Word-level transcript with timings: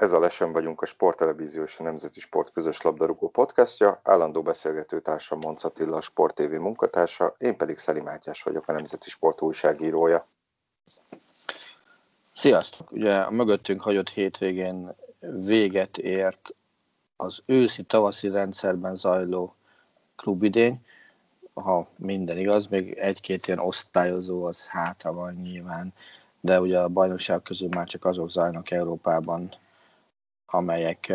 Ez 0.00 0.12
a 0.12 0.18
Lesen 0.18 0.52
vagyunk 0.52 0.82
a 0.82 0.86
Sporttelevízió 0.86 1.62
és 1.62 1.78
a 1.78 1.82
Nemzeti 1.82 2.20
Sport 2.20 2.52
közös 2.52 2.80
labdarúgó 2.80 3.28
podcastja, 3.28 4.00
állandó 4.04 4.42
beszélgető 4.42 5.00
társam 5.00 5.38
Monc 5.38 5.64
Attila, 5.64 5.96
a 5.96 6.00
Sport 6.00 6.34
TV 6.34 6.52
munkatársa, 6.52 7.34
én 7.38 7.56
pedig 7.56 7.78
Szeli 7.78 8.00
Mátyás 8.00 8.42
vagyok, 8.42 8.68
a 8.68 8.72
Nemzeti 8.72 9.10
Sport 9.10 9.42
újságírója. 9.42 10.26
Sziasztok! 12.34 12.92
Ugye 12.92 13.16
a 13.16 13.30
mögöttünk 13.30 13.80
hagyott 13.80 14.08
hétvégén 14.08 14.94
véget 15.46 15.98
ért 15.98 16.54
az 17.16 17.42
őszi-tavaszi 17.46 18.28
rendszerben 18.28 18.96
zajló 18.96 19.54
klubidény. 20.16 20.86
Ha 21.54 21.86
minden 21.96 22.38
igaz, 22.38 22.66
még 22.66 22.92
egy-két 22.92 23.46
ilyen 23.46 23.58
osztályozó 23.58 24.44
az 24.44 24.66
hátra 24.66 25.12
van 25.12 25.34
nyilván, 25.34 25.92
de 26.40 26.60
ugye 26.60 26.78
a 26.78 26.88
bajnokság 26.88 27.42
közül 27.42 27.68
már 27.68 27.86
csak 27.86 28.04
azok 28.04 28.30
zajlanak 28.30 28.70
Európában, 28.70 29.50
amelyek 30.50 31.12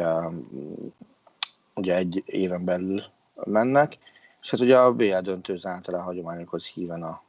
ugye 1.75 1.95
egy 1.95 2.23
éven 2.25 2.65
belül 2.65 3.03
mennek, 3.33 3.97
és 4.41 4.51
hát 4.51 4.59
ugye 4.59 4.79
a 4.79 4.93
BL 4.93 5.19
döntőz 5.19 5.65
általán 5.65 6.03
hagyományokhoz 6.03 6.65
híven 6.65 7.03
a, 7.03 7.21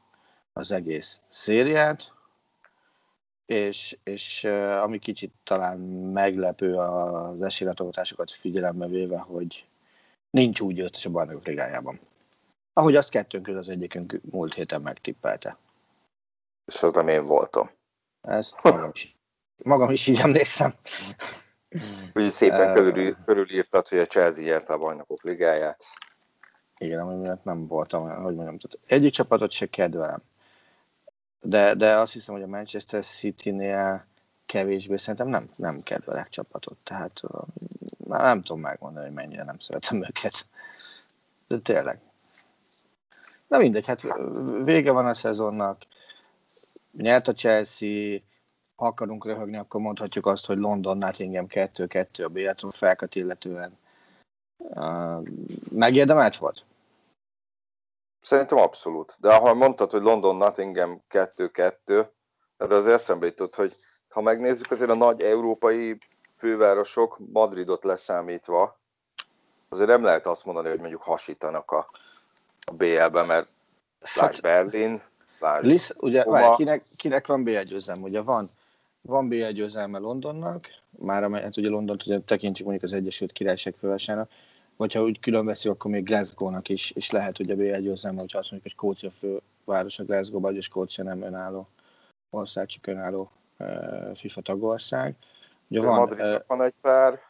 az 0.53 0.71
egész 0.71 1.21
szériát, 1.29 2.13
és, 3.47 3.99
és 4.05 4.45
ami 4.83 4.99
kicsit 4.99 5.33
talán 5.45 5.79
meglepő 6.13 6.75
az 6.75 7.43
esélylatolgatásokat 7.43 8.31
figyelembe 8.31 8.87
véve, 8.87 9.19
hogy 9.19 9.67
nincs 10.31 10.61
úgy 10.61 10.75
győztes 10.75 11.07
a 11.07 11.11
bajnokok 11.11 11.47
ligájában. 11.47 12.01
Ahogy 12.73 12.97
azt 12.97 13.11
kettőnk 13.11 13.45
közül 13.45 13.61
az 13.61 13.69
egyikünk 13.69 14.21
múlt 14.31 14.55
héten 14.55 14.83
megtippelte. 14.83 15.57
És 16.65 16.83
az 16.83 16.93
nem 16.93 17.09
én 17.09 17.27
voltam. 17.27 17.71
Ezt 18.21 18.63
magam 18.63 18.91
is, 18.93 19.17
magam 19.57 19.91
is 19.91 20.07
így 20.07 20.19
emlékszem. 20.19 20.75
Úgy 22.15 22.31
szépen 22.31 22.75
körül, 22.75 23.17
körülírtad, 23.25 23.89
hogy 23.89 23.99
a 23.99 24.07
Chelsea 24.07 24.45
nyerte 24.45 24.73
a 24.73 24.79
bajnokok 24.79 25.23
ligáját. 25.23 25.85
Igen, 26.79 27.01
ami 27.01 27.15
miatt 27.15 27.45
nem 27.45 27.67
voltam, 27.67 28.03
hogy 28.03 28.35
mondjam, 28.35 28.59
tehát 28.59 28.79
egyik 28.87 29.13
csapatot 29.13 29.51
se 29.51 29.67
kedvelem. 29.67 30.23
De, 31.41 31.75
de 31.75 31.97
azt 31.97 32.13
hiszem, 32.13 32.35
hogy 32.35 32.43
a 32.43 32.47
Manchester 32.47 33.05
City-nél 33.05 34.07
kevésbé 34.47 34.97
szerintem 34.97 35.29
nem, 35.29 35.45
nem 35.57 35.77
kedvelek 35.85 36.29
csapatot. 36.29 36.79
Tehát 36.83 37.21
nem, 37.97 38.21
nem 38.21 38.43
tudom 38.43 38.61
megmondani, 38.61 39.07
hogy 39.07 39.15
mennyire 39.15 39.45
nem 39.45 39.59
szeretem 39.59 40.05
őket. 40.05 40.47
De 41.49 41.59
tényleg. 41.59 42.01
Na 43.49 43.59
mindegy, 43.59 43.87
hát 43.87 44.03
vége 44.65 44.91
van 44.93 45.07
a 45.07 45.15
szezonnak. 45.15 45.83
Nyert 46.93 47.29
a 47.29 47.33
Chelsea, 47.33 48.19
ha 48.77 48.87
akarunk 48.87 49.25
röhögni, 49.25 49.57
akkor 49.57 49.81
mondhatjuk 49.81 50.27
azt, 50.27 50.47
hogy 50.47 50.59
London 50.59 50.99
Nottingham 50.99 51.47
2-2 51.49 52.25
a 52.25 52.29
BL 52.29 52.69
felkat 52.71 53.15
illetően. 53.15 53.79
Uh, 54.57 55.23
megérdemelt 55.71 56.37
volt? 56.37 56.65
Szerintem 58.21 58.59
abszolút. 58.59 59.17
De 59.21 59.35
ha 59.35 59.55
mondtad, 59.55 59.91
hogy 59.91 60.03
London 60.03 60.37
Nottingham 60.37 61.03
2-2, 61.11 62.09
erre 62.57 62.75
az 62.75 62.87
eszembe 62.87 63.27
jutott, 63.27 63.55
hogy 63.55 63.77
ha 64.09 64.21
megnézzük 64.21 64.71
azért 64.71 64.91
a 64.91 64.95
nagy 64.95 65.21
európai 65.21 65.99
fővárosok, 66.37 67.19
Madridot 67.33 67.85
leszámítva, 67.85 68.81
azért 69.69 69.89
nem 69.89 70.03
lehet 70.03 70.27
azt 70.27 70.45
mondani, 70.45 70.69
hogy 70.69 70.79
mondjuk 70.79 71.03
hasítanak 71.03 71.71
a, 71.71 71.91
a 72.61 72.73
BL-be, 72.73 73.23
mert 73.23 73.49
hát, 74.01 74.41
Berlin, 74.41 75.03
lásd 75.39 75.65
Lisz, 75.65 75.95
ugye, 75.97 76.25
várj, 76.25 76.55
kinek, 76.55 76.83
kinek 76.97 77.27
van 77.27 77.45
BL 77.45 77.61
győzelme? 77.61 78.03
Ugye 78.03 78.23
van 78.23 78.47
van 79.07 79.29
BL 79.29 79.49
győzelme 79.49 79.99
Londonnak, 79.99 80.61
már 80.99 81.25
amely, 81.25 81.43
hát 81.43 81.57
ugye 81.57 81.69
Londont 81.69 82.07
ugye 82.07 82.21
tekintsük 82.21 82.67
mondjuk 82.67 82.91
az 82.91 82.97
Egyesült 82.99 83.33
Királyság 83.33 83.75
fővárosának, 83.75 84.31
vagy 84.77 84.93
ha 84.93 85.03
úgy 85.03 85.21
külön 85.21 85.45
veszik, 85.45 85.71
akkor 85.71 85.91
még 85.91 86.05
Glasgow-nak 86.05 86.69
is, 86.69 86.91
és 86.91 87.11
lehet 87.11 87.39
ugye 87.39 87.55
BL 87.55 87.81
győzelme, 87.81 88.21
hogyha 88.21 88.39
azt 88.39 88.51
mondjuk, 88.51 88.63
hogy 88.63 88.71
Skócia 88.73 89.11
fővárosa 89.11 90.05
Glasgow, 90.05 90.41
vagy 90.41 90.63
Skócia 90.63 91.05
nem 91.05 91.23
önálló 91.23 91.69
ország, 92.31 92.67
csak 92.67 92.87
önálló 92.87 93.31
uh, 93.59 94.15
FIFA 94.15 94.41
tagország. 94.41 95.17
Ugye 95.69 95.81
van, 95.81 96.13
uh, 96.13 96.37
van 96.47 96.63
egy 96.63 96.75
pár. 96.81 97.21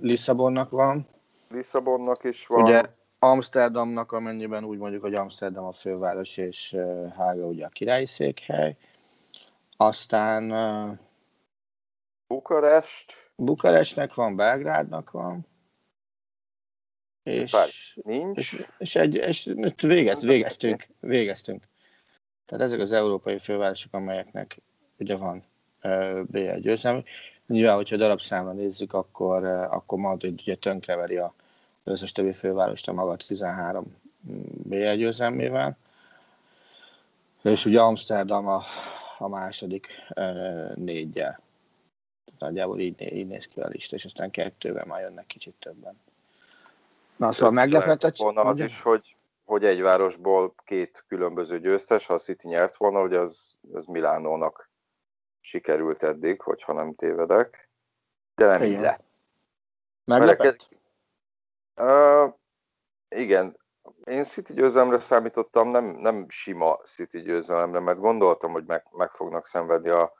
Lisszabonnak 0.00 0.70
van. 0.70 1.06
Lisszabonnak 1.50 2.24
is 2.24 2.46
van. 2.46 2.62
Ugye 2.62 2.82
Amsterdamnak, 3.18 4.12
amennyiben 4.12 4.64
úgy 4.64 4.78
mondjuk, 4.78 5.02
hogy 5.02 5.14
Amsterdam 5.14 5.64
a 5.64 5.72
főváros, 5.72 6.36
és 6.36 6.72
uh, 6.72 7.12
Hága 7.12 7.46
ugye 7.46 7.64
a 7.64 7.68
királyi 7.68 8.06
székhely. 8.06 8.76
Aztán 9.76 10.50
uh, 10.50 10.98
Bukarest. 12.30 13.32
Bukarestnek 13.36 14.14
van, 14.14 14.36
Belgrádnak 14.36 15.10
van. 15.10 15.46
És, 17.22 17.52
Bár 17.52 17.68
nincs. 17.94 18.38
És, 18.38 18.66
és, 18.78 18.96
egy, 18.96 19.14
és 19.14 19.52
végez, 19.80 20.22
végeztünk, 20.22 20.86
végeztünk. 21.00 21.64
Tehát 22.46 22.64
ezek 22.64 22.80
az 22.80 22.92
európai 22.92 23.38
fővárosok, 23.38 23.94
amelyeknek 23.94 24.60
ugye 24.98 25.16
van 25.16 25.44
uh, 25.82 26.20
BL 26.22 26.58
győzelmi. 26.58 27.04
Nyilván, 27.46 27.76
hogyha 27.76 27.96
darabszámra 27.96 28.52
nézzük, 28.52 28.92
akkor, 28.92 29.44
akkor 29.44 29.98
Madrid 29.98 30.40
ugye 30.40 30.56
tönkreveri 30.56 31.16
a 31.16 31.34
összes 31.84 32.12
többi 32.12 32.32
fővárost 32.32 32.88
a 32.88 32.92
maga 32.92 33.16
13 33.16 33.96
BL 34.62 34.94
győzelmével. 34.94 35.76
És 37.42 37.64
ugye 37.64 37.80
Amsterdam 37.80 38.46
a, 38.46 38.62
a 39.18 39.28
második 39.28 39.88
uh, 40.14 40.74
négyel. 40.74 41.40
Nagyjából 42.38 42.80
így, 42.80 43.12
így 43.12 43.26
néz 43.26 43.46
ki 43.46 43.60
a 43.60 43.66
lista, 43.66 43.96
és 43.96 44.04
aztán 44.04 44.30
kettővel 44.30 44.84
már 44.84 45.00
jönnek 45.00 45.26
kicsit 45.26 45.54
többen. 45.58 46.00
Na, 47.16 47.32
szóval 47.32 47.50
meglepett 47.50 48.16
volna 48.16 48.40
az 48.40 48.60
is, 48.60 48.82
hogy, 48.82 49.16
hogy 49.44 49.64
egy 49.64 49.80
városból 49.80 50.54
két 50.64 51.04
különböző 51.08 51.60
győztes, 51.60 52.06
ha 52.06 52.14
a 52.14 52.18
City 52.18 52.48
nyert 52.48 52.76
volna, 52.76 53.00
hogy 53.00 53.14
az, 53.14 53.56
az 53.72 53.84
Milánónak 53.84 54.70
sikerült 55.40 56.02
eddig, 56.02 56.40
hogyha 56.40 56.72
nem 56.72 56.94
tévedek. 56.94 57.68
De 58.34 58.44
nem 58.46 58.62
így 58.62 58.80
lett. 58.80 59.04
Meglepett? 60.04 60.68
Uh, 61.76 62.34
igen, 63.08 63.58
én 64.04 64.24
City 64.24 64.52
győzelemre 64.52 65.00
számítottam, 65.00 65.68
nem, 65.68 65.84
nem 65.84 66.26
sima 66.28 66.80
City 66.84 67.20
győzelemre, 67.20 67.80
mert 67.80 67.98
gondoltam, 67.98 68.52
hogy 68.52 68.64
meg, 68.64 68.86
meg 68.90 69.10
fognak 69.10 69.46
szenvedni 69.46 69.88
a, 69.88 70.12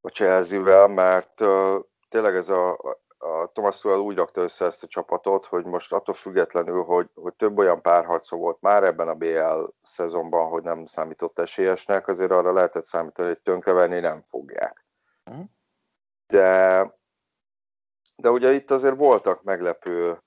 a 0.00 0.08
Chelsea-vel, 0.08 0.88
mert 0.88 1.40
uh, 1.40 1.84
tényleg 2.08 2.34
ez 2.34 2.48
a, 2.48 2.72
a 3.18 3.50
Thomas 3.52 3.78
Tuchel 3.78 3.98
úgy 3.98 4.16
rakta 4.16 4.40
össze 4.40 4.64
ezt 4.64 4.82
a 4.82 4.86
csapatot, 4.86 5.46
hogy 5.46 5.64
most 5.64 5.92
attól 5.92 6.14
függetlenül, 6.14 6.82
hogy, 6.82 7.10
hogy 7.14 7.34
több 7.34 7.58
olyan 7.58 7.82
párharca 7.82 8.36
volt 8.36 8.60
már 8.60 8.84
ebben 8.84 9.08
a 9.08 9.14
BL 9.14 9.64
szezonban, 9.82 10.48
hogy 10.48 10.62
nem 10.62 10.86
számított 10.86 11.38
esélyesnek, 11.38 12.08
azért 12.08 12.30
arra 12.30 12.52
lehetett 12.52 12.84
számítani, 12.84 13.28
hogy 13.28 13.42
tönkreverni 13.42 14.00
nem 14.00 14.22
fogják. 14.22 14.84
Mhm. 15.24 15.40
De, 16.26 16.96
de 18.16 18.30
ugye 18.30 18.52
itt 18.52 18.70
azért 18.70 18.96
voltak 18.96 19.42
meglepő 19.42 20.22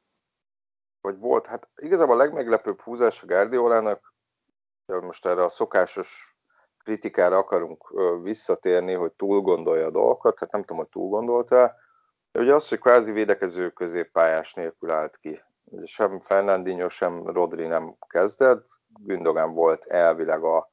vagy 1.02 1.18
volt, 1.18 1.46
hát 1.46 1.70
igazából 1.76 2.16
a 2.16 2.18
legmeglepőbb 2.18 2.82
húzás 2.82 3.24
a 3.24 3.26
Guardiolának, 3.26 4.14
most 4.86 5.26
erre 5.26 5.44
a 5.44 5.50
szokásos 5.50 6.31
kritikára 6.84 7.38
akarunk 7.38 7.94
visszatérni, 8.22 8.94
hogy 8.94 9.12
túl 9.12 9.42
gondolja 9.42 9.86
a 9.86 9.92
dolgokat, 9.92 10.40
hát 10.40 10.52
nem 10.52 10.62
tudom, 10.62 10.78
hogy 10.78 10.88
túl 10.88 11.10
gondolta, 11.10 11.76
de 12.32 12.40
ugye 12.40 12.54
az, 12.54 12.70
hogy 12.70 12.80
kvázi 12.80 13.12
védekező 13.12 13.70
középpályás 13.70 14.54
nélkül 14.54 14.92
állt 14.92 15.18
ki 15.18 15.42
sem 15.84 16.20
Fernandinho, 16.20 16.90
sem 16.90 17.28
Rodri 17.28 17.66
nem 17.68 17.96
kezdett, 18.08 18.66
Gündogan 19.04 19.54
volt 19.54 19.86
elvileg 19.86 20.44
a, 20.44 20.70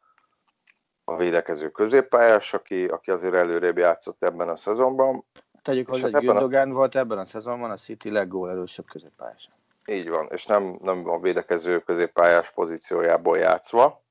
a 1.05 1.16
védekező 1.16 1.70
középpályás, 1.70 2.54
aki, 2.54 2.84
aki 2.84 3.11
azért 3.11 3.34
előrébb 3.34 3.78
játszott 3.78 4.22
ebben 4.22 4.49
a 4.49 4.56
szezonban. 4.56 5.25
Tegyük 5.62 5.88
hozzá, 5.88 6.02
hogy 6.02 6.12
hát 6.12 6.22
Gündogan 6.22 6.70
a... 6.70 6.75
volt 6.75 6.96
ebben 6.96 7.19
a 7.19 7.26
szezonban 7.26 7.70
a 7.70 7.76
City 7.76 8.11
leggól 8.11 8.50
erősebb 8.50 8.87
középpályás. 8.87 9.49
Így 9.87 10.08
van, 10.08 10.28
és 10.31 10.46
nem, 10.46 10.78
nem 10.82 11.08
a 11.08 11.19
védekező 11.19 11.81
középpályás 11.81 12.50
pozíciójából 12.50 13.38
játszva. 13.38 14.02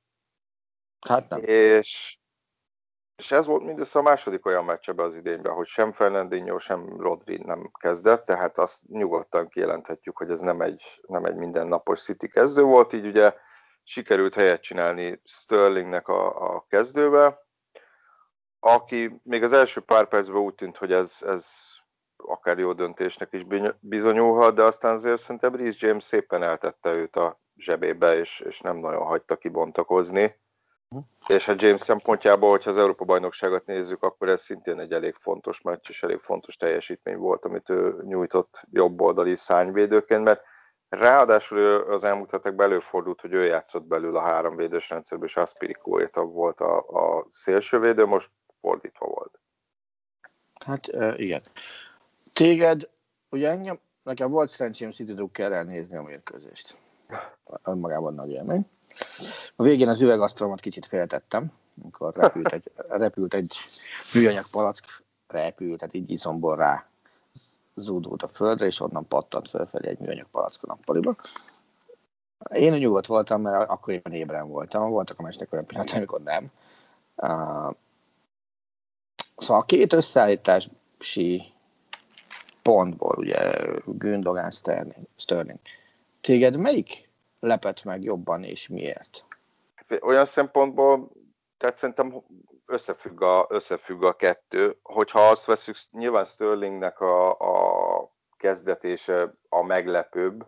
Hát 1.06 1.28
nem. 1.28 1.42
És, 1.42 2.18
és 3.16 3.32
ez 3.32 3.46
volt 3.46 3.64
mindössze 3.64 3.98
a 3.98 4.02
második 4.02 4.46
olyan 4.46 4.64
meccs 4.64 4.90
az 4.96 5.16
idényben, 5.16 5.52
hogy 5.52 5.66
sem 5.66 5.92
Fernandinho, 5.92 6.58
sem 6.58 7.00
Rodri 7.00 7.42
nem 7.44 7.70
kezdett, 7.80 8.24
tehát 8.24 8.58
azt 8.58 8.88
nyugodtan 8.88 9.48
kijelenthetjük, 9.48 10.16
hogy 10.16 10.30
ez 10.30 10.40
nem 10.40 10.60
egy, 10.60 11.00
nem 11.06 11.24
egy 11.24 11.36
mindennapos 11.36 12.02
City 12.02 12.28
kezdő 12.28 12.62
volt, 12.62 12.92
így 12.92 13.06
ugye 13.06 13.34
sikerült 13.82 14.34
helyet 14.34 14.62
csinálni 14.62 15.20
Sterlingnek 15.24 16.08
a, 16.08 16.54
a 16.54 16.66
kezdőbe, 16.68 17.46
aki 18.60 19.20
még 19.22 19.42
az 19.42 19.52
első 19.52 19.80
pár 19.80 20.08
percben 20.08 20.40
úgy 20.40 20.54
tűnt, 20.54 20.76
hogy 20.76 20.92
ez, 20.92 21.18
ez 21.20 21.46
akár 22.16 22.58
jó 22.58 22.72
döntésnek 22.72 23.32
is 23.32 23.44
bizonyulhat, 23.80 24.54
de 24.54 24.62
aztán 24.62 24.94
azért 24.94 25.20
szerintem 25.20 25.54
Reece 25.54 25.86
James 25.86 26.04
szépen 26.04 26.42
eltette 26.42 26.92
őt 26.92 27.16
a 27.16 27.40
zsebébe, 27.56 28.16
és, 28.16 28.40
és 28.40 28.60
nem 28.60 28.76
nagyon 28.76 29.04
hagyta 29.04 29.36
kibontakozni. 29.36 30.40
Uh-huh. 30.90 31.08
És 31.26 31.48
a 31.48 31.54
James 31.56 31.80
szempontjából, 31.80 32.50
hogyha 32.50 32.70
az 32.70 32.76
Európa-bajnokságot 32.76 33.66
nézzük, 33.66 34.02
akkor 34.02 34.28
ez 34.28 34.42
szintén 34.42 34.78
egy 34.78 34.92
elég 34.92 35.14
fontos 35.14 35.60
meccs, 35.60 35.88
és 35.88 36.02
elég 36.02 36.18
fontos 36.18 36.56
teljesítmény 36.56 37.16
volt, 37.16 37.44
amit 37.44 37.70
ő 37.70 38.02
nyújtott 38.02 38.62
jobb 38.70 39.00
oldali 39.00 39.34
szányvédőként, 39.34 40.24
mert 40.24 40.42
ráadásul 40.88 41.74
az 41.74 42.04
elmúlt 42.04 42.30
hetekben 42.30 42.70
előfordult, 42.70 43.20
hogy 43.20 43.32
ő 43.32 43.44
játszott 43.44 43.84
belül 43.84 44.16
a 44.16 44.20
három 44.20 44.56
védős 44.56 44.90
rendszerből, 44.90 45.26
és 45.26 45.36
Aspiricueta 45.36 46.24
volt 46.24 46.60
a, 46.60 46.78
a 46.78 47.26
szélsővédő, 47.30 48.04
most 48.04 48.30
fordítva 48.60 49.06
volt. 49.06 49.38
Hát 50.64 50.86
igen. 51.16 51.40
Téged, 52.32 52.88
ugye 53.30 53.48
engem, 53.48 53.78
nekem 54.02 54.30
volt 54.30 54.50
szerencsém 54.50 54.90
City 54.90 55.14
Druckerrel 55.14 55.64
nézni 55.64 55.96
a 55.96 56.02
mérkőzést. 56.02 56.80
Magában 57.62 58.14
nagy 58.14 58.30
élmény. 58.30 58.66
A 59.56 59.62
végén 59.62 59.88
az 59.88 60.00
üvegasztalomat 60.00 60.60
kicsit 60.60 60.86
féltettem, 60.86 61.52
amikor 61.82 62.14
repült 62.16 62.52
egy, 62.52 62.70
repült 62.88 63.34
egy 63.34 63.56
műanyag 64.14 64.44
palack, 64.50 65.02
repült, 65.28 65.78
tehát 65.78 65.94
így 65.94 66.10
izomból 66.10 66.56
rá 66.56 66.86
zúdult 67.74 68.22
a 68.22 68.28
földre, 68.28 68.66
és 68.66 68.80
onnan 68.80 69.08
pattant 69.08 69.48
felfelé 69.48 69.88
egy 69.88 69.98
műanyag 69.98 70.26
palack 70.30 70.62
a 70.62 70.66
nappaliba. 70.66 71.16
Én 72.52 72.72
nyugodt 72.72 73.06
voltam, 73.06 73.40
mert 73.40 73.70
akkor 73.70 73.94
éppen 73.94 74.12
ébren 74.12 74.48
voltam, 74.48 74.90
voltak 74.90 75.18
a 75.18 75.22
mestek 75.22 75.52
olyan 75.52 75.64
pillanat, 75.64 75.90
amikor 75.90 76.22
nem. 76.22 76.50
Uh, 77.16 77.74
szóval 79.36 79.62
a 79.62 79.64
két 79.64 79.92
összeállítási 79.92 81.52
pontból, 82.62 83.14
ugye 83.18 83.38
Gündogan, 83.84 84.50
Sterling, 84.50 85.06
Sterling. 85.16 85.58
Téged 86.20 86.56
melyik 86.56 87.07
lepett 87.40 87.84
meg 87.84 88.02
jobban, 88.02 88.44
és 88.44 88.68
miért? 88.68 89.24
Olyan 90.00 90.24
szempontból, 90.24 91.10
tehát 91.56 91.76
szerintem 91.76 92.22
összefügg 92.66 93.22
a, 93.22 93.46
összefügg 93.48 94.02
a 94.02 94.12
kettő. 94.12 94.78
Hogyha 94.82 95.20
azt 95.20 95.44
veszük, 95.44 95.76
nyilván 95.90 96.24
Sterlingnek 96.24 97.00
a, 97.00 97.30
a 97.30 98.12
kezdetése 98.36 99.32
a 99.48 99.62
meglepőbb, 99.62 100.46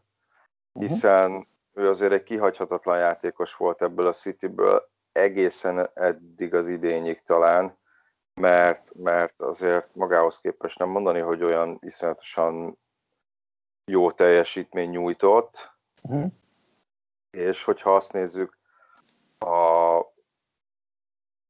mhm. 0.72 0.84
hiszen 0.86 1.30
uh-huh. 1.30 1.46
ő 1.72 1.88
azért 1.88 2.12
egy 2.12 2.22
kihagyhatatlan 2.22 2.98
játékos 2.98 3.54
volt 3.54 3.82
ebből 3.82 4.06
a 4.06 4.12
Cityből, 4.12 4.88
egészen 5.12 5.90
eddig 5.94 6.54
az 6.54 6.68
idényig 6.68 7.22
talán, 7.22 7.78
mert, 8.34 8.94
mert 8.94 9.40
azért 9.40 9.94
magához 9.94 10.38
képest 10.38 10.78
nem 10.78 10.88
mondani, 10.88 11.20
hogy 11.20 11.42
olyan 11.42 11.78
iszonyatosan 11.80 12.78
jó 13.84 14.10
teljesítmény 14.10 14.90
nyújtott, 14.90 15.72
uh-huh. 16.02 16.32
És 17.30 17.64
hogyha 17.64 17.94
azt 17.94 18.12
nézzük, 18.12 18.58
a, 19.38 20.04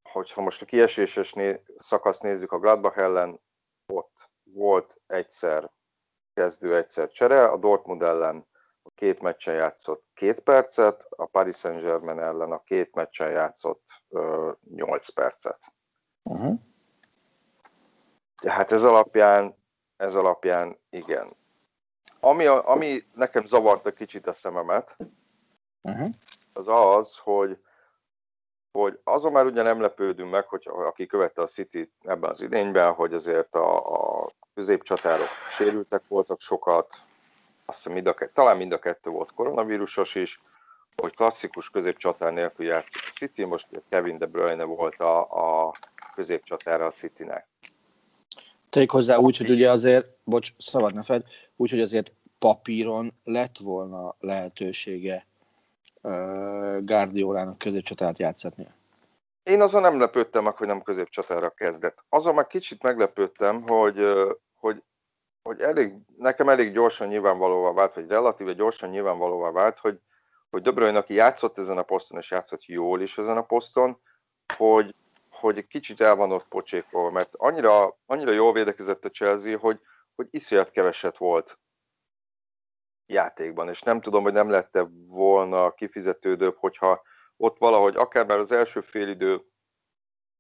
hogyha 0.03 0.41
most 0.41 0.63
a 0.63 0.65
kieséses 0.65 1.33
né, 1.33 1.63
szakaszt 1.79 2.23
nézzük 2.23 2.53
a 2.53 2.59
Gladbach 2.59 2.99
ellen, 2.99 3.41
ott 3.87 4.31
volt 4.43 5.01
egyszer 5.07 5.71
kezdő, 6.35 6.77
egyszer 6.77 7.11
csere, 7.11 7.45
a 7.45 7.57
Dortmund 7.57 8.03
ellen 8.03 8.47
a 8.83 8.91
két 8.95 9.21
meccsen 9.21 9.55
játszott 9.55 10.05
két 10.15 10.41
percet, 10.41 11.07
a 11.11 11.27
Paris 11.27 11.57
Saint-Germain 11.57 12.19
ellen 12.19 12.53
a 12.53 12.63
két 12.63 12.95
meccsen 12.95 13.31
játszott 13.31 13.83
ö, 14.09 14.53
8 14.71 15.09
percet. 15.09 15.59
Uh-huh. 16.23 16.59
Hát 18.47 18.73
ez 18.73 18.83
alapján, 18.83 19.57
ez 19.97 20.15
alapján 20.15 20.79
igen. 20.91 21.31
Ami, 22.21 22.47
ami 22.47 23.03
nekem 23.15 23.45
zavarta 23.45 23.93
kicsit 23.93 24.27
a 24.27 24.33
szememet, 24.33 24.97
uh-huh. 25.83 26.09
az 26.53 26.69
az, 26.69 27.19
hogy, 27.19 27.59
hogy 28.73 28.99
azon 29.05 29.33
már 29.33 29.47
ugye 29.47 29.63
nem 29.63 29.81
lepődünk 29.81 30.31
meg, 30.31 30.47
hogy 30.47 30.69
aki 30.87 31.07
követte 31.07 31.43
a 31.43 31.47
City 31.47 31.93
ebben 32.03 32.31
az 32.31 32.41
idényben, 32.41 32.93
hogy 32.93 33.15
azért 33.15 33.55
a, 33.55 33.77
a 33.77 34.31
középcsatárok 34.55 35.29
sérültek 35.49 36.03
voltak 36.09 36.41
sokat, 36.41 36.95
azt 37.65 37.79
hiszem 37.79 37.93
mind 37.93 38.07
a, 38.07 38.15
talán 38.33 38.57
mind 38.57 38.73
a 38.73 38.79
kettő 38.79 39.11
volt 39.11 39.33
koronavírusos 39.33 40.15
is, 40.15 40.41
hogy 40.97 41.15
klasszikus 41.15 41.71
középcsatár 41.71 42.33
nélkül 42.33 42.67
játszik 42.67 43.03
a 43.03 43.13
City, 43.15 43.45
most 43.45 43.67
Kevin 43.89 44.19
De 44.19 44.27
Bruyne 44.27 44.65
volt 44.65 45.01
a, 45.01 45.21
a 45.67 45.75
középcsatára 46.15 46.87
a 46.87 46.91
Citynek. 46.91 47.47
Tegyük 48.71 48.91
hozzá 48.91 49.17
úgy, 49.17 49.37
hogy 49.37 49.51
ugye 49.51 49.71
azért, 49.71 50.07
bocs, 50.25 50.53
szabad 50.59 50.95
ne 50.95 51.03
fed, 51.03 51.25
úgy, 51.57 51.71
hogy 51.71 51.81
azért 51.81 52.13
papíron 52.39 53.13
lett 53.25 53.59
volna 53.59 54.17
lehetősége 54.21 55.27
uh, 56.03 56.85
Guardiolának 56.85 57.59
középcsatát 57.59 58.19
játszatni. 58.19 58.67
Én 59.43 59.61
azon 59.61 59.83
nem 59.83 59.99
lepődtem 59.99 60.45
meg, 60.45 60.57
hogy 60.57 60.67
nem 60.67 60.83
középcsatára 60.83 61.51
kezdett. 61.51 62.05
Azon 62.09 62.35
meg 62.35 62.47
kicsit 62.47 62.83
meglepődtem, 62.83 63.63
hogy, 63.67 64.07
hogy, 64.55 64.83
hogy 65.43 65.61
elég, 65.61 65.95
nekem 66.17 66.49
elég 66.49 66.73
gyorsan 66.73 67.09
nyilvánvalóvá 67.09 67.73
vált, 67.73 67.95
vagy 67.95 68.09
relatíve 68.09 68.53
gyorsan 68.53 68.91
nyilvánvalóvá 68.91 69.51
vált, 69.51 69.79
hogy, 69.79 70.01
hogy 70.51 70.63
De 70.63 70.99
aki 70.99 71.15
játszott 71.15 71.59
ezen 71.59 71.79
a 71.79 71.83
poszton, 71.83 72.19
és 72.19 72.31
játszott 72.31 72.65
jól 72.65 73.01
is 73.01 73.19
ezen 73.19 73.37
a 73.37 73.43
poszton, 73.43 74.01
hogy, 74.57 74.95
hogy 75.31 75.67
kicsit 75.67 76.01
el 76.01 76.17
van 76.17 76.33
ott 76.33 76.49
pocsékolva, 76.49 77.11
mert 77.11 77.35
annyira, 77.37 77.99
annyira 78.07 78.33
jól 78.33 78.53
védekezett 78.53 79.05
a 79.05 79.11
Chelsea, 79.11 79.59
hogy, 79.59 79.81
hogy 80.15 80.29
iszonyat 80.31 80.71
keveset 80.71 81.17
volt 81.17 81.59
játékban, 83.13 83.69
és 83.69 83.83
nem 83.83 84.01
tudom, 84.01 84.23
hogy 84.23 84.33
nem 84.33 84.51
lette 84.51 84.87
volna 85.07 85.75
kifizetődőbb, 85.75 86.57
hogyha 86.57 87.03
ott 87.37 87.59
valahogy 87.59 87.97
akár 87.97 88.27
már 88.27 88.39
az 88.39 88.53
első 88.53 88.81
félidő 88.81 89.43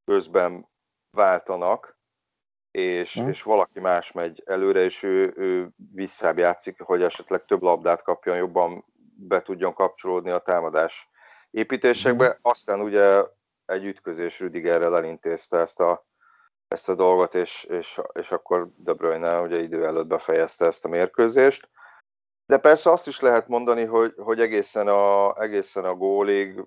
közben 0.05 0.69
váltanak, 1.11 1.99
és, 2.71 3.15
hmm. 3.15 3.29
és 3.29 3.43
valaki 3.43 3.81
más 3.81 4.13
megy 4.13 4.43
előre, 4.47 4.81
és 4.81 5.03
ő, 5.03 5.33
ő 5.37 5.69
visszább 5.93 6.39
játszik, 6.39 6.81
hogy 6.81 7.03
esetleg 7.03 7.45
több 7.45 7.63
labdát 7.63 8.03
kapjon, 8.03 8.37
jobban 8.37 8.85
be 9.17 9.43
tudjon 9.43 9.75
kapcsolódni 9.75 10.31
a 10.31 10.39
támadás 10.39 11.09
építésekbe. 11.51 12.27
Hmm. 12.27 12.39
Aztán 12.43 12.81
ugye 12.81 13.25
egy 13.65 13.85
ütközés 13.85 14.41
Rüdigerrel 14.41 14.97
elintézte 14.97 15.59
ezt 15.59 15.81
a, 15.81 16.07
ezt 16.69 16.89
a 16.89 16.95
dolgot, 16.95 17.35
és, 17.35 17.65
és, 17.65 18.01
és 18.13 18.33
akkor 18.33 18.71
De 18.77 18.93
Bruyne 18.93 19.41
ugye 19.41 19.59
idő 19.59 19.87
előtt 19.87 20.07
befejezte 20.07 20.67
ezt 20.67 20.85
a 20.85 20.89
mérkőzést. 20.89 21.69
De 22.51 22.59
persze 22.59 22.91
azt 22.91 23.07
is 23.07 23.21
lehet 23.21 23.49
mondani, 23.49 23.85
hogy, 23.85 24.15
hogy 24.17 24.41
egészen, 24.41 24.89
a, 24.89 25.41
egészen 25.43 25.85
a 25.85 25.95
gólig 25.95 26.67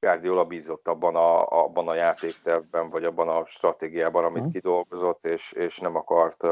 Guardiola 0.00 0.44
bízott 0.44 0.88
abban 0.88 1.16
a, 1.16 1.46
abban 1.46 1.88
a 1.88 1.94
játéktervben, 1.94 2.90
vagy 2.90 3.04
abban 3.04 3.28
a 3.28 3.46
stratégiában, 3.46 4.24
amit 4.24 4.42
hmm. 4.42 4.52
kidolgozott, 4.52 5.26
és, 5.26 5.52
és 5.52 5.78
nem 5.78 5.96
akart 5.96 6.42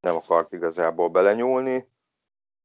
nem 0.00 0.16
akart 0.16 0.52
igazából 0.52 1.08
belenyúlni. 1.08 1.92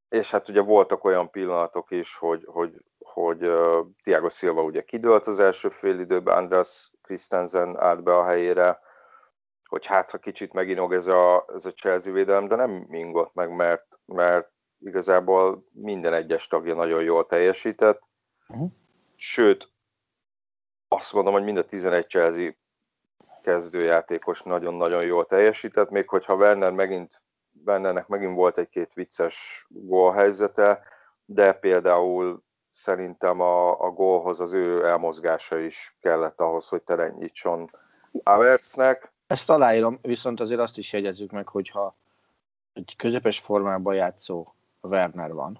És 0.09 0.31
hát 0.31 0.49
ugye 0.49 0.61
voltak 0.61 1.03
olyan 1.03 1.29
pillanatok 1.29 1.91
is, 1.91 2.17
hogy, 2.17 2.43
hogy, 2.45 2.85
hogy 2.97 3.45
uh, 3.45 3.85
Tiago 4.03 4.29
Silva 4.29 4.63
ugye 4.63 4.83
kidőlt 4.83 5.27
az 5.27 5.39
első 5.39 5.69
fél 5.69 5.99
időben, 5.99 6.37
András 6.37 6.91
Christensen 7.01 7.79
állt 7.79 8.03
be 8.03 8.17
a 8.17 8.23
helyére, 8.23 8.79
hogy 9.73 9.85
hát 9.85 10.11
ha 10.11 10.17
kicsit 10.17 10.53
meginog 10.53 10.93
ez 10.93 11.07
a, 11.07 11.45
ez 11.53 11.65
a 11.65 11.73
Chelsea 11.73 12.13
védelem, 12.13 12.47
de 12.47 12.55
nem 12.55 12.87
ingott 12.89 13.33
meg, 13.33 13.55
mert, 13.55 13.99
mert 14.05 14.51
igazából 14.79 15.63
minden 15.71 16.13
egyes 16.13 16.47
tagja 16.47 16.73
nagyon 16.73 17.03
jól 17.03 17.25
teljesített. 17.25 18.01
Uh-huh. 18.47 18.69
Sőt, 19.15 19.69
azt 20.87 21.13
mondom, 21.13 21.33
hogy 21.33 21.43
mind 21.43 21.57
a 21.57 21.65
11 21.65 22.07
Chelsea 22.07 22.51
kezdőjátékos 23.43 24.41
nagyon-nagyon 24.41 25.03
jól 25.03 25.25
teljesített, 25.25 25.89
még 25.89 26.09
hogyha 26.09 26.35
Werner 26.35 26.71
megint 26.71 27.21
Bennenek 27.51 28.07
megint 28.07 28.35
volt 28.35 28.57
egy-két 28.57 28.93
vicces 28.93 29.65
gólhelyzete, 29.69 30.83
de 31.25 31.53
például 31.53 32.43
szerintem 32.69 33.39
a, 33.41 33.81
a 33.81 33.89
gólhoz 33.89 34.39
az 34.39 34.53
ő 34.53 34.85
elmozgása 34.85 35.57
is 35.57 35.97
kellett 36.01 36.39
ahhoz, 36.39 36.67
hogy 36.67 36.81
teret 36.81 37.17
nyitson 37.17 37.69
Avertsnek. 38.23 39.12
Ezt 39.33 39.49
aláírom, 39.49 39.99
viszont 40.01 40.39
azért 40.39 40.59
azt 40.59 40.77
is 40.77 40.93
jegyezzük 40.93 41.31
meg, 41.31 41.47
hogyha 41.47 41.95
egy 42.73 42.93
közepes 42.97 43.39
formában 43.39 43.95
játszó 43.95 44.53
Werner 44.81 45.33
van, 45.33 45.59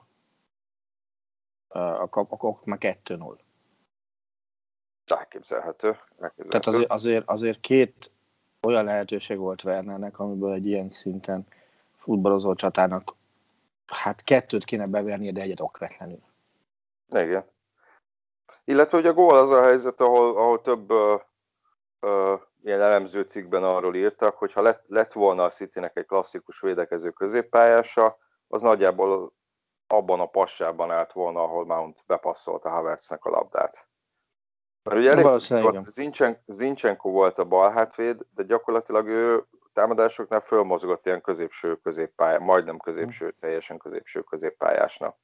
akkor 1.68 2.60
már 2.64 2.78
2-0. 2.82 3.38
Elképzelhető. 5.06 5.88
elképzelhető. 5.88 6.48
Tehát 6.48 6.68
azért, 6.68 6.92
azért, 6.92 7.30
azért 7.30 7.60
két 7.60 8.12
olyan 8.62 8.84
lehetőség 8.84 9.38
volt 9.38 9.64
Wernernek, 9.64 10.20
amiből 10.20 10.54
egy 10.54 10.66
ilyen 10.66 10.90
szinten 10.90 11.48
futballozó 11.96 12.56
csatának 12.56 13.16
hát 13.86 14.24
kettőt 14.24 14.64
kéne 14.64 14.88
bevernie, 14.88 15.32
de 15.32 15.42
egyet 15.42 15.62
okvetlenül. 15.62 16.22
Igen. 17.10 17.46
Illetve 18.64 18.98
hogy 18.98 19.08
a 19.08 19.14
gól 19.14 19.38
az 19.38 19.50
a 19.50 19.64
helyzet, 19.64 20.02
ahol, 20.02 20.38
ahol 20.38 20.62
több 20.62 20.92
ö, 20.92 21.16
ö, 22.00 22.36
ilyen 22.64 22.82
elemző 22.82 23.22
cikkben 23.22 23.64
arról 23.64 23.96
írtak, 23.96 24.38
hogy 24.38 24.54
ha 24.54 24.62
lett, 24.62 24.84
lett 24.88 25.14
volna 25.14 25.44
a 25.44 25.50
Citynek 25.50 25.98
egy 25.98 26.06
klasszikus 26.06 26.60
védekező 26.60 27.10
középpályása, 27.10 28.18
az 28.48 28.62
nagyjából 28.62 29.34
abban 29.88 30.20
a 30.20 30.26
passában 30.26 30.92
állt 30.92 31.12
volna, 31.12 31.44
ahol 31.44 31.66
Mount 31.66 32.04
bepasszolt 32.06 32.64
a 32.64 32.70
Havertznek 32.70 33.26
a 33.26 33.30
labdát. 33.30 33.88
Mert 34.84 35.00
ugye 35.00 35.12
elég 35.12 35.88
Zincsen, 35.88 36.44
Zincsenko 36.46 37.10
volt 37.10 37.38
a 37.38 37.46
bal 37.46 37.72
hátvéd, 37.72 38.22
de 38.36 38.44
gyakorlatilag 38.44 39.08
ő 39.08 39.46
támadásoknál 39.74 40.42
fölmozgott 40.42 41.06
ilyen 41.06 41.22
középső 41.22 41.76
középpályás, 41.76 42.40
majdnem 42.42 42.78
középső, 42.78 43.36
teljesen 43.40 43.78
középső 43.78 44.22
középpályásnak. 44.22 45.18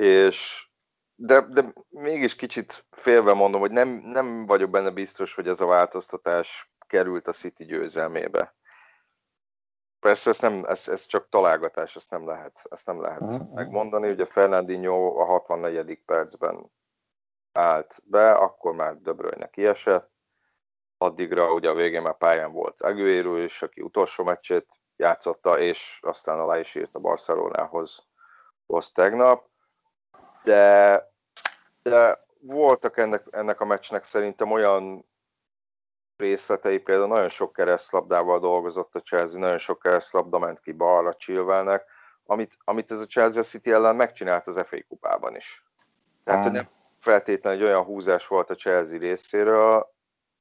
És 0.00 0.68
de, 1.14 1.40
de 1.40 1.72
mégis 1.88 2.36
kicsit 2.36 2.86
félve 2.90 3.32
mondom, 3.32 3.60
hogy 3.60 3.70
nem, 3.70 3.88
nem 3.88 4.46
vagyok 4.46 4.70
benne 4.70 4.90
biztos, 4.90 5.34
hogy 5.34 5.48
ez 5.48 5.60
a 5.60 5.66
változtatás 5.66 6.72
került 6.86 7.26
a 7.26 7.32
City 7.32 7.64
győzelmébe. 7.64 8.54
Persze 10.00 10.30
ez, 10.30 10.38
nem, 10.38 10.64
ez, 10.64 10.88
ez 10.88 11.06
csak 11.06 11.28
találgatás, 11.28 11.96
ezt 11.96 12.10
nem 12.10 12.26
lehet, 12.26 12.62
ezt 12.70 12.86
nem 12.86 13.00
lehet 13.00 13.20
uh-huh. 13.20 13.54
megmondani. 13.54 14.10
Ugye 14.10 14.24
Fernandinho 14.24 15.20
a 15.20 15.24
64. 15.24 16.04
percben 16.04 16.70
állt 17.52 18.00
be, 18.04 18.32
akkor 18.32 18.74
már 18.74 18.96
De 18.96 19.12
Bruyne 19.12 19.50
kiesett. 19.50 20.12
Addigra 20.98 21.52
ugye 21.52 21.68
a 21.68 21.74
végén 21.74 22.02
már 22.02 22.16
pályán 22.16 22.52
volt 22.52 22.82
Aguero 22.82 23.36
is, 23.36 23.62
aki 23.62 23.80
utolsó 23.80 24.24
meccsét 24.24 24.68
játszotta, 24.96 25.58
és 25.58 25.98
aztán 26.02 26.38
alá 26.38 26.58
is 26.58 26.74
írt 26.74 26.94
a 26.94 27.00
Barcelonához 27.00 28.06
hoz 28.66 28.92
tegnap 28.92 29.48
de, 30.44 31.02
de 31.82 32.24
voltak 32.40 32.96
ennek, 32.96 33.26
ennek 33.30 33.60
a 33.60 33.64
meccsnek 33.64 34.04
szerintem 34.04 34.50
olyan 34.50 35.04
részletei, 36.16 36.78
például 36.78 37.08
nagyon 37.08 37.28
sok 37.28 37.52
keresztlabdával 37.52 38.40
dolgozott 38.40 38.94
a 38.94 39.00
Chelsea, 39.00 39.38
nagyon 39.38 39.58
sok 39.58 39.78
keresztlabda 39.78 40.38
ment 40.38 40.60
ki 40.60 40.72
balra 40.72 41.14
Chilwellnek, 41.14 41.84
amit, 42.24 42.56
amit 42.64 42.90
ez 42.90 43.00
a 43.00 43.06
Chelsea 43.06 43.42
City 43.42 43.72
ellen 43.72 43.96
megcsinált 43.96 44.46
az 44.46 44.60
FA 44.66 44.76
kupában 44.88 45.36
is. 45.36 45.64
Tehát, 46.24 46.42
hogy 46.42 46.52
nem 46.52 46.64
feltétlenül 47.00 47.58
egy 47.58 47.64
olyan 47.64 47.84
húzás 47.84 48.26
volt 48.26 48.50
a 48.50 48.54
Chelsea 48.54 48.98
részéről, 48.98 49.92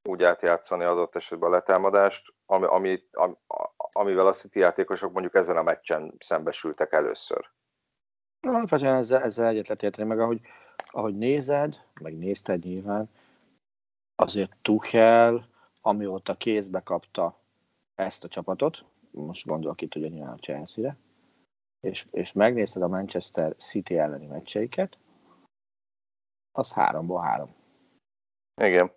úgy 0.10 0.24
átjátszani 0.24 0.84
adott 0.84 1.16
esetben 1.16 1.50
a 1.50 1.54
letámadást, 1.54 2.34
ami, 2.46 2.66
ami, 2.66 3.00
ami, 3.12 3.34
amivel 3.92 4.28
a 4.28 4.34
City 4.34 4.60
játékosok 4.60 5.12
mondjuk 5.12 5.36
ezen 5.36 5.58
a 5.58 5.64
meccsen 5.64 6.16
szembesültek 6.20 6.92
először. 6.92 7.52
Alapvetően 8.48 8.96
ezzel, 8.96 9.22
ezzel 9.22 9.48
egyet 9.48 9.68
lehet 9.68 9.84
érteni, 9.84 10.08
meg 10.08 10.20
ahogy, 10.20 10.42
ahogy 10.88 11.18
nézed, 11.18 11.82
meg 12.02 12.18
nézted 12.18 12.64
nyilván, 12.64 13.10
azért 14.16 14.56
Tuchel, 14.62 15.48
amióta 15.82 16.38
kézbe 16.38 16.80
kapta 16.80 17.40
ezt 17.96 18.24
a 18.24 18.28
csapatot, 18.28 18.86
most 19.12 19.46
gondolok 19.46 19.82
itt 19.82 19.96
ugye 19.96 20.08
nyilván 20.08 20.34
a 20.34 20.40
Chelsea-re, 20.40 20.98
és, 21.80 22.06
és 22.12 22.34
megnézted 22.34 22.82
a 22.82 22.88
Manchester 22.88 23.56
City 23.56 23.98
elleni 23.98 24.26
meccseiket, 24.26 24.98
az 26.52 26.74
háromból 26.74 27.22
három. 27.22 27.56
Igen. 28.62 28.92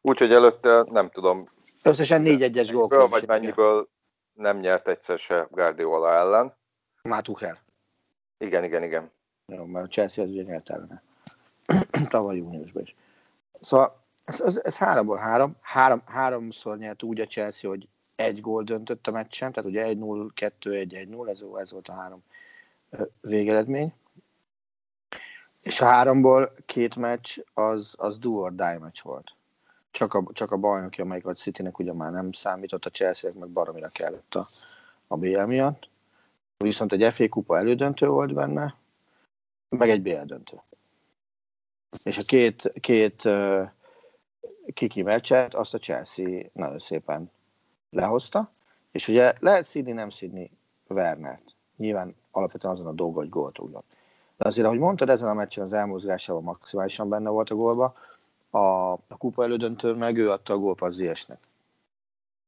Úgyhogy 0.00 0.32
előtte 0.32 0.84
nem 0.90 1.10
tudom. 1.10 1.50
Összesen 1.82 2.20
négy 2.20 2.42
egyes 2.42 2.72
gól. 2.72 2.86
Vagy 3.08 3.26
mennyiből 3.26 3.88
nem 4.32 4.58
nyert 4.58 4.88
egyszer 4.88 5.18
se 5.18 5.48
Guardiola 5.50 6.12
ellen. 6.12 6.56
Már 7.02 7.22
Tuchel. 7.22 7.65
Igen, 8.38 8.64
igen, 8.64 8.82
igen. 8.82 9.10
Jó, 9.46 9.64
mert 9.64 9.86
a 9.86 9.88
Chelsea 9.88 10.24
az 10.24 10.30
ugye 10.30 10.42
nyert 10.42 10.70
ellene. 10.70 11.02
Tavaly 12.10 12.36
júniusban 12.36 12.82
is. 12.82 12.94
Szóval 13.60 14.04
ez, 14.24 14.40
ez, 14.40 14.56
ez 14.56 14.76
háromból 14.76 15.16
három. 15.16 15.52
három. 15.62 16.00
Háromszor 16.06 16.78
nyert 16.78 17.02
úgy 17.02 17.20
a 17.20 17.26
Chelsea, 17.26 17.70
hogy 17.70 17.88
egy 18.16 18.40
gól 18.40 18.64
döntött 18.64 19.06
a 19.06 19.10
meccsen, 19.10 19.52
tehát 19.52 19.70
ugye 19.70 19.86
1-0, 19.88 20.30
2-1, 20.34 20.50
1-0, 20.62 21.28
ez, 21.28 21.40
ez 21.60 21.72
volt 21.72 21.88
a 21.88 21.92
három 21.92 22.22
végeredmény. 23.20 23.92
És 25.62 25.80
a 25.80 25.84
háromból 25.84 26.54
két 26.66 26.96
meccs 26.96 27.38
az, 27.54 27.94
az 27.96 28.18
do 28.18 28.30
or 28.30 28.54
die 28.54 28.78
meccs 28.78 29.02
volt. 29.02 29.34
Csak 29.90 30.14
a, 30.14 30.24
csak 30.32 30.50
a 30.50 30.56
bajnoki, 30.56 31.00
amelyik 31.00 31.26
a 31.26 31.34
Citynek 31.34 31.78
ugye 31.78 31.92
már 31.92 32.12
nem 32.12 32.32
számított, 32.32 32.84
a 32.84 32.90
chelsea 32.90 33.30
meg 33.38 33.48
baromira 33.48 33.88
kellett 33.92 34.34
a, 34.34 34.44
a 35.06 35.16
BL 35.16 35.40
miatt 35.40 35.88
viszont 36.56 36.92
egy 36.92 37.14
FA 37.14 37.28
kupa 37.28 37.58
elődöntő 37.58 38.06
volt 38.06 38.34
benne, 38.34 38.74
meg 39.68 39.90
egy 39.90 40.02
BL 40.02 40.22
döntő. 40.24 40.62
És 42.04 42.18
a 42.18 42.22
két, 42.22 42.72
két 42.80 43.24
uh, 43.24 43.68
kiki 44.74 45.02
meccset 45.02 45.54
azt 45.54 45.74
a 45.74 45.78
Chelsea 45.78 46.42
nagyon 46.52 46.78
szépen 46.78 47.30
lehozta, 47.90 48.48
és 48.90 49.08
ugye 49.08 49.34
lehet 49.40 49.66
színi, 49.66 49.92
nem 49.92 50.10
színi 50.10 50.50
Wernert. 50.88 51.54
Nyilván 51.76 52.14
alapvetően 52.30 52.74
azon 52.74 52.86
a 52.86 52.92
dolga, 52.92 53.18
hogy 53.18 53.28
gólt 53.28 53.58
ugrott. 53.58 53.96
De 54.36 54.48
azért, 54.48 54.66
ahogy 54.66 54.78
mondtad, 54.78 55.08
ezen 55.08 55.28
a 55.28 55.34
meccsen 55.34 55.64
az 55.64 55.72
elmozgásával 55.72 56.42
maximálisan 56.42 57.08
benne 57.08 57.28
volt 57.28 57.50
a 57.50 57.54
gólba, 57.54 57.94
a, 58.50 58.92
a 58.92 59.16
kupa 59.18 59.44
elődöntő 59.44 59.92
meg 59.92 60.16
ő 60.16 60.30
adta 60.30 60.52
a 60.52 60.58
gólpassz 60.58 60.94
Ziyechnek. 60.94 61.38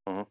Uh-huh. 0.05 0.27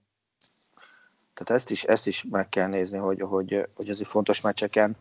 Tehát 1.38 1.62
ezt 1.62 1.70
is, 1.70 1.84
ezt 1.84 2.08
is 2.08 2.24
meg 2.30 2.50
kell 2.50 2.68
nézni, 2.68 2.98
hogy, 2.98 3.22
hogy, 3.22 3.68
hogy 3.76 3.90
azért 3.90 4.10
fontos 4.10 4.42
meccseken 4.42 4.96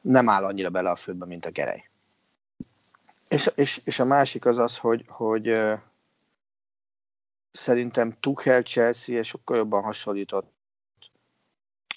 nem 0.00 0.28
áll 0.28 0.44
annyira 0.44 0.70
bele 0.70 0.90
a 0.90 0.96
földbe, 0.96 1.26
mint 1.26 1.46
a 1.46 1.50
gerej. 1.50 1.88
És, 3.28 3.50
és, 3.54 3.80
és 3.84 3.98
a 3.98 4.04
másik 4.04 4.44
az 4.44 4.58
az, 4.58 4.76
hogy, 4.78 5.04
hogy 5.08 5.56
szerintem 7.52 8.12
Tuchel 8.20 8.62
Chelsea 8.62 9.22
sokkal 9.22 9.56
jobban 9.56 9.82
hasonlított 9.82 10.52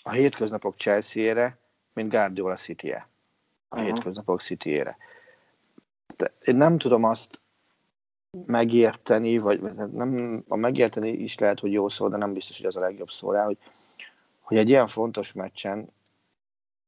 a 0.03 0.11
hétköznapok 0.11 0.77
Chelsea-ére, 0.77 1.57
mint 1.93 2.11
Guardiola 2.11 2.55
City-e. 2.55 3.09
A 3.69 3.75
uh-huh. 3.75 3.91
hétköznapok 3.91 4.41
City-ére. 4.41 4.97
De 6.15 6.31
én 6.43 6.55
nem 6.55 6.77
tudom 6.77 7.03
azt 7.03 7.39
megérteni, 8.45 9.37
vagy 9.37 9.61
nem, 9.91 10.43
a 10.47 10.55
megérteni 10.55 11.09
is 11.09 11.37
lehet, 11.37 11.59
hogy 11.59 11.71
jó 11.71 11.89
szó, 11.89 12.07
de 12.07 12.17
nem 12.17 12.33
biztos, 12.33 12.57
hogy 12.57 12.65
az 12.65 12.75
a 12.75 12.79
legjobb 12.79 13.09
szó 13.09 13.31
rá, 13.31 13.43
hogy, 13.43 13.57
hogy 14.39 14.57
egy 14.57 14.69
ilyen 14.69 14.87
fontos 14.87 15.33
meccsen 15.33 15.89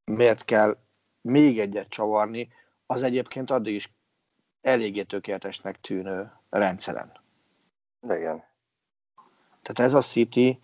miért 0.03 0.45
kell 0.45 0.77
még 1.21 1.59
egyet 1.59 1.89
csavarni, 1.89 2.49
az 2.85 3.03
egyébként 3.03 3.51
addig 3.51 3.73
is 3.73 3.93
eléggé 4.61 5.03
tökéletesnek 5.03 5.79
tűnő 5.81 6.31
rendszeren. 6.49 7.11
Igen. 8.01 8.43
Tehát 9.61 9.79
ez 9.79 9.93
a 9.93 10.01
City, 10.01 10.59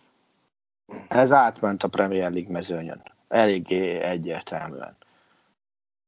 ez 1.08 1.32
átment 1.32 1.84
a 1.84 1.88
Premier 1.88 2.32
League 2.32 2.52
mezőnyön. 2.52 3.04
Eléggé 3.28 4.00
egyértelműen. 4.00 4.98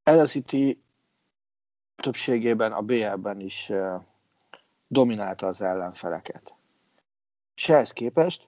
Ez 0.03 0.19
a 0.19 0.25
City 0.25 0.81
többségében 1.95 2.71
a 2.71 2.81
BL-ben 2.81 3.39
is 3.39 3.71
dominálta 4.87 5.47
az 5.47 5.61
ellenfeleket. 5.61 6.53
És 7.55 7.69
ehhez 7.69 7.91
képest 7.91 8.47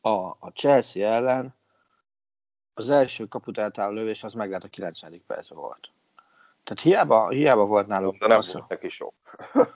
a, 0.00 0.10
a 0.38 0.50
Chelsea 0.54 1.08
ellen 1.08 1.54
az 2.74 2.90
első 2.90 3.26
kaput 3.26 3.58
eltálló 3.58 3.94
lövés 3.94 4.24
az 4.24 4.34
meg 4.34 4.48
lehet 4.48 4.64
a 4.64 4.68
90. 4.68 5.22
percben 5.26 5.58
volt. 5.58 5.90
Tehát 6.64 6.82
hiába, 6.82 7.28
hiába 7.28 7.66
volt 7.66 7.86
náluk... 7.86 8.16
De 8.16 8.26
nem 8.26 8.38
az, 8.38 8.52
volt 8.52 8.68
neki 8.68 8.88
sok. 8.88 9.14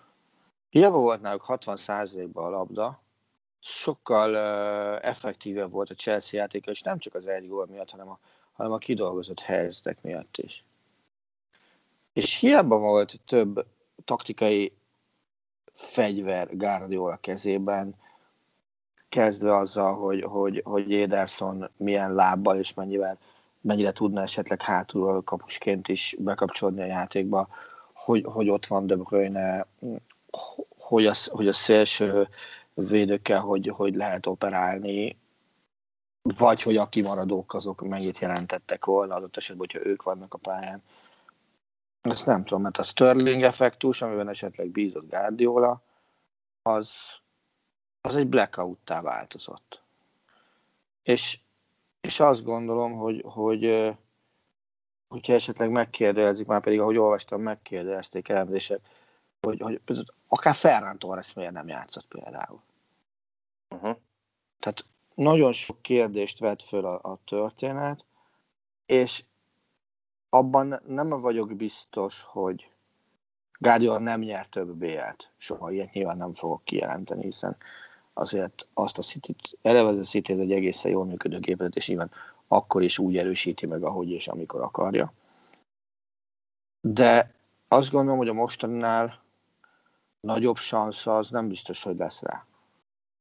hiába 0.71 0.99
volt 0.99 1.21
náluk 1.21 1.45
60%-ban 1.49 2.45
a 2.45 2.49
labda, 2.49 3.03
sokkal 3.61 4.31
uh, 4.31 5.07
effektívebb 5.07 5.71
volt 5.71 5.91
a 5.91 5.95
Chelsea 5.95 6.41
játéka, 6.41 6.71
és 6.71 6.83
nem 6.83 6.99
csak 6.99 7.15
az 7.15 7.27
egy 7.27 7.49
gól 7.49 7.67
miatt, 7.67 7.91
hanem 7.91 8.09
a, 8.09 8.19
hanem 8.53 8.73
a 8.73 8.79
kidolgozott 8.79 9.41
helyzetek 9.41 10.03
miatt 10.03 10.37
is. 10.37 10.65
És 12.13 12.35
hiába 12.35 12.79
volt 12.79 13.21
több 13.25 13.67
taktikai 14.05 14.73
fegyver 15.75 16.57
Guardiola 16.57 17.17
kezében, 17.17 17.95
kezdve 19.09 19.57
azzal, 19.57 19.95
hogy, 19.95 20.23
hogy, 20.23 20.61
hogy 20.65 20.93
Ederson 20.93 21.71
milyen 21.77 22.15
lábbal 22.15 22.59
és 22.59 22.75
mennyivel, 22.75 23.19
mennyire 23.61 23.93
tudna 23.93 24.23
esetleg 24.23 24.63
hátulról 24.63 25.23
kapusként 25.23 25.89
is 25.89 26.17
bekapcsolni 26.19 26.83
a 26.83 26.87
játékba, 26.87 27.49
hogy, 27.93 28.25
hogy 28.25 28.49
ott 28.49 28.67
van 28.67 28.87
De 28.87 28.97
Bruyne, 28.97 29.67
hogy 30.79 31.07
a, 31.07 31.13
hogy 31.27 31.49
a 31.49 31.53
szélső 31.53 32.29
védőkkel 32.75 33.41
hogy, 33.41 33.69
hogy 33.69 33.95
lehet 33.95 34.27
operálni, 34.27 35.17
vagy 36.37 36.63
hogy 36.63 36.77
a 36.77 36.89
kimaradók 36.89 37.55
azok 37.55 37.89
mennyit 37.89 38.19
jelentettek 38.19 38.85
volna 38.85 39.15
adott 39.15 39.37
esetben, 39.37 39.67
hogyha 39.71 39.91
ők 39.91 40.03
vannak 40.03 40.35
a 40.35 40.39
pályán. 40.39 40.83
Ezt 42.11 42.27
nem 42.27 42.45
tudom, 42.45 42.63
mert 42.63 42.79
a 42.79 42.83
Sterling 42.83 43.43
effektus, 43.43 44.03
amiben 44.03 44.29
esetleg 44.29 44.69
bízott 44.69 45.11
Guardiola, 45.11 45.83
az, 46.63 46.93
az 48.01 48.15
egy 48.15 48.29
blackout-tá 48.29 49.03
változott. 49.03 49.83
És, 51.03 51.41
és 52.01 52.21
azt 52.21 52.45
gondolom, 52.45 52.93
hogy, 52.93 53.23
hogy 53.27 53.95
hogyha 55.09 55.33
esetleg 55.33 55.71
megkérdezik, 55.71 56.47
már 56.47 56.63
pedig 56.63 56.81
ahogy 56.81 56.97
olvastam, 56.97 57.41
megkérdezték 57.41 58.29
elemzések, 58.29 58.81
hogy, 59.41 59.61
hogy 59.61 59.81
akár 60.29 60.55
Ferran 60.55 60.99
Torres 60.99 61.33
miért 61.33 61.53
nem 61.53 61.69
játszott 61.69 62.07
például. 62.07 62.61
Uh-huh. 63.69 63.97
Tehát 64.59 64.85
nagyon 65.15 65.53
sok 65.53 65.83
kérdést 65.83 66.39
vet 66.39 66.63
föl 66.63 66.87
a, 66.87 67.11
a 67.11 67.19
történet, 67.25 68.05
és 68.87 69.25
abban 70.35 70.81
nem 70.87 71.09
vagyok 71.09 71.57
biztos, 71.57 72.23
hogy 72.29 72.71
Guardiola 73.59 73.99
nem 73.99 74.21
nyert 74.21 74.51
több 74.51 74.69
BL-t. 74.77 75.31
Soha 75.37 75.71
ilyet 75.71 75.93
nyilván 75.93 76.17
nem 76.17 76.33
fogok 76.33 76.65
kijelenteni, 76.65 77.23
hiszen 77.23 77.57
azért 78.13 78.67
azt 78.75 78.99
a 78.99 79.03
city 79.03 79.37
eleve 79.63 79.89
a 79.89 80.03
City 80.03 80.33
egy 80.33 80.53
egészen 80.53 80.91
jól 80.91 81.05
működő 81.05 81.39
gépet, 81.39 81.77
és 81.77 81.89
nyilván 81.89 82.11
akkor 82.49 82.83
is 82.83 82.99
úgy 82.99 83.17
erősíti 83.17 83.67
meg, 83.67 83.83
ahogy 83.83 84.11
és 84.11 84.29
amikor 84.29 84.61
akarja. 84.61 85.13
De 86.81 87.35
azt 87.69 87.91
gondolom, 87.91 88.19
hogy 88.19 88.29
a 88.29 88.33
mostaninál 88.33 89.23
nagyobb 90.21 90.57
szansz 90.57 91.07
az 91.07 91.31
nem 91.31 91.49
biztos, 91.49 91.83
hogy 91.83 91.97
lesz 91.97 92.23
rá. 92.23 92.47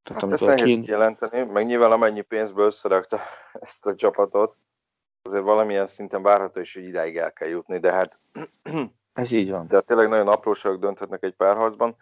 Tehát 0.03 0.21
hát 0.21 0.31
ezt 0.31 0.45
nehéz 0.45 0.65
kín... 0.65 0.83
jelenteni, 0.83 1.51
meg 1.51 1.65
nyilván 1.65 1.91
amennyi 1.91 2.21
pénzből 2.21 2.65
összerakta 2.65 3.19
ezt 3.67 3.85
a 3.85 3.95
csapatot, 3.95 4.55
azért 5.23 5.43
valamilyen 5.43 5.87
szinten 5.87 6.21
várható 6.21 6.59
is, 6.59 6.73
hogy 6.73 6.83
idáig 6.83 7.17
el 7.17 7.33
kell 7.33 7.47
jutni, 7.47 7.79
de 7.79 7.91
hát... 7.91 8.15
Ez 9.13 9.31
így 9.31 9.49
van. 9.49 9.67
De 9.67 9.81
tényleg 9.81 10.09
nagyon 10.09 10.27
apróságok 10.27 10.79
dönthetnek 10.79 11.23
egy 11.23 11.35
párharcban. 11.35 11.95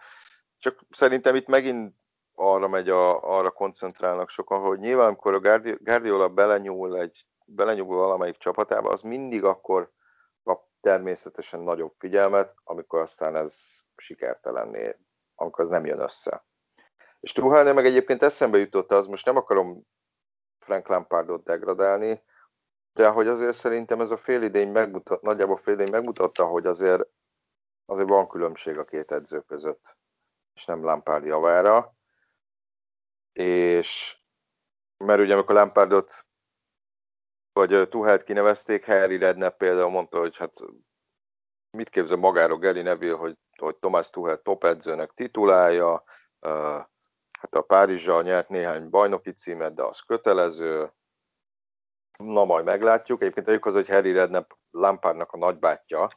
Csak 0.58 0.80
szerintem 0.90 1.36
itt 1.36 1.48
megint 1.48 1.96
arra 2.36 2.68
megy, 2.68 2.90
a, 2.90 3.38
arra 3.38 3.52
koncentrálnak 3.52 4.30
sokan, 4.30 4.60
hogy 4.60 4.80
nyilván 4.80 5.08
amikor 5.08 5.34
a 5.34 5.60
Guardiola 5.80 6.30
belenyúl 6.30 6.98
egy 6.98 7.26
belenyúl 7.46 7.96
valamelyik 7.96 8.38
csapatába, 8.38 8.90
az 8.90 9.02
mindig 9.02 9.44
akkor 9.44 9.92
kap 10.44 10.64
természetesen 10.82 11.60
nagyobb 11.60 11.94
figyelmet, 11.98 12.56
amikor 12.64 13.00
aztán 13.00 13.36
ez 13.36 13.56
sikertelenné, 13.96 14.96
amikor 15.36 15.64
az 15.64 15.70
nem 15.70 15.86
jön 15.86 16.00
össze. 16.00 16.46
És 17.20 17.32
Tuchelnél 17.32 17.74
meg 17.74 17.86
egyébként 17.86 18.24
eszembe 18.24 18.58
jutott 18.58 18.92
az, 18.92 19.08
most 19.08 19.26
nem 19.26 19.36
akarom 19.36 19.88
Frank 20.60 20.88
Lampardot 20.88 21.44
degradálni, 21.44 22.22
de 22.94 23.10
hogy 23.10 23.28
azért 23.28 23.58
szerintem 23.58 24.02
ez 24.02 24.12
a 24.12 24.18
félidény 24.18 24.72
megmutat, 24.72 25.22
nagyjából 25.22 25.58
félidény 25.58 25.92
megmutatta, 25.92 26.46
hogy 26.46 26.66
azért, 26.66 27.10
azért 27.86 28.10
van 28.10 28.28
különbség 28.28 28.78
a 28.78 28.86
két 28.86 29.12
edző 29.12 29.42
között, 29.42 29.98
és 30.54 30.66
nem 30.66 30.84
Lampard 30.84 31.26
javára. 31.26 31.94
És 33.32 34.20
mert 34.98 35.20
ugye 35.20 35.34
amikor 35.34 35.56
Lampardot 35.56 36.26
vagy 37.54 37.90
Tuhelt 37.90 38.24
kinevezték, 38.24 38.86
Harry 38.86 39.18
Redknapp 39.18 39.58
például 39.58 39.90
mondta, 39.90 40.20
hogy 40.20 40.38
hát 40.38 40.54
mit 41.78 41.90
képzel 41.90 42.18
magáról 42.18 42.58
Gary 42.58 42.82
Neville, 42.82 43.16
hogy, 43.16 43.38
hogy 43.58 43.76
Thomas 43.76 44.10
Tuhel 44.10 44.42
top 44.42 44.64
edzőnek 44.64 45.12
titulálja, 45.14 46.04
hát 47.40 47.56
a 47.56 47.62
Párizsal 47.62 48.24
nyert 48.24 48.50
néhány 48.50 48.90
bajnoki 48.90 49.32
címet, 49.32 49.74
de 49.74 49.84
az 49.84 50.00
kötelező, 50.00 50.94
na 52.24 52.46
majd 52.46 52.66
meglátjuk. 52.66 53.22
Egyébként 53.22 53.48
egyik 53.48 53.66
az, 53.66 53.74
hogy 53.74 53.88
Harry 53.88 54.12
Redknapp 54.12 54.52
Lampardnak 54.72 55.32
a 55.32 55.38
nagybátyja, 55.38 56.10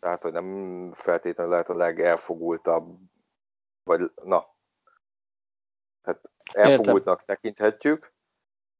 tehát, 0.00 0.22
hogy 0.22 0.32
nem 0.32 0.90
feltétlenül 0.94 1.52
lehet 1.52 1.68
a 1.68 1.74
legelfogultabb, 1.74 2.98
vagy 3.82 4.12
na, 4.24 4.54
tehát 6.02 6.30
elfogultnak 6.52 7.20
Értem. 7.20 7.36
tekinthetjük. 7.36 8.12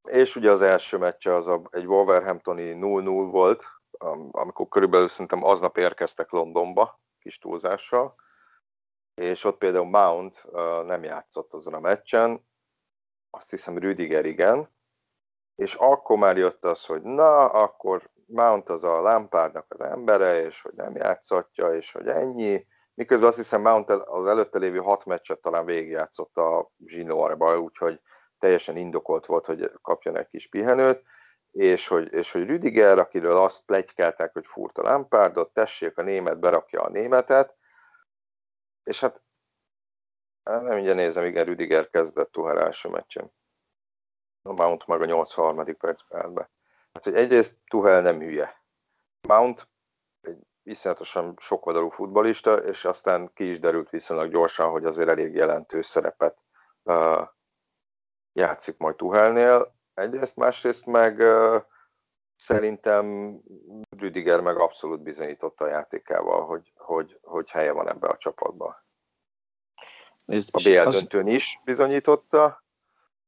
És 0.08 0.36
ugye 0.36 0.50
az 0.50 0.62
első 0.62 0.98
meccse 0.98 1.34
az 1.34 1.46
a, 1.46 1.62
egy 1.70 1.86
Wolverhamptoni 1.86 2.72
0-0 2.74 3.28
volt, 3.30 3.64
amikor 4.30 4.68
körülbelül 4.68 5.08
szerintem 5.08 5.44
aznap 5.44 5.76
érkeztek 5.76 6.30
Londonba, 6.30 7.00
kis 7.18 7.38
túlzással, 7.38 8.14
és 9.14 9.44
ott 9.44 9.58
például 9.58 9.84
Mount 9.84 10.42
uh, 10.44 10.84
nem 10.84 11.04
játszott 11.04 11.54
azon 11.54 11.74
a 11.74 11.80
meccsen, 11.80 12.46
azt 13.30 13.50
hiszem 13.50 13.78
Rüdiger 13.78 14.24
igen, 14.24 14.68
és 15.60 15.74
akkor 15.74 16.18
már 16.18 16.36
jött 16.36 16.64
az, 16.64 16.84
hogy 16.86 17.02
na, 17.02 17.50
akkor 17.50 18.10
Mount 18.26 18.68
az 18.68 18.84
a 18.84 19.02
lámpárnak 19.02 19.66
az 19.68 19.80
embere, 19.80 20.44
és 20.44 20.62
hogy 20.62 20.72
nem 20.74 20.96
játszatja, 20.96 21.74
és 21.74 21.92
hogy 21.92 22.08
ennyi, 22.08 22.66
miközben 22.94 23.28
azt 23.28 23.36
hiszem 23.36 23.60
Mount 23.60 23.90
az 23.90 24.26
előtte 24.26 24.58
lévő 24.58 24.78
hat 24.78 25.04
meccset 25.04 25.40
talán 25.40 25.64
végigjátszott 25.64 26.36
a 26.36 26.70
zsinórba, 26.86 27.58
úgyhogy 27.58 28.00
teljesen 28.38 28.76
indokolt 28.76 29.26
volt, 29.26 29.46
hogy 29.46 29.72
kapjon 29.82 30.16
egy 30.16 30.28
kis 30.28 30.48
pihenőt, 30.48 31.02
és 31.50 31.88
hogy, 31.88 32.12
és 32.12 32.32
hogy 32.32 32.46
Rüdiger, 32.46 32.98
akiről 32.98 33.36
azt 33.36 33.64
plegykálták, 33.64 34.32
hogy 34.32 34.46
fúrt 34.46 34.78
a 34.78 34.82
lámpárdot, 34.82 35.52
tessék, 35.52 35.98
a 35.98 36.02
német 36.02 36.38
berakja 36.38 36.82
a 36.82 36.90
németet, 36.90 37.56
és 38.82 39.00
hát 39.00 39.22
nem 40.42 40.78
így 40.78 40.94
nézem, 40.94 41.24
igen, 41.24 41.44
Rüdiger 41.44 41.90
kezdett 41.90 42.32
Tuhar 42.32 42.58
első 42.58 42.88
meccsen. 42.88 43.32
A 44.42 44.52
Mount 44.52 44.86
meg 44.86 45.00
a 45.00 45.04
83. 45.04 45.76
percben 45.76 46.34
be. 46.34 46.50
Hát, 46.92 47.04
hogy 47.04 47.14
egyrészt 47.14 47.58
Tuhel 47.66 48.02
nem 48.02 48.18
hülye. 48.18 48.62
Mount 49.28 49.68
egy 50.20 50.38
iszonyatosan 50.62 51.34
sokoldalú 51.40 51.88
futbalista, 51.88 52.56
és 52.56 52.84
aztán 52.84 53.32
ki 53.34 53.50
is 53.50 53.58
derült 53.58 53.90
viszonylag 53.90 54.30
gyorsan, 54.30 54.70
hogy 54.70 54.84
azért 54.84 55.08
elég 55.08 55.34
jelentős 55.34 55.86
szerepet 55.86 56.38
uh, 56.82 57.28
játszik 58.32 58.78
majd 58.78 58.96
Tuhelnél. 58.96 59.74
Egyrészt, 59.94 60.36
másrészt 60.36 60.86
meg 60.86 61.18
uh, 61.18 61.62
szerintem 62.36 63.36
Rüdiger 63.98 64.40
meg 64.40 64.56
abszolút 64.56 65.00
bizonyította 65.00 65.64
a 65.64 65.68
játékával, 65.68 66.46
hogy, 66.46 66.72
hogy, 66.76 67.18
hogy 67.22 67.50
helye 67.50 67.72
van 67.72 67.88
ebbe 67.88 68.08
a 68.08 68.16
csapatban. 68.16 68.76
A 70.26 70.62
BL 70.62 70.78
az... 70.78 70.94
döntőn 70.94 71.26
is 71.26 71.60
bizonyította, 71.64 72.64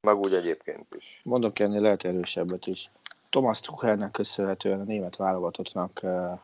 meg 0.02 0.16
úgy 0.16 0.34
egyébként 0.34 0.94
is. 0.94 1.20
Mondok 1.24 1.58
ennél 1.58 1.80
lehet 1.80 2.04
erősebbet 2.04 2.66
is. 2.66 2.90
Thomas 3.28 3.60
Tuchelnek 3.60 4.10
köszönhetően 4.10 4.80
a 4.80 4.84
német 4.84 5.16
válogatottnak 5.16 6.00
uh, 6.02 6.38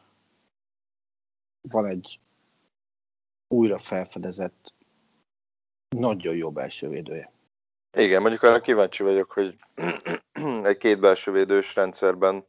van 1.60 1.86
egy 1.86 2.20
újra 3.48 3.78
felfedezett, 3.78 4.74
nagyon 5.88 6.36
jó 6.36 6.50
belső 6.50 6.88
védője. 6.88 7.30
Igen, 7.92 8.20
mondjuk 8.20 8.42
arra 8.42 8.60
kíváncsi 8.60 9.02
vagyok, 9.02 9.30
hogy 9.30 9.56
egy 10.62 10.76
két 10.76 11.00
belső 11.00 11.32
védős 11.32 11.74
rendszerben 11.74 12.44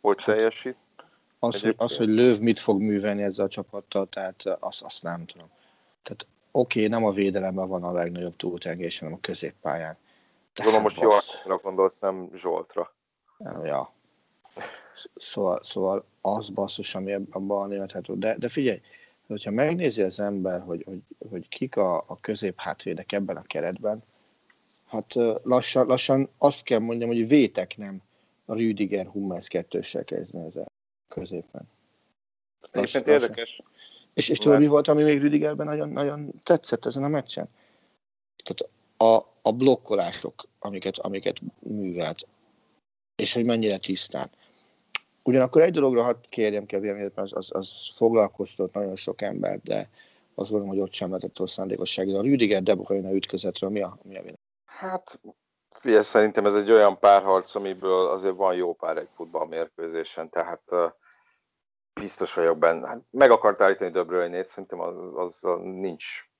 hogy 0.00 0.22
hát, 0.22 0.34
teljesít. 0.34 0.76
Az, 1.38 1.60
hogy, 1.60 1.74
az, 1.76 1.96
hogy 1.96 2.08
Löv 2.08 2.38
mit 2.38 2.58
fog 2.58 2.80
művelni 2.80 3.22
ezzel 3.22 3.44
a 3.44 3.48
csapattal, 3.48 4.08
tehát 4.08 4.44
azt, 4.44 4.82
azt 4.82 5.02
nem 5.02 5.26
tudom. 5.26 5.50
Tehát 6.02 6.26
oké, 6.50 6.78
okay, 6.78 6.90
nem 6.90 7.04
a 7.04 7.12
védelemben 7.12 7.68
van 7.68 7.82
a 7.82 7.92
legnagyobb 7.92 8.36
túltengés, 8.36 8.98
hanem 8.98 9.14
a 9.14 9.20
középpályán. 9.20 9.96
Gondolom 10.54 10.82
most 10.82 11.00
Joachimra 11.00 11.58
gondolsz, 11.58 11.98
nem 11.98 12.30
Zsoltra. 12.34 12.94
Ja. 13.62 13.92
Szóval, 15.14 15.60
szóval 15.62 16.04
az 16.20 16.48
basszus, 16.48 16.94
ami 16.94 17.12
abban 17.30 17.68
német 17.68 18.18
de, 18.18 18.36
de 18.38 18.48
figyelj, 18.48 18.80
hogyha 19.26 19.50
megnézi 19.50 20.02
az 20.02 20.20
ember, 20.20 20.60
hogy, 20.60 20.84
hogy, 20.84 21.28
hogy 21.30 21.48
kik 21.48 21.76
a, 21.76 21.96
a 21.96 22.18
közép 22.20 22.60
hátvédek 22.60 23.12
ebben 23.12 23.36
a 23.36 23.42
keretben, 23.42 24.02
hát 24.86 25.14
lassan, 25.42 25.86
lassan 25.86 26.28
azt 26.38 26.62
kell 26.62 26.78
mondjam, 26.78 27.08
hogy 27.08 27.28
vétek 27.28 27.76
nem 27.76 28.02
a 28.44 28.54
Rüdiger 28.54 29.06
Hummels 29.06 29.48
kettőssel 29.48 30.04
kezdeni 30.04 30.46
az 30.46 30.64
középen. 31.08 31.68
Egyébként 32.70 33.06
érdekes. 33.06 33.62
És, 34.14 34.28
és 34.28 34.38
tudod, 34.38 34.58
mi 34.58 34.66
volt, 34.66 34.88
ami 34.88 35.02
még 35.02 35.20
Rüdigerben 35.20 35.66
nagyon, 35.66 35.88
nagyon 35.88 36.32
tetszett 36.42 36.86
ezen 36.86 37.04
a 37.04 37.08
meccsen? 37.08 37.48
Tehát 38.44 38.72
a, 38.96 39.31
a 39.42 39.52
blokkolások, 39.52 40.48
amiket, 40.58 40.98
amiket 40.98 41.40
művelt, 41.58 42.26
és 43.16 43.34
hogy 43.34 43.44
mennyire 43.44 43.76
tisztán. 43.76 44.30
Ugyanakkor 45.22 45.62
egy 45.62 45.72
dologra 45.72 46.02
hadd 46.02 46.16
kérjem 46.28 46.66
Kevin, 46.66 47.10
az, 47.14 47.30
az, 47.32 47.48
az 47.52 47.90
foglalkoztatott 47.94 48.74
nagyon 48.74 48.96
sok 48.96 49.22
ember, 49.22 49.60
de 49.62 49.88
azt 50.34 50.50
gondolom, 50.50 50.74
hogy 50.74 50.84
ott 50.84 50.92
sem 50.92 51.08
lehetett 51.08 51.46
szándékosság. 51.48 52.08
A 52.08 52.20
Rüdiger 52.20 52.62
De 52.62 52.74
Bruyne 52.74 53.10
ütközetről 53.10 53.70
mi 53.70 53.80
a, 53.80 53.98
mi 54.02 54.16
a 54.16 54.22
vélemény? 54.22 54.38
Hát, 54.64 55.20
figyelj, 55.70 56.02
szerintem 56.02 56.46
ez 56.46 56.54
egy 56.54 56.70
olyan 56.70 56.98
párharc, 56.98 57.54
amiből 57.54 58.06
azért 58.06 58.36
van 58.36 58.54
jó 58.54 58.74
pár 58.74 58.96
egy 58.96 59.08
futballmérkőzésen, 59.14 60.30
tehát 60.30 60.62
uh, 60.70 60.92
biztos 62.00 62.34
vagyok 62.34 62.58
benne. 62.58 62.88
Hát 62.88 63.00
meg 63.10 63.30
akart 63.30 63.60
állítani 63.60 63.90
Döbrölynét, 63.90 64.46
szerintem 64.46 64.80
az, 64.80 65.16
az, 65.16 65.44
az 65.44 65.58
nincs, 65.62 66.30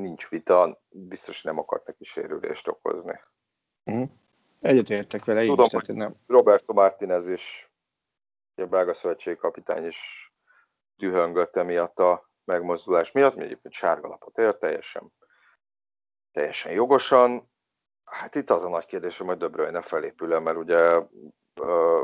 nincs 0.00 0.28
vita, 0.28 0.82
biztos 0.88 1.42
nem 1.42 1.58
akart 1.58 1.86
neki 1.86 2.04
sérülést 2.04 2.68
okozni. 2.68 3.20
Mm. 3.90 4.02
Egyetértek 4.60 5.24
vele, 5.24 5.44
Tudom, 5.44 5.64
is, 5.64 5.72
hogy 5.72 5.94
nem. 5.94 6.14
Roberto 6.26 6.72
Martinez 6.72 7.28
is, 7.28 7.72
a 8.54 8.66
belga 8.66 8.94
szövetségi 8.94 9.36
kapitány 9.36 9.86
is 9.86 10.32
dühöngött 10.96 11.56
emiatt 11.56 11.98
a 11.98 12.30
megmozdulás 12.44 13.12
miatt, 13.12 13.34
mi 13.34 13.44
egyébként 13.44 13.74
sárgalapot 13.74 14.38
ér, 14.38 14.56
teljesen, 14.56 15.12
teljesen 16.32 16.72
jogosan. 16.72 17.50
Hát 18.04 18.34
itt 18.34 18.50
az 18.50 18.64
a 18.64 18.68
nagy 18.68 18.86
kérdés, 18.86 19.18
hogy 19.18 19.26
majd 19.26 19.38
Döbröjne 19.38 19.82
felépül 19.82 20.38
mert 20.38 20.56
ugye 20.56 20.76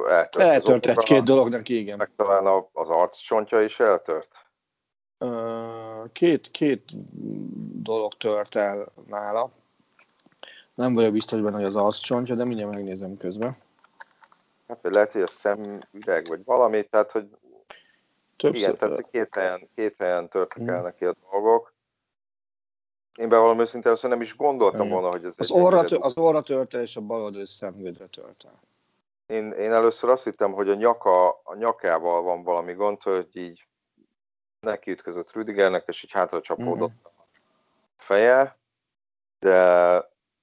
eltört, 0.09 0.37
eltört 0.37 0.87
egy-két 0.87 1.23
dolognak, 1.23 1.69
igen. 1.69 1.97
Meg 1.97 2.13
talán 2.17 2.65
az 2.73 2.89
arccsontja 2.89 3.63
is 3.63 3.81
eltört. 3.81 4.48
Két, 6.13 6.51
két 6.51 6.83
dolog 7.83 8.15
tört 8.15 8.55
el 8.55 8.93
nála. 9.07 9.51
Nem 10.75 10.95
vagyok 10.95 11.13
biztos 11.13 11.41
benne, 11.41 11.57
hogy 11.57 11.65
az 11.65 11.77
arccsontja, 11.77 12.35
de 12.35 12.45
mindjárt 12.45 12.75
megnézem 12.75 13.17
közben. 13.17 13.57
Hát, 14.69 14.79
vagy 14.83 14.93
lehet, 14.93 15.13
hogy 15.13 15.23
a 15.23 15.27
szemüveg, 15.27 16.27
vagy 16.29 16.45
valami, 16.45 16.83
tehát, 16.83 17.13
hogy 17.13 17.29
Többször. 18.37 18.67
igen, 18.67 18.77
tehát 18.77 19.11
két 19.11 19.35
helyen, 19.35 19.69
két 19.75 19.97
helyen 19.99 20.29
törtek 20.29 20.59
hmm. 20.59 20.69
el 20.69 20.83
neki 20.83 21.05
a 21.05 21.15
dolgok. 21.31 21.73
Én 23.15 23.29
bevallom 23.29 23.61
őszintén, 23.61 23.93
azt 23.93 24.03
nem 24.03 24.21
is 24.21 24.37
gondoltam 24.37 24.81
igen. 24.81 24.93
volna, 24.93 25.11
hogy 25.11 25.25
ez 25.25 25.35
az 25.37 25.53
egy... 25.53 25.61
Orra, 25.61 25.85
tör, 25.85 25.99
az 26.03 26.17
orra 26.17 26.43
tört 26.43 26.75
el, 26.75 26.81
és 26.81 26.97
a 26.97 27.01
bal 27.01 27.47
szemüvegre 27.47 28.07
tört 28.07 28.45
el. 28.45 28.61
Én, 29.27 29.53
én 29.53 29.73
először 29.73 30.11
azt 30.11 30.25
hittem, 30.25 30.53
hogy 30.53 30.69
a, 30.69 30.75
nyaka, 30.75 31.29
a 31.29 31.55
nyakával 31.59 32.23
van 32.23 32.43
valami 32.43 32.73
gond, 32.73 33.03
hogy 33.03 33.29
így 33.33 33.67
neki 34.69 34.91
ütközött 34.91 35.33
Rüdigernek, 35.33 35.87
és 35.87 36.03
így 36.03 36.13
hátra 36.13 36.41
csapódott 36.41 36.93
uh-huh. 36.97 37.13
a 37.97 38.03
feje, 38.03 38.59
de, 39.39 39.61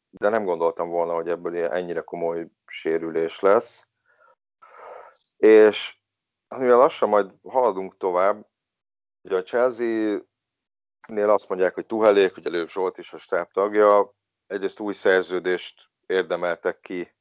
de 0.10 0.30
nem 0.30 0.44
gondoltam 0.44 0.90
volna, 0.90 1.14
hogy 1.14 1.30
ebből 1.30 1.66
ennyire 1.66 2.02
komoly 2.02 2.48
sérülés 2.66 3.40
lesz. 3.40 3.88
És 5.38 5.98
mivel 6.58 6.78
lassan 6.78 7.10
majd 7.10 7.32
haladunk 7.44 7.98
tovább, 7.98 8.46
ugye 9.22 9.36
a 9.36 9.44
Chelsea-nél 9.44 11.30
azt 11.30 11.50
mondják, 11.50 11.74
hogy 11.74 11.86
Tuhelék, 11.86 12.34
hogy 12.34 12.46
előbb 12.46 12.70
Zsolt 12.70 12.98
is 12.98 13.14
a 13.14 13.18
stáb 13.18 13.52
tagja, 13.52 14.14
egyrészt 14.48 14.80
új 14.80 14.94
szerződést 14.94 15.90
érdemeltek 16.06 16.80
ki 16.80 17.16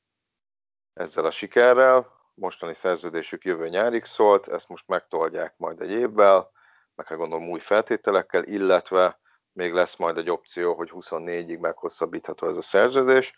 ezzel 0.93 1.25
a 1.25 1.31
sikerrel, 1.31 2.13
mostani 2.35 2.75
szerződésük 2.75 3.45
jövő 3.45 3.69
nyárig 3.69 4.05
szólt, 4.05 4.49
ezt 4.49 4.69
most 4.69 4.89
megtoldják 4.89 5.55
majd 5.57 5.81
egy 5.81 5.91
évvel, 5.91 6.51
meg 6.95 7.07
hát 7.07 7.19
gondolom 7.19 7.51
új 7.51 7.59
feltételekkel, 7.59 8.45
illetve 8.45 9.19
még 9.53 9.73
lesz 9.73 9.97
majd 9.97 10.17
egy 10.17 10.31
opció, 10.31 10.75
hogy 10.75 10.91
24-ig 10.93 11.59
meghosszabbítható 11.59 12.49
ez 12.49 12.57
a 12.57 12.63
szerződés, 12.63 13.35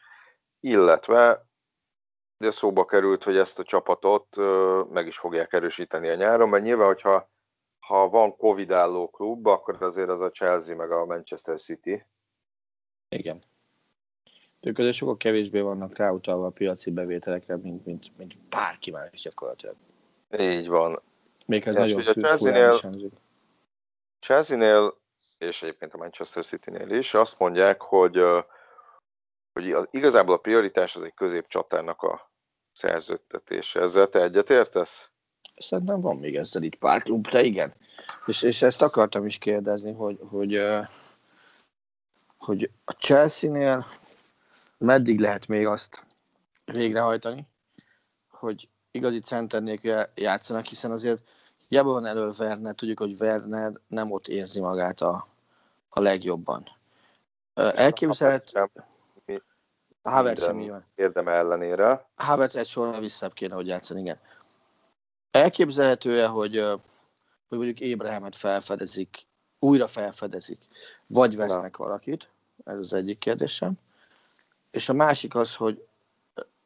illetve 0.61 1.47
ugye 2.39 2.51
szóba 2.51 2.85
került, 2.85 3.25
hogy 3.25 3.37
ezt 3.37 3.59
a 3.59 3.65
csapatot 3.65 4.37
meg 4.93 5.07
is 5.07 5.19
fogják 5.19 5.53
erősíteni 5.53 6.09
a 6.09 6.15
nyáron, 6.15 6.49
mert 6.49 6.65
nyilván, 6.65 6.87
hogyha 6.87 7.31
ha 7.79 8.09
van 8.09 8.37
Covid 8.37 8.71
álló 8.71 9.09
klub, 9.11 9.47
akkor 9.47 9.83
azért 9.83 10.09
az 10.09 10.21
a 10.21 10.31
Chelsea 10.31 10.77
meg 10.77 10.91
a 10.91 11.05
Manchester 11.05 11.61
City. 11.61 12.05
Igen. 13.09 13.39
Ők 14.61 14.79
azért 14.79 14.95
sokkal 14.95 15.17
kevésbé 15.17 15.61
vannak 15.61 15.97
ráutalva 15.97 16.47
a 16.47 16.51
piaci 16.51 16.91
bevételekre, 16.91 17.57
mint, 17.57 17.85
mint, 17.85 18.17
mint 18.17 18.39
bárki 18.39 18.91
más 18.91 19.23
gyakorlatilag. 19.23 19.75
Így 20.39 20.69
van. 20.69 21.01
Még 21.47 21.67
ez 21.67 21.75
és 21.75 21.81
nagyon 21.81 22.03
szűk 22.03 22.25
Chelsea-nél, 22.25 22.81
Chelsea-nél, 24.27 24.97
és 25.39 25.63
egyébként 25.63 25.95
a 25.95 25.97
Manchester 25.97 26.45
City-nél 26.45 26.91
is 26.91 27.15
azt 27.15 27.39
mondják, 27.39 27.81
hogy, 27.81 28.23
hogy 29.53 29.73
az, 29.73 29.89
igazából 29.91 30.35
a 30.35 30.39
prioritás 30.39 30.97
az 30.97 31.03
egy 31.03 31.15
középcsatárnak 31.15 32.03
a 32.03 32.31
szerződtetése. 32.73 33.81
Ezzel 33.81 34.09
te 34.09 34.23
egyetértesz? 34.23 35.09
Szerintem 35.57 36.01
van 36.01 36.17
még 36.17 36.37
ezzel 36.37 36.63
itt 36.63 36.75
pár 36.75 37.03
klub, 37.03 37.29
de 37.29 37.43
igen. 37.43 37.75
És, 38.27 38.43
és 38.43 38.63
ezt 38.63 38.83
akartam 38.83 39.27
is 39.27 39.39
kérdezni, 39.39 39.93
hogy, 39.93 40.19
hogy, 40.31 40.61
hogy 42.37 42.71
a 42.85 42.93
Chelsea-nél 42.93 43.85
meddig 44.79 45.21
lehet 45.21 45.47
még 45.47 45.67
azt 45.67 46.07
végrehajtani, 46.65 47.47
hogy 48.29 48.69
igazi 48.91 49.21
center 49.21 49.63
nélkül 49.63 50.03
játszanak, 50.15 50.65
hiszen 50.65 50.91
azért 50.91 51.21
hiába 51.69 51.93
van 51.93 52.07
elől 52.07 52.35
Werner, 52.39 52.75
tudjuk, 52.75 52.99
hogy 52.99 53.21
Werner 53.21 53.73
nem 53.87 54.11
ott 54.13 54.29
érzi 54.29 54.61
magát 54.61 55.01
a, 55.01 55.27
a 55.89 56.01
legjobban. 56.01 56.69
Elképzelhet... 57.55 58.53
Havertz 60.03 60.43
sem 60.43 60.61
így 60.61 60.69
van. 60.69 60.83
Érdeme 60.95 61.33
ellenére. 61.33 62.07
Havertz 62.15 62.57
egy 62.57 62.67
sorra 62.67 62.99
visszább 62.99 63.33
kéne, 63.33 63.55
hogy 63.55 63.67
játszani, 63.67 64.01
igen. 64.01 64.19
Elképzelhető-e, 65.31 66.27
hogy, 66.27 66.59
hogy 67.49 67.59
mondjuk 67.59 67.81
Ébrahemet 67.81 68.37
felfedezik, 68.37 69.27
újra 69.59 69.87
felfedezik, 69.87 70.59
vagy 71.07 71.37
vesznek 71.37 71.79
Na. 71.79 71.85
valakit? 71.85 72.29
Ez 72.65 72.79
az 72.79 72.93
egyik 72.93 73.19
kérdésem. 73.19 73.73
És 74.71 74.89
a 74.89 74.93
másik 74.93 75.35
az, 75.35 75.55
hogy 75.55 75.87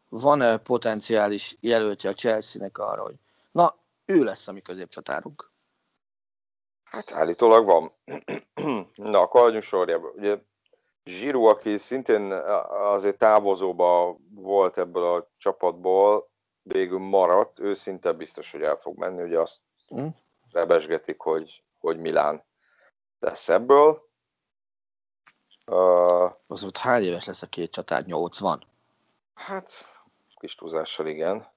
van-e 0.08 0.56
potenciális 0.56 1.56
jelöltje 1.60 2.10
a 2.10 2.14
Chelsea-nek 2.14 2.78
arra, 2.78 3.02
hogy 3.02 3.14
na, 3.52 3.74
ő 4.10 4.22
lesz 4.22 4.48
a 4.48 4.52
mi 4.52 4.60
középcsatárunk? 4.60 5.52
Hát 6.84 7.12
állítólag 7.12 7.64
van. 7.64 7.92
na, 8.94 9.20
akkor 9.20 9.40
hagyjunk 9.40 9.62
sorjába. 9.62 10.08
Ugye 10.08 10.38
Zsirú, 11.04 11.44
aki 11.44 11.78
szintén 11.78 12.32
azért 12.68 13.18
távozóba 13.18 14.16
volt 14.34 14.78
ebből 14.78 15.04
a 15.04 15.28
csapatból, 15.36 16.30
végül 16.62 16.98
maradt, 16.98 17.58
ő 17.58 17.74
szinte 17.74 18.12
biztos, 18.12 18.50
hogy 18.50 18.62
el 18.62 18.76
fog 18.76 18.98
menni, 18.98 19.22
ugye 19.22 19.38
azt 19.38 19.60
mm. 20.00 20.06
rebesgetik, 20.52 21.20
hogy, 21.20 21.62
hogy 21.78 21.98
Milán 21.98 22.44
lesz 23.18 23.48
ebből. 23.48 24.08
Uh, 25.66 26.32
az 26.48 26.64
ott 26.64 26.76
hány 26.76 27.02
éves 27.02 27.24
lesz 27.24 27.42
a 27.42 27.46
két 27.46 27.70
csatár? 27.70 28.04
80? 28.04 28.64
Hát, 29.34 29.72
kis 30.38 30.54
túlzással 30.54 31.06
igen. 31.06 31.48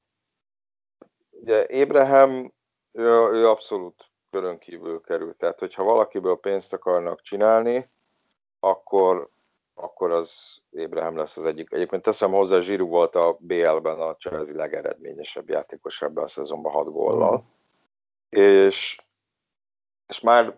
Ugye 1.44 1.66
Ébrahim, 1.66 2.54
ő, 2.92 3.04
ő 3.32 3.48
abszolút 3.48 4.12
körön 4.32 4.58
kívül 4.58 5.02
került. 5.02 5.38
Tehát, 5.38 5.60
hogyha 5.60 5.84
valakiből 5.84 6.38
pénzt 6.38 6.74
akarnak 6.74 7.22
csinálni, 7.22 7.84
akkor, 8.60 9.30
akkor 9.74 10.12
az 10.12 10.62
Ébrahim 10.70 11.18
lesz 11.18 11.38
az 11.38 11.46
egyik. 11.46 11.72
Egyébként 11.72 12.04
teszem 12.04 12.32
hozzá, 12.32 12.60
Zsiru 12.60 12.88
volt 12.88 13.16
a 13.16 13.38
BL-ben 13.40 14.00
a 14.00 14.16
Chelsea 14.16 14.56
legeredményesebb 14.56 15.50
játékos 15.50 16.02
ebben 16.02 16.24
a 16.24 16.28
szezonban 16.28 16.72
6 16.72 16.92
góllal. 16.92 17.44
És, 18.30 19.02
és 20.08 20.20
már 20.20 20.58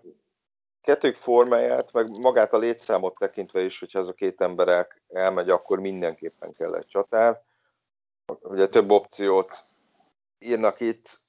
kettők 0.81 1.15
formáját, 1.15 1.93
meg 1.93 2.07
magát 2.21 2.53
a 2.53 2.57
létszámot 2.57 3.17
tekintve 3.17 3.61
is, 3.61 3.79
hogyha 3.79 3.99
ez 3.99 4.07
a 4.07 4.13
két 4.13 4.41
ember 4.41 4.87
elmegy, 5.09 5.49
akkor 5.49 5.79
mindenképpen 5.79 6.53
kell 6.57 6.75
egy 6.75 6.87
csatár. 6.87 7.41
Ugye 8.41 8.67
több 8.67 8.89
opciót 8.89 9.65
írnak 10.39 10.79
itt, 10.79 11.19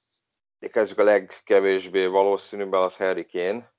kezdjük 0.59 0.99
a 0.99 1.03
legkevésbé 1.03 2.05
valószínűbbel, 2.05 2.81
az 2.81 2.95
Harry 2.95 3.25
Kane. 3.25 3.75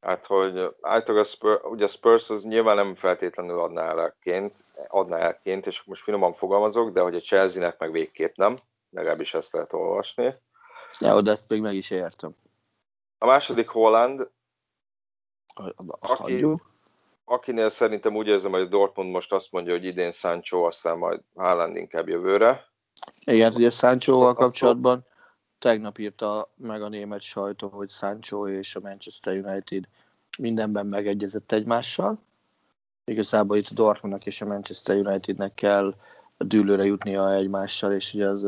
Hát, 0.00 0.26
hogy 0.26 0.58
általában 0.80 1.24
a 1.24 1.24
Spurs, 1.24 1.62
ugye 1.62 1.84
a 1.84 1.88
Spurs 1.88 2.30
az 2.30 2.44
nyilván 2.44 2.76
nem 2.76 2.94
feltétlenül 2.94 3.60
adná 3.60 3.90
el 3.90 4.16
ként, 4.20 4.52
adná 4.86 5.18
el 5.18 5.38
ként, 5.38 5.66
és 5.66 5.82
most 5.82 6.02
finoman 6.02 6.32
fogalmazok, 6.32 6.92
de 6.92 7.00
hogy 7.00 7.14
a 7.14 7.20
Chelsea-nek 7.20 7.78
meg 7.78 7.92
végképp 7.92 8.36
nem, 8.36 8.56
legalábbis 8.90 9.34
ezt 9.34 9.52
lehet 9.52 9.72
olvasni. 9.72 10.34
Ja, 11.00 11.20
de 11.20 11.30
ezt 11.30 11.50
még 11.50 11.60
meg 11.60 11.74
is 11.74 11.90
értem. 11.90 12.36
A 13.18 13.26
második 13.26 13.68
Holland, 13.68 14.30
aki, 15.88 16.46
akinél 17.24 17.70
szerintem 17.70 18.16
úgy 18.16 18.26
érzem, 18.26 18.50
hogy 18.50 18.60
a 18.60 18.64
Dortmund 18.64 19.10
most 19.10 19.32
azt 19.32 19.52
mondja, 19.52 19.72
hogy 19.72 19.84
idén 19.84 20.12
Sancho, 20.12 20.62
aztán 20.62 20.98
majd 20.98 21.20
Haaland 21.34 21.76
inkább 21.76 22.08
jövőre. 22.08 22.69
Igen, 23.24 23.52
ugye 23.54 23.70
Sancho-val 23.70 24.34
kapcsolatban 24.34 25.04
tegnap 25.58 25.98
írta 25.98 26.52
meg 26.56 26.82
a 26.82 26.88
német 26.88 27.22
sajtó, 27.22 27.68
hogy 27.68 27.90
Sancho 27.90 28.48
és 28.48 28.76
a 28.76 28.80
Manchester 28.80 29.36
United 29.36 29.84
mindenben 30.38 30.86
megegyezett 30.86 31.52
egymással. 31.52 32.18
Igazából 33.04 33.56
itt 33.56 33.68
a 33.70 33.74
Dortmundnak 33.74 34.26
és 34.26 34.40
a 34.40 34.46
Manchester 34.46 34.96
Unitednek 34.96 35.54
kell 35.54 35.94
dűlőre 36.38 36.84
jutnia 36.84 37.32
egymással, 37.32 37.92
és 37.92 38.14
ugye 38.14 38.28
az 38.28 38.46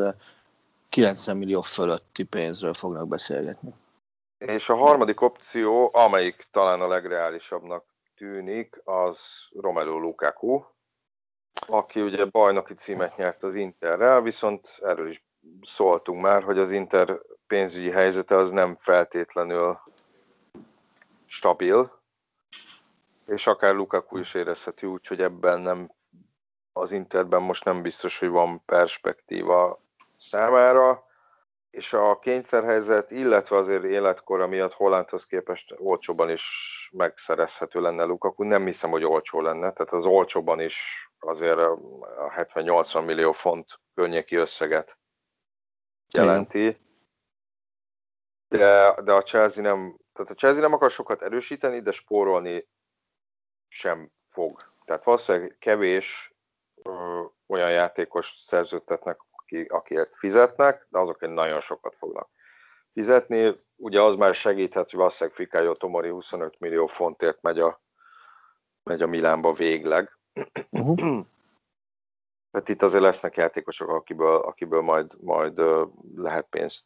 90 0.88 1.36
millió 1.36 1.60
fölötti 1.60 2.22
pénzről 2.22 2.74
fognak 2.74 3.08
beszélgetni. 3.08 3.74
És 4.38 4.68
a 4.68 4.76
harmadik 4.76 5.20
opció, 5.20 5.90
amelyik 5.94 6.48
talán 6.50 6.80
a 6.80 6.88
legreálisabbnak 6.88 7.84
tűnik, 8.16 8.80
az 8.84 9.18
Romelu 9.60 9.98
Lukaku, 9.98 10.64
aki 11.66 12.00
ugye 12.00 12.24
bajnoki 12.24 12.74
címet 12.74 13.16
nyert 13.16 13.42
az 13.42 13.54
Interrel, 13.54 14.22
viszont 14.22 14.78
erről 14.82 15.10
is 15.10 15.24
szóltunk 15.62 16.22
már, 16.22 16.42
hogy 16.42 16.58
az 16.58 16.70
Inter 16.70 17.20
pénzügyi 17.46 17.90
helyzete 17.90 18.36
az 18.36 18.50
nem 18.50 18.76
feltétlenül 18.78 19.78
stabil, 21.26 22.00
és 23.26 23.46
akár 23.46 23.74
Lukaku 23.74 24.18
is 24.18 24.34
érezheti 24.34 24.86
úgy, 24.86 25.06
hogy 25.06 25.20
ebben 25.20 25.60
nem 25.60 25.90
az 26.72 26.92
Interben 26.92 27.42
most 27.42 27.64
nem 27.64 27.82
biztos, 27.82 28.18
hogy 28.18 28.28
van 28.28 28.64
perspektíva 28.64 29.80
számára, 30.16 31.04
és 31.70 31.92
a 31.92 32.18
kényszerhelyzet, 32.18 33.10
illetve 33.10 33.56
azért 33.56 33.84
életkora 33.84 34.46
miatt 34.46 34.72
Hollandhoz 34.72 35.26
képest 35.26 35.74
olcsóban 35.78 36.30
is 36.30 36.46
megszerezhető 36.92 37.80
lenne 37.80 38.04
Lukaku. 38.04 38.42
Nem 38.42 38.64
hiszem, 38.64 38.90
hogy 38.90 39.04
olcsó 39.04 39.40
lenne, 39.40 39.72
tehát 39.72 39.92
az 39.92 40.06
olcsóban 40.06 40.60
is 40.60 41.08
azért 41.18 41.58
a 41.58 41.78
70-80 42.36 43.04
millió 43.04 43.32
font 43.32 43.80
környéki 43.94 44.36
összeget 44.36 44.98
jelenti. 46.14 46.80
De, 48.48 48.94
de 49.02 49.12
a 49.12 49.22
Chelsea 49.22 49.62
nem, 49.62 49.96
tehát 50.12 50.30
a 50.30 50.34
Chelsea 50.34 50.60
nem 50.60 50.72
akar 50.72 50.90
sokat 50.90 51.22
erősíteni, 51.22 51.80
de 51.80 51.92
spórolni 51.92 52.68
sem 53.68 54.10
fog. 54.28 54.70
Tehát 54.84 55.04
valószínűleg 55.04 55.56
kevés 55.58 56.34
ö, 56.82 57.22
olyan 57.46 57.70
játékos 57.70 58.34
szerződtetnek, 58.40 59.20
aki, 59.30 59.62
akiért 59.62 60.16
fizetnek, 60.16 60.86
de 60.90 60.98
azok 60.98 61.22
egy 61.22 61.30
nagyon 61.30 61.60
sokat 61.60 61.94
fognak 61.96 62.30
fizetni. 62.92 63.60
Ugye 63.76 64.02
az 64.02 64.16
már 64.16 64.34
segíthet, 64.34 64.90
hogy 64.90 64.98
valószínűleg 64.98 65.36
Fikályó 65.36 65.74
Tomori 65.74 66.08
25 66.08 66.58
millió 66.58 66.86
fontért 66.86 67.42
megy 67.42 67.58
a, 67.58 67.82
megy 68.82 69.02
a 69.02 69.06
Milánba 69.06 69.52
végleg. 69.52 70.18
Uh-huh. 70.70 71.24
Tehát 72.50 72.68
itt 72.68 72.82
azért 72.82 73.02
lesznek 73.02 73.36
játékosok, 73.36 73.88
akiből, 73.88 74.36
akiből 74.36 74.80
majd, 74.80 75.12
majd 75.20 75.62
lehet 76.16 76.46
pénzt 76.50 76.84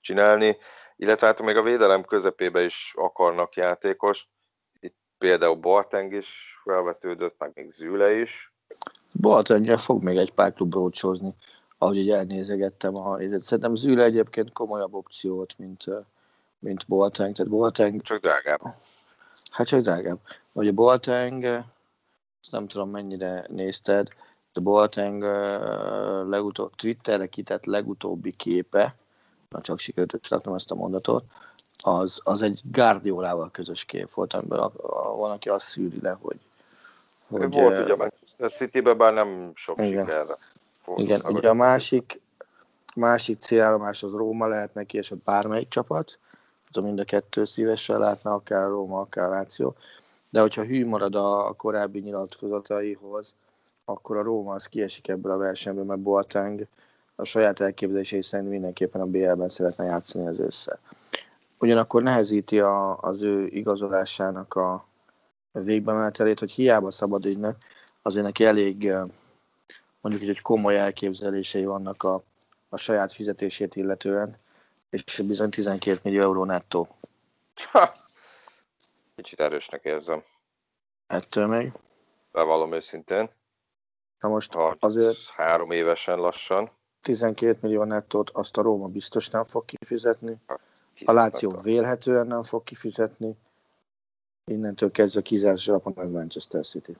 csinálni, 0.00 0.56
illetve 0.96 1.26
hát 1.26 1.42
még 1.42 1.56
a 1.56 1.62
védelem 1.62 2.04
közepébe 2.04 2.64
is 2.64 2.92
akarnak 2.96 3.56
játékos. 3.56 4.28
Itt 4.80 4.96
például 5.18 5.54
Boateng 5.54 6.12
is 6.12 6.60
felvetődött, 6.62 7.34
meg 7.38 7.50
még 7.54 7.70
Züle 7.70 8.12
is. 8.12 8.54
Boatengre 9.12 9.76
fog 9.76 10.02
még 10.02 10.16
egy 10.16 10.32
pár 10.32 10.52
klub 10.52 10.74
rócsózni, 10.74 11.34
ahogy 11.78 11.96
így 11.96 12.10
elnézegettem. 12.10 12.96
A, 12.96 13.18
szerintem 13.40 13.74
Züle 13.76 14.04
egyébként 14.04 14.52
komolyabb 14.52 14.94
opció 14.94 15.34
volt, 15.34 15.54
mint, 15.58 15.84
mint 16.58 16.84
Boateng. 16.86 17.34
Tehát 17.34 17.52
Boateng... 17.52 18.02
Csak 18.02 18.20
drágább. 18.20 18.60
Hát 19.50 19.66
csak 19.66 19.80
drágább. 19.80 20.18
Ugye 20.52 20.72
Boateng, 20.72 21.64
nem 22.50 22.66
tudom 22.66 22.90
mennyire 22.90 23.46
nézted, 23.48 24.08
de 24.52 24.60
Boateng 24.60 25.22
legutóbb, 26.28 26.74
Twitterre 26.74 27.26
kitett 27.26 27.64
legutóbbi 27.64 28.32
képe, 28.32 28.96
na 29.48 29.60
csak 29.60 29.78
sikerült 29.78 30.14
összeraknom 30.14 30.54
ezt 30.54 30.70
a 30.70 30.74
mondatot, 30.74 31.24
az, 31.84 32.20
az 32.24 32.42
egy 32.42 32.60
Guardiolával 32.72 33.50
közös 33.50 33.84
kép 33.84 34.12
volt, 34.12 34.32
amiben 34.32 34.58
a, 34.58 34.72
a, 34.76 35.16
van, 35.16 35.30
aki 35.30 35.48
azt 35.48 35.66
szűri 35.66 36.00
le, 36.00 36.18
hogy... 36.20 36.36
hogy 37.28 37.50
volt 37.50 37.80
ugye 37.80 37.92
a 37.92 37.96
Manchester 37.96 38.50
city 38.50 38.80
bár 38.80 39.12
nem 39.12 39.52
sok 39.54 39.78
igen. 39.78 40.00
sikerre. 40.00 40.34
Igen, 40.94 41.20
ugye 41.28 41.48
a 41.48 41.54
másik, 41.54 42.20
másik 42.96 43.40
célállomás 43.40 44.02
az 44.02 44.12
Róma 44.12 44.46
lehet 44.46 44.74
neki, 44.74 44.96
és 44.96 45.10
ott 45.10 45.24
bármelyik 45.24 45.68
csapat, 45.68 46.18
tudom, 46.70 46.88
mind 46.88 47.00
a 47.00 47.04
kettő 47.04 47.44
szívesen 47.44 47.98
látna, 47.98 48.32
akár 48.32 48.68
Róma, 48.68 49.00
akár 49.00 49.28
Láció, 49.28 49.74
de 50.30 50.40
hogyha 50.40 50.64
hű 50.64 50.86
marad 50.86 51.14
a 51.14 51.54
korábbi 51.56 51.98
nyilatkozataihoz, 51.98 53.34
akkor 53.84 54.16
a 54.16 54.22
Róma 54.22 54.54
az 54.54 54.66
kiesik 54.66 55.08
ebből 55.08 55.32
a 55.32 55.36
versenyből, 55.36 55.84
mert 55.84 56.00
Boateng 56.00 56.66
a 57.16 57.24
saját 57.24 57.60
elképzelései 57.60 58.22
szerint 58.22 58.50
mindenképpen 58.50 59.00
a 59.00 59.06
BL-ben 59.06 59.48
szeretne 59.48 59.84
játszani 59.84 60.26
az 60.26 60.38
össze. 60.38 60.78
Ugyanakkor 61.58 62.02
nehezíti 62.02 62.60
a, 62.60 62.98
az 62.98 63.22
ő 63.22 63.46
igazolásának 63.46 64.54
a 64.54 64.86
végbemenetelét, 65.52 66.38
hogy 66.38 66.52
hiába 66.52 66.90
szabad 66.90 67.26
ügynek, 67.26 67.56
azért 68.02 68.24
neki 68.24 68.44
elég 68.44 68.92
mondjuk 70.06 70.28
így, 70.28 70.36
hogy 70.36 70.44
komoly 70.44 70.76
elképzelései 70.76 71.64
vannak 71.64 72.02
a, 72.02 72.22
a 72.68 72.76
saját 72.76 73.12
fizetését 73.12 73.76
illetően, 73.76 74.36
és 74.90 75.22
bizony 75.26 75.50
12 75.50 76.00
millió 76.02 76.22
euró 76.22 76.44
nettó. 76.44 76.88
Ha, 77.72 77.90
kicsit 79.14 79.40
erősnek 79.40 79.84
érzem. 79.84 80.22
Ettől 81.06 81.46
még? 81.46 81.72
Bevallom 82.32 82.72
őszintén. 82.72 83.30
Na 84.20 84.28
most 84.28 84.54
azért... 84.78 85.28
Három 85.28 85.70
évesen 85.70 86.18
lassan. 86.18 86.70
12 87.00 87.58
millió 87.60 87.84
nettót 87.84 88.30
azt 88.30 88.56
a 88.56 88.62
Róma 88.62 88.86
biztos 88.86 89.28
nem 89.28 89.44
fog 89.44 89.64
kifizetni. 89.64 90.36
A 91.04 91.12
Láció 91.12 91.50
vélhetően 91.62 92.26
nem 92.26 92.42
fog 92.42 92.64
kifizetni. 92.64 93.36
Innentől 94.44 94.90
kezdve 94.90 95.20
kizárási 95.20 95.70
alapon 95.70 95.92
a 95.96 96.04
Manchester 96.04 96.66
City. 96.66 96.96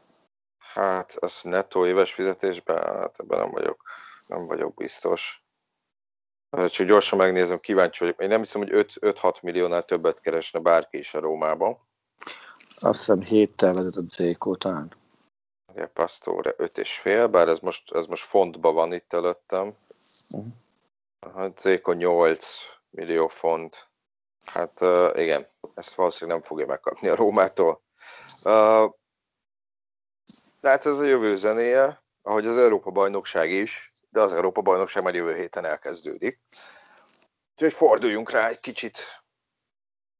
Hát, 0.77 1.17
ez 1.21 1.41
nettó 1.43 1.87
éves 1.87 2.13
fizetésben, 2.13 2.77
hát 2.77 3.19
ebben 3.19 3.39
nem 3.39 3.51
vagyok, 3.51 3.83
nem 4.27 4.47
vagyok 4.47 4.75
biztos. 4.75 5.45
Csak 6.69 6.87
gyorsan 6.87 7.19
megnézem, 7.19 7.61
kíváncsi 7.61 8.05
vagyok. 8.05 8.21
Én 8.21 8.29
nem 8.29 8.39
hiszem, 8.39 8.61
hogy 8.61 8.87
5-6 9.01 9.43
milliónál 9.43 9.83
többet 9.83 10.21
keresne 10.21 10.59
bárki 10.59 10.99
is 10.99 11.15
a 11.15 11.21
Rómában. 11.21 11.79
Azt 12.81 12.99
hiszem 12.99 13.21
héttel 13.21 13.75
vezetett 13.75 14.11
Zékó 14.11 14.57
talán. 14.57 14.93
Ugye 15.73 15.87
Pastore 15.87 16.55
5,5, 16.59 17.29
bár 17.31 17.49
ez 17.49 17.59
most, 17.59 17.95
ez 17.95 18.07
most 18.07 18.25
fontban 18.25 18.75
van 18.75 18.93
itt 18.93 19.13
előttem. 19.13 19.77
Uh-huh. 20.31 20.53
Hát 21.35 21.59
Zéko 21.59 21.93
8 21.93 22.47
millió 22.91 23.29
font. 23.29 23.89
Hát 24.45 24.81
uh, 24.81 25.11
igen, 25.15 25.47
ezt 25.75 25.95
valószínűleg 25.95 26.39
nem 26.39 26.49
fogja 26.49 26.67
megkapni 26.67 27.09
a 27.09 27.15
Rómától. 27.15 27.83
Uh, 28.45 28.95
de 30.67 30.73
hát 30.73 30.87
ez 30.87 30.99
a 30.99 31.05
jövő 31.05 31.37
zenéje, 31.37 32.03
ahogy 32.23 32.47
az 32.47 32.57
Európa-bajnokság 32.57 33.51
is, 33.51 33.93
de 34.09 34.21
az 34.21 34.33
Európa-bajnokság 34.33 35.03
már 35.03 35.15
jövő 35.15 35.37
héten 35.37 35.65
elkezdődik. 35.65 36.41
Úgyhogy 37.55 37.73
forduljunk 37.73 38.31
rá 38.31 38.49
egy 38.49 38.61
kicsit, 38.61 38.99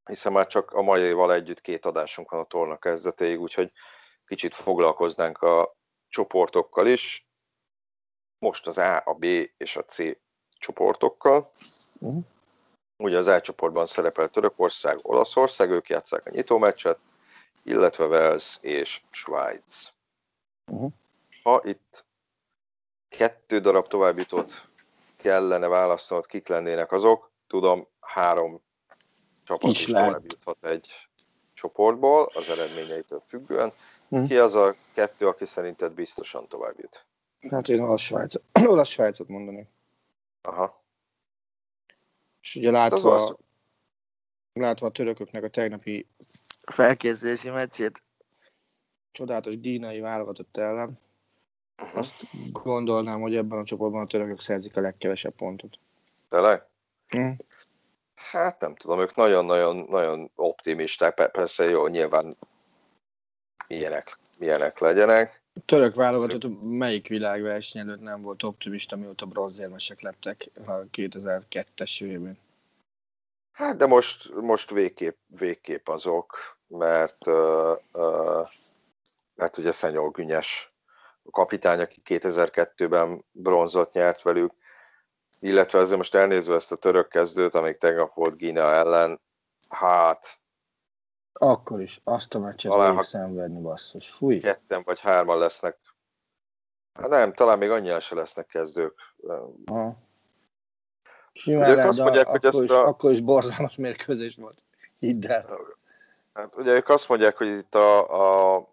hiszen 0.09 0.31
már 0.31 0.47
csak 0.47 0.71
a 0.71 0.81
maival 0.81 1.33
együtt 1.33 1.61
két 1.61 1.85
adásunk 1.85 2.31
van 2.31 2.39
a 2.39 2.43
torna 2.43 2.77
kezdetéig, 2.77 3.39
úgyhogy 3.39 3.71
kicsit 4.25 4.55
foglalkoznánk 4.55 5.41
a 5.41 5.75
csoportokkal 6.09 6.87
is. 6.87 7.27
Most 8.39 8.67
az 8.67 8.77
A, 8.77 9.01
a 9.05 9.13
B 9.13 9.23
és 9.57 9.75
a 9.75 9.83
C 9.83 9.97
csoportokkal. 10.59 11.49
Uh-huh. 11.99 12.23
Ugye 12.97 13.17
az 13.17 13.27
A 13.27 13.41
csoportban 13.41 13.85
szerepel 13.85 14.27
Törökország, 14.27 14.99
Olaszország, 15.01 15.69
ők 15.69 15.89
játszák 15.89 16.25
a 16.25 16.29
nyitómeccset, 16.29 16.99
illetve 17.63 18.05
Wales 18.05 18.57
és 18.61 19.01
Svájc. 19.11 19.95
Uh-huh. 20.71 20.91
Ha 21.43 21.61
itt 21.63 22.05
kettő 23.09 23.59
darab 23.59 23.87
továbbítót 23.87 24.67
kellene 25.15 25.67
választanod, 25.67 26.25
kik 26.25 26.47
lennének 26.47 26.91
azok, 26.91 27.31
tudom, 27.47 27.87
három 27.99 28.61
csapat 29.43 29.71
is, 29.71 29.79
is 29.79 29.85
továbbíthat 29.85 30.65
egy 30.65 31.07
csoportból, 31.53 32.31
az 32.33 32.49
eredményeitől 32.49 33.23
függően. 33.27 33.73
Hm. 34.09 34.25
Ki 34.25 34.37
az 34.37 34.55
a 34.55 34.75
kettő, 34.93 35.27
aki 35.27 35.45
szerinted 35.45 35.93
biztosan 35.93 36.47
tovább 36.47 36.79
jut? 36.79 37.05
Hát 37.49 37.67
én 37.67 37.79
olasz 37.79 38.01
Svájcot, 38.01 38.43
olasz 38.73 38.89
Svájcot 38.89 39.27
mondanék. 39.27 39.67
Aha. 40.41 40.83
És 42.41 42.55
ugye 42.55 42.71
látva, 42.71 43.13
az 43.13 43.23
az... 43.23 43.35
látva 44.53 44.87
a 44.87 44.91
törököknek 44.91 45.43
a 45.43 45.49
tegnapi 45.49 46.07
felkészülési 46.71 47.49
meccsét, 47.49 48.03
csodálatos 49.17 49.59
dínai 49.59 49.99
válogatott 49.99 50.57
ellen, 50.57 50.99
uh-huh. 51.81 51.99
azt 51.99 52.23
gondolnám, 52.51 53.21
hogy 53.21 53.35
ebben 53.35 53.59
a 53.59 53.63
csoportban 53.63 54.01
a 54.01 54.07
törökök 54.07 54.41
szerzik 54.41 54.77
a 54.77 54.81
legkevesebb 54.81 55.33
pontot. 55.35 55.79
Tényleg? 56.29 56.63
Hm. 57.07 57.29
Hát 58.15 58.59
nem 58.59 58.75
tudom, 58.75 58.99
ők 58.99 59.15
nagyon-nagyon 59.15 59.85
nagyon 59.89 60.29
optimisták, 60.35 61.31
persze 61.31 61.63
jó, 61.63 61.87
nyilván 61.87 62.33
milyenek, 63.67 64.17
milyenek 64.39 64.79
legyenek. 64.79 65.41
A 65.53 65.59
török 65.65 65.95
válogatott 65.95 66.63
melyik 66.63 67.07
világverseny 67.07 67.81
előtt 67.81 68.01
nem 68.01 68.21
volt 68.21 68.43
optimista, 68.43 68.95
mióta 68.95 69.25
bronzérmesek 69.25 70.01
lettek 70.01 70.49
a 70.65 70.71
2002-es 70.71 72.03
évben? 72.03 72.37
Hát 73.51 73.77
de 73.77 73.85
most, 73.85 74.33
most 74.33 74.69
végképp, 74.69 75.17
végképp 75.39 75.87
azok, 75.87 76.57
mert, 76.67 77.27
uh, 77.27 77.77
uh, 77.93 78.49
mert 79.37 79.57
ugye 79.57 79.71
Szenyol 79.71 80.09
Günyes 80.09 80.73
a 81.23 81.29
kapitány, 81.29 81.79
aki 81.79 82.01
2002-ben 82.05 83.25
bronzot 83.31 83.93
nyert 83.93 84.21
velük, 84.21 84.53
illetve 85.39 85.79
ezzel 85.79 85.97
most 85.97 86.15
elnézve 86.15 86.55
ezt 86.55 86.71
a 86.71 86.75
török 86.75 87.07
kezdőt, 87.07 87.55
amíg 87.55 87.77
tegnap 87.77 88.13
volt 88.13 88.37
Gina 88.37 88.73
ellen, 88.73 89.21
hát 89.69 90.39
akkor 91.39 91.81
is, 91.81 92.01
azt 92.03 92.35
a 92.35 92.39
meccset 92.39 92.71
Alá, 92.71 93.01
szenvedni, 93.01 93.61
basszus. 93.61 94.09
Fúj. 94.09 94.39
Ketten 94.39 94.81
vagy 94.85 94.99
hárman 94.99 95.37
lesznek 95.37 95.77
Hát 96.97 97.09
nem, 97.09 97.33
talán 97.33 97.57
még 97.57 97.69
annyian 97.69 97.99
se 97.99 98.15
lesznek 98.15 98.47
kezdők. 98.47 98.93
Aha. 99.65 99.97
Simán 101.33 101.69
ők 101.69 101.85
azt 101.85 101.99
mondják, 101.99 102.27
hogy 102.27 102.45
akkor, 102.45 102.63
is, 102.63 102.69
a... 102.69 102.87
akkor 102.87 103.11
is 103.11 103.21
borzalmas 103.21 103.75
mérkőzés 103.75 104.35
volt. 104.35 104.63
Hidd 104.99 105.27
el. 105.27 105.59
Hát 106.33 106.55
ugye 106.55 106.73
ők 106.73 106.89
azt 106.89 107.09
mondják, 107.09 107.37
hogy 107.37 107.47
itt 107.47 107.75
a, 107.75 108.55
a, 108.55 108.67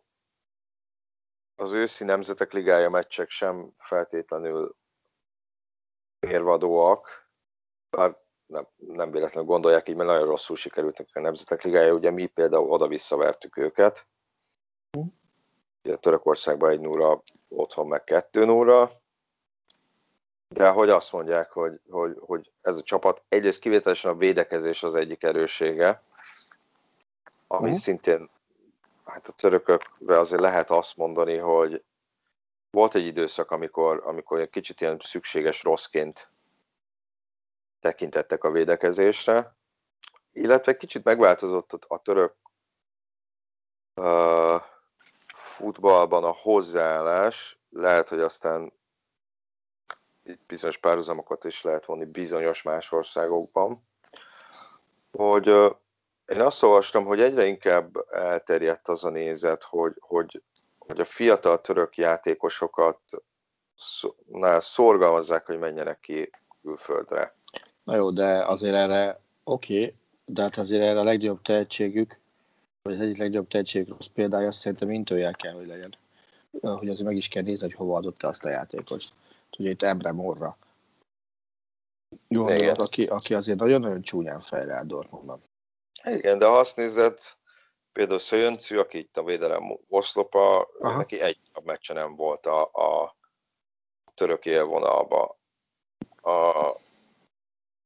az 1.56 1.72
őszi 1.72 2.04
nemzetek 2.04 2.52
ligája 2.52 2.90
meccsek 2.90 3.30
sem 3.30 3.70
feltétlenül 3.78 4.74
érvadóak, 6.20 7.28
bár 7.90 8.16
nem, 8.46 8.66
nem 8.76 9.10
véletlenül 9.10 9.48
gondolják 9.48 9.88
így, 9.88 9.96
mert 9.96 10.08
nagyon 10.08 10.26
rosszul 10.26 10.56
sikerültek 10.56 11.08
a 11.12 11.20
nemzetek 11.20 11.62
ligája, 11.62 11.94
ugye 11.94 12.10
mi 12.10 12.26
például 12.26 12.70
oda 12.70 12.88
visszavertük 12.88 13.56
őket, 13.56 14.06
ugye 15.84 15.96
Törökországban 15.96 16.70
egy 16.70 16.80
núra, 16.80 17.22
otthon 17.48 17.86
meg 17.86 18.04
kettő 18.04 18.44
núra, 18.44 18.90
de 20.48 20.68
hogy 20.68 20.90
azt 20.90 21.12
mondják, 21.12 21.50
hogy, 21.50 21.80
hogy, 21.90 22.16
hogy 22.20 22.50
ez 22.60 22.76
a 22.76 22.82
csapat 22.82 23.22
egyrészt 23.28 23.60
kivételesen 23.60 24.10
a 24.10 24.16
védekezés 24.16 24.82
az 24.82 24.94
egyik 24.94 25.22
erőssége, 25.22 26.02
ami 27.46 27.64
uh-huh. 27.64 27.80
szintén 27.80 28.30
hát 29.04 29.28
a 29.28 29.32
törökökre 29.32 30.18
azért 30.18 30.40
lehet 30.40 30.70
azt 30.70 30.96
mondani, 30.96 31.36
hogy 31.36 31.84
volt 32.70 32.94
egy 32.94 33.06
időszak, 33.06 33.50
amikor, 33.50 34.02
amikor 34.04 34.40
egy 34.40 34.50
kicsit 34.50 34.80
ilyen 34.80 34.98
szükséges 35.02 35.62
rosszként 35.62 36.30
tekintettek 37.80 38.44
a 38.44 38.50
védekezésre, 38.50 39.56
illetve 40.32 40.76
kicsit 40.76 41.04
megváltozott 41.04 41.72
a 41.72 41.98
török 41.98 42.34
uh, 43.94 44.60
futballban 45.34 46.24
a 46.24 46.32
hozzáállás, 46.32 47.58
lehet, 47.70 48.08
hogy 48.08 48.20
aztán 48.20 48.72
itt 50.22 50.46
bizonyos 50.46 50.78
párhuzamokat 50.78 51.44
is 51.44 51.62
lehet 51.62 51.84
vonni 51.84 52.04
bizonyos 52.04 52.62
más 52.62 52.92
országokban, 52.92 53.88
hogy 55.10 55.48
uh, 55.48 55.76
én 56.26 56.40
azt 56.40 56.62
olvastam, 56.62 57.04
hogy 57.04 57.20
egyre 57.20 57.46
inkább 57.46 57.96
elterjedt 58.10 58.88
az 58.88 59.04
a 59.04 59.10
nézet, 59.10 59.62
hogy, 59.62 59.94
hogy, 59.98 60.42
hogy 60.78 61.00
a 61.00 61.04
fiatal 61.04 61.60
török 61.60 61.96
játékosokat 61.96 63.00
szorgalmazzák, 64.58 65.46
hogy 65.46 65.58
menjenek 65.58 66.00
ki 66.00 66.30
külföldre. 66.62 67.34
Na 67.82 67.96
jó, 67.96 68.10
de 68.10 68.44
azért 68.44 68.74
erre 68.74 69.20
oké, 69.44 69.82
okay, 69.82 69.94
de 70.24 70.42
hát 70.42 70.56
azért 70.56 70.82
erre 70.82 71.00
a 71.00 71.04
legjobb 71.04 71.42
tehetségük, 71.42 72.18
vagy 72.82 72.94
az 72.94 73.00
egyik 73.00 73.18
legjobb 73.18 73.48
tehetségük 73.48 73.88
rossz 73.88 74.06
példája, 74.06 74.46
azt 74.46 74.58
szerintem 74.58 74.90
intőjel 74.90 75.34
kell, 75.34 75.52
hogy 75.52 75.66
legyen. 75.66 75.96
Hogy 76.60 76.88
azért 76.88 77.06
meg 77.08 77.16
is 77.16 77.28
kell 77.28 77.42
nézni, 77.42 77.66
hogy 77.66 77.74
hova 77.74 77.96
adott 77.96 78.22
azt 78.22 78.44
a 78.44 78.48
játékost. 78.48 79.12
Ugye 79.58 79.70
itt 79.70 79.82
Emre 79.82 80.12
Morra. 80.12 80.58
Jó, 82.28 82.46
aki, 82.76 83.04
aki 83.04 83.34
azért 83.34 83.58
nagyon-nagyon 83.58 84.02
csúnyán 84.02 84.40
fejre 84.40 84.74
áll 84.74 84.84
Dortmundban. 84.84 85.40
Igen, 86.04 86.38
de 86.38 86.46
ha 86.46 86.58
azt 86.58 86.76
nézed, 86.76 87.18
például 87.92 88.18
Szöjöncű, 88.18 88.78
aki 88.78 88.98
itt 88.98 89.16
a 89.16 89.24
védelem 89.24 89.78
oszlopa, 89.88 90.68
Aha. 90.80 90.96
neki 90.96 91.20
egy 91.20 91.40
a 91.52 91.60
meccse 91.60 91.94
nem 91.94 92.16
volt 92.16 92.46
a, 92.46 92.62
a 92.62 93.16
török 94.14 94.46
élvonalba. 94.46 95.38
A 96.22 96.76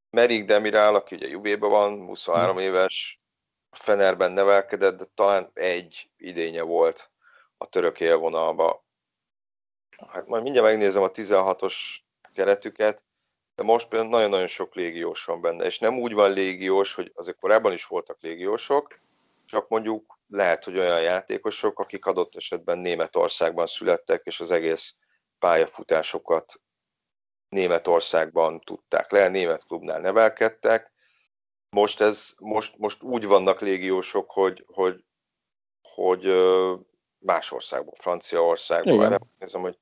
Merik 0.09 0.45
Demirál, 0.45 0.95
aki 0.95 1.15
ugye 1.15 1.27
Juvébe 1.27 1.67
van, 1.67 2.05
23 2.05 2.55
hmm. 2.55 2.59
éves, 2.65 3.21
a 3.69 3.75
Fenerben 3.75 4.31
nevelkedett, 4.31 4.97
de 4.97 5.05
talán 5.05 5.51
egy 5.53 6.09
idénye 6.17 6.61
volt 6.61 7.11
a 7.57 7.65
török 7.65 7.99
élvonalba. 7.99 8.85
Hát 10.07 10.27
majd 10.27 10.43
mindjárt 10.43 10.67
megnézem 10.67 11.03
a 11.03 11.11
16-os 11.11 11.75
keretüket, 12.33 13.03
de 13.59 13.65
most 13.65 13.87
például 13.87 14.09
nagyon-nagyon 14.09 14.47
sok 14.47 14.75
légiós 14.75 15.25
van 15.25 15.41
benne, 15.41 15.65
és 15.65 15.79
nem 15.79 15.99
úgy 15.99 16.13
van 16.13 16.31
légiós, 16.31 16.93
hogy 16.93 17.11
azért 17.15 17.39
korábban 17.39 17.73
is 17.73 17.85
voltak 17.85 18.21
légiósok, 18.21 18.99
csak 19.45 19.67
mondjuk 19.67 20.17
lehet, 20.27 20.63
hogy 20.63 20.77
olyan 20.77 21.01
játékosok, 21.01 21.79
akik 21.79 22.05
adott 22.05 22.35
esetben 22.35 22.77
Németországban 22.77 23.65
születtek, 23.65 24.21
és 24.25 24.39
az 24.39 24.51
egész 24.51 24.95
pályafutásokat 25.39 26.61
Németországban 27.49 28.59
tudták 28.59 29.11
le, 29.11 29.27
német 29.27 29.65
klubnál 29.65 29.99
nevelkedtek. 29.99 30.91
Most, 31.69 32.01
ez, 32.01 32.33
most, 32.39 32.77
most 32.77 33.03
úgy 33.03 33.25
vannak 33.25 33.61
légiósok, 33.61 34.31
hogy, 34.31 34.65
hogy, 34.67 35.03
hogy 35.81 36.25
más 37.17 37.51
országban, 37.51 37.93
Franciaországban. 37.97 39.05
Erre 39.05 39.19
nézem, 39.37 39.61
hogy 39.61 39.77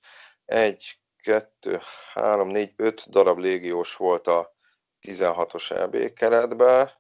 egy, 0.46 1.00
kettő, 1.22 1.80
három, 2.14 2.48
négy, 2.48 2.74
öt 2.76 3.10
darab 3.10 3.38
légiós 3.38 3.96
volt 3.96 4.28
a 4.28 4.54
16-os 5.02 5.72
EB 5.72 6.14
keretben. 6.14 6.92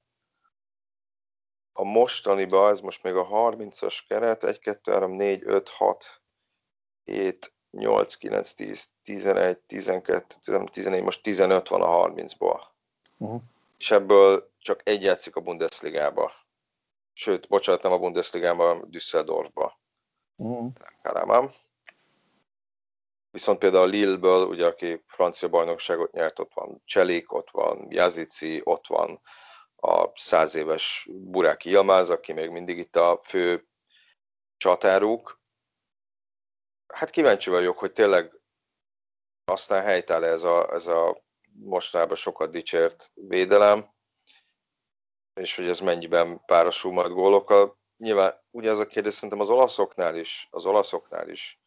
A 1.73 1.83
mostaniban, 1.83 2.71
ez 2.71 2.79
most 2.79 3.03
még 3.03 3.15
a 3.15 3.27
30-as 3.27 3.99
keret, 4.07 4.43
1, 4.43 4.59
2, 4.59 4.91
3, 4.91 5.11
4, 5.11 5.43
5, 5.45 5.69
6, 5.69 6.21
7, 7.03 7.53
8, 7.71 8.15
9, 8.15 8.53
10, 8.53 8.89
11, 9.03 9.59
12, 9.59 10.35
14, 10.71 11.03
most 11.03 11.23
15 11.23 11.67
van 11.67 11.81
a 11.81 12.07
30-ból. 12.07 12.61
Uh-huh. 13.17 13.41
És 13.77 13.91
ebből 13.91 14.51
csak 14.57 14.81
egy 14.83 15.01
játszik 15.03 15.35
a 15.35 15.41
Bundesligába. 15.41 16.31
Sőt, 17.13 17.47
bocsánat, 17.47 17.83
nem 17.83 17.91
a 17.91 17.97
Bundesligában, 17.97 18.85
Düsseldorfba. 18.89 19.79
Uh-huh. 20.35 20.71
Karamám. 21.01 21.51
Viszont 23.37 23.59
például 23.59 23.83
a 23.83 23.87
Lille-ből, 23.87 24.47
ugye, 24.47 24.65
aki 24.65 25.03
francia 25.07 25.49
bajnokságot 25.49 26.11
nyert, 26.11 26.39
ott 26.39 26.53
van 26.53 26.81
Cselik, 26.85 27.33
ott 27.33 27.49
van 27.51 27.85
Jazici, 27.89 28.61
ott 28.63 28.87
van 28.87 29.21
a 29.75 30.11
száz 30.15 30.55
éves 30.55 31.07
Buráki 31.11 31.69
Ilmáz, 31.69 32.09
aki 32.09 32.33
még 32.33 32.49
mindig 32.49 32.77
itt 32.77 32.95
a 32.95 33.19
fő 33.23 33.67
csatáruk. 34.57 35.41
Hát 36.93 37.09
kíváncsi 37.09 37.49
vagyok, 37.49 37.77
hogy 37.77 37.91
tényleg 37.91 38.41
aztán 39.45 39.83
helytáll 39.83 40.23
ez 40.23 40.43
a, 40.43 40.73
ez 40.73 40.87
a 40.87 41.23
mostanában 41.51 42.15
sokat 42.15 42.51
dicsért 42.51 43.11
védelem, 43.13 43.93
és 45.33 45.55
hogy 45.55 45.67
ez 45.67 45.79
mennyiben 45.79 46.45
párosul 46.45 46.91
majd 46.91 47.11
gólokkal. 47.11 47.77
Nyilván 47.97 48.43
ugye 48.51 48.69
ez 48.69 48.79
a 48.79 48.87
kérdés 48.87 49.13
szerintem 49.13 49.39
az 49.39 49.49
olaszoknál 49.49 50.15
is, 50.15 50.47
az 50.51 50.65
olaszoknál 50.65 51.29
is 51.29 51.59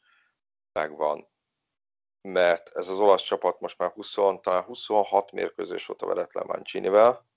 megvan 0.72 1.28
mert 2.22 2.68
ez 2.74 2.88
az 2.88 3.00
olasz 3.00 3.22
csapat 3.22 3.60
most 3.60 3.78
már 3.78 3.90
20, 3.90 4.14
talán 4.40 4.62
26 4.62 5.32
mérkőzés 5.32 5.86
volt 5.86 6.02
a 6.02 6.06
veretlen 6.06 6.44
Mancinivel, 6.46 7.28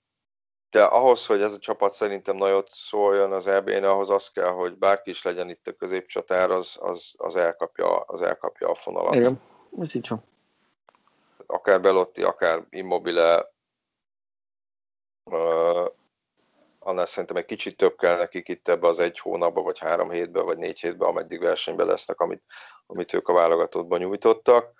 de 0.74 0.82
ahhoz, 0.84 1.26
hogy 1.26 1.42
ez 1.42 1.52
a 1.52 1.58
csapat 1.58 1.92
szerintem 1.92 2.36
nagyot 2.36 2.68
szóljon 2.70 3.32
az 3.32 3.46
eb 3.46 3.68
ahhoz 3.68 4.10
az 4.10 4.30
kell, 4.30 4.50
hogy 4.50 4.78
bárki 4.78 5.10
is 5.10 5.22
legyen 5.22 5.48
itt 5.48 5.66
a 5.66 5.72
középcsatár, 5.72 6.50
az, 6.50 6.78
az, 6.80 7.14
az, 7.16 7.36
elkapja, 7.36 8.00
az 8.00 8.22
elkapja 8.22 8.68
a 8.68 8.74
fonalat. 8.74 9.14
Igen, 9.14 9.40
ez 9.80 9.94
így 9.94 10.08
van. 10.08 10.24
Akár 11.46 11.80
Belotti, 11.80 12.22
akár 12.22 12.66
Immobile, 12.70 13.52
annál 16.84 17.06
szerintem 17.06 17.36
egy 17.36 17.44
kicsit 17.44 17.76
több 17.76 17.96
kell 17.96 18.16
nekik 18.16 18.48
itt 18.48 18.68
ebbe 18.68 18.86
az 18.88 19.00
egy 19.00 19.18
hónapba, 19.18 19.62
vagy 19.62 19.78
három 19.78 20.10
hétbe, 20.10 20.40
vagy 20.40 20.58
négy 20.58 20.80
hétbe, 20.80 21.06
ameddig 21.06 21.40
versenyben 21.40 21.86
lesznek, 21.86 22.20
amit, 22.20 22.42
amit 22.86 23.12
ők 23.12 23.28
a 23.28 23.32
válogatottban 23.32 23.98
nyújtottak. 23.98 24.72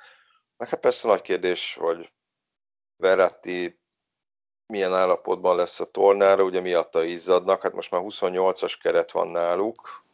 Meg 0.57 0.69
hát 0.69 0.81
persze 0.81 1.09
nagy 1.09 1.21
kérdés, 1.23 1.75
hogy 1.75 2.13
Verratti 2.97 3.81
milyen 4.67 4.95
állapotban 4.95 5.57
lesz 5.57 5.81
a 5.81 5.91
tornára, 5.91 6.43
ugye 6.43 6.61
miatta 6.61 7.03
izzadnak, 7.03 7.63
hát 7.63 7.73
most 7.73 7.91
már 7.91 8.03
28-as 8.05 8.75
keret 8.83 9.13
van 9.13 9.29
náluk, 9.29 10.05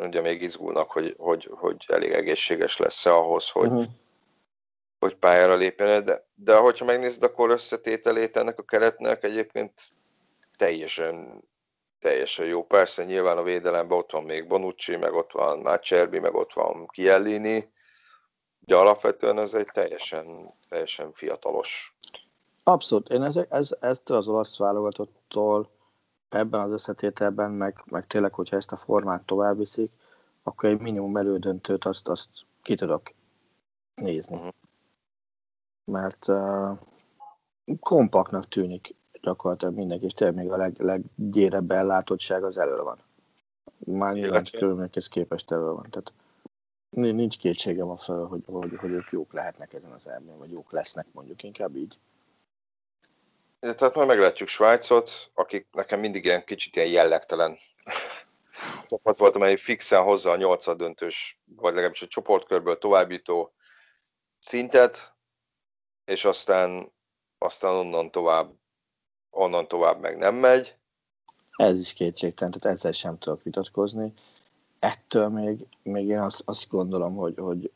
ugye 0.00 0.20
még 0.20 0.42
izgulnak, 0.42 0.90
hogy, 0.90 1.14
hogy, 1.18 1.48
hogy 1.50 1.84
elég 1.86 2.12
egészséges 2.12 2.76
lesz-e 2.76 3.14
ahhoz, 3.14 3.50
hogy, 3.50 3.68
uh-huh. 3.68 3.86
hogy 4.98 5.16
pályára 5.16 5.54
lépjen, 5.54 6.04
de, 6.04 6.26
de 6.34 6.56
hogyha 6.56 6.84
megnézed, 6.84 7.22
akkor 7.22 7.50
összetételét 7.50 8.36
ennek 8.36 8.58
a 8.58 8.62
keretnek 8.62 9.24
egyébként 9.24 9.88
teljesen, 10.56 11.42
teljesen 11.98 12.46
jó. 12.46 12.64
Persze 12.64 13.04
nyilván 13.04 13.38
a 13.38 13.42
védelemben 13.42 13.98
ott 13.98 14.10
van 14.10 14.22
még 14.24 14.46
Bonucci, 14.46 14.96
meg 14.96 15.14
ott 15.14 15.32
van 15.32 15.58
Mácserbi, 15.58 16.18
meg 16.18 16.34
ott 16.34 16.52
van 16.52 16.86
Kiellini, 16.86 17.70
de 18.58 18.76
alapvetően 18.76 19.38
ez 19.38 19.54
egy 19.54 19.68
teljesen, 19.72 20.50
teljesen 20.68 21.12
fiatalos. 21.12 21.96
Abszolút. 22.62 23.08
Én 23.08 23.22
ez, 23.22 23.36
ez, 23.48 23.76
ezt 23.80 24.10
az 24.10 24.28
olasz 24.28 24.58
válogatottól 24.58 25.70
ebben 26.28 26.60
az 26.60 26.70
összetételben, 26.70 27.50
meg, 27.50 27.82
meg 27.84 28.06
tényleg, 28.06 28.34
hogyha 28.34 28.56
ezt 28.56 28.72
a 28.72 28.76
formát 28.76 29.22
tovább 29.22 29.58
viszik, 29.58 29.92
akkor 30.42 30.68
egy 30.68 30.80
minimum 30.80 31.16
elődöntőt 31.16 31.84
azt, 31.84 32.08
azt 32.08 32.28
ki 32.62 32.74
tudok 32.74 33.02
nézni. 33.94 34.36
Uh-huh. 34.36 34.52
Mert 35.84 36.28
uh, 36.28 36.78
kompaktnak 37.80 38.48
tűnik 38.48 38.95
gyakorlatilag 39.26 39.74
mindenki, 39.74 40.04
és 40.04 40.12
tényleg 40.12 40.36
még 40.36 40.50
a 40.50 40.56
leg, 40.56 40.74
leggyérebb 40.78 41.70
ellátottság 41.70 42.44
az 42.44 42.58
elől 42.58 42.82
van. 42.82 42.98
Már 43.78 44.14
nyilván 44.14 44.44
körülményekhez 44.52 45.08
képest 45.08 45.50
elől 45.50 45.74
van. 45.74 45.86
Tehát 45.90 46.12
Nincs 46.90 47.38
kétségem 47.38 47.88
a 47.88 47.96
fel, 47.96 48.24
hogy, 48.24 48.42
hogy, 48.46 48.76
hogy 48.76 48.90
ők 48.90 49.10
jók 49.10 49.32
lehetnek 49.32 49.72
ezen 49.72 49.92
az 49.92 50.06
elmén, 50.06 50.38
vagy 50.38 50.50
jók 50.50 50.72
lesznek 50.72 51.06
mondjuk 51.12 51.42
inkább 51.42 51.76
így. 51.76 51.98
Tehát 53.60 53.94
majd 53.94 54.08
meglátjuk 54.08 54.48
Svájcot, 54.48 55.30
akik 55.34 55.66
nekem 55.72 56.00
mindig 56.00 56.24
ilyen 56.24 56.44
kicsit 56.44 56.76
ilyen 56.76 56.88
jellegtelen 56.88 57.56
csapat 58.88 59.18
volt, 59.18 59.34
amely 59.34 59.56
fixen 59.56 60.02
hozza 60.02 60.30
a 60.30 60.36
nyolcad 60.36 60.78
döntős, 60.78 61.40
vagy 61.44 61.72
legalábbis 61.72 62.02
a 62.02 62.06
csoportkörből 62.06 62.78
továbbító 62.78 63.52
szintet, 64.38 65.14
és 66.04 66.24
aztán, 66.24 66.92
aztán 67.38 67.74
onnan 67.74 68.10
tovább, 68.10 68.54
onnan 69.36 69.68
tovább 69.68 70.00
meg 70.00 70.16
nem 70.16 70.34
megy. 70.34 70.76
Ez 71.56 71.78
is 71.78 71.92
kétségtelen, 71.92 72.52
tehát 72.58 72.76
ezzel 72.76 72.92
sem 72.92 73.18
tudok 73.18 73.42
vitatkozni. 73.42 74.12
Ettől 74.78 75.28
még, 75.28 75.66
még 75.82 76.06
én 76.08 76.20
azt, 76.20 76.42
azt 76.44 76.68
gondolom, 76.68 77.14
hogy, 77.14 77.34
hogy 77.36 77.70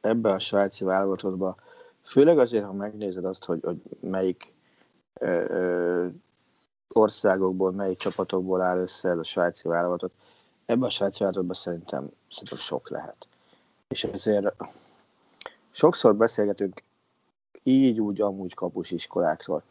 ebbe 0.00 0.32
a 0.32 0.38
svájci 0.38 0.84
válogatottba, 0.84 1.56
főleg 2.02 2.38
azért, 2.38 2.64
ha 2.64 2.72
megnézed 2.72 3.24
azt, 3.24 3.44
hogy, 3.44 3.60
hogy 3.62 3.82
melyik 4.00 4.54
ö, 5.14 5.44
ö, 5.48 6.06
országokból, 6.88 7.72
melyik 7.72 7.98
csapatokból 7.98 8.62
áll 8.62 8.78
össze 8.78 9.08
ez 9.08 9.18
a 9.18 9.22
svájci 9.22 9.68
válogatott, 9.68 10.14
ebben 10.66 10.82
a 10.88 10.90
svájci 10.90 11.18
válogatottban 11.18 11.56
szerintem, 11.56 12.10
szerintem 12.30 12.58
sok 12.58 12.90
lehet. 12.90 13.28
És 13.88 14.04
ezért 14.04 14.54
sokszor 15.70 16.16
beszélgetünk 16.16 16.82
így, 17.62 18.00
úgy, 18.00 18.20
amúgy 18.20 18.54
kapus 18.54 18.90
iskolákról. 18.90 19.62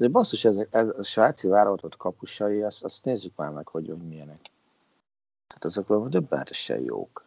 De 0.00 0.08
basszus, 0.08 0.44
ez, 0.44 0.56
ez 0.70 0.88
a 0.88 1.02
svájci 1.02 1.48
válogatott 1.48 1.96
kapusai, 1.96 2.62
azt, 2.62 2.84
azt 2.84 3.04
nézzük 3.04 3.36
már 3.36 3.50
meg, 3.50 3.68
hogy, 3.68 3.86
hogy 3.86 4.08
milyenek. 4.08 4.50
Tehát 5.46 5.64
azok 5.64 5.86
valami 5.86 6.08
döbbenetesen 6.08 6.80
jók. 6.80 7.24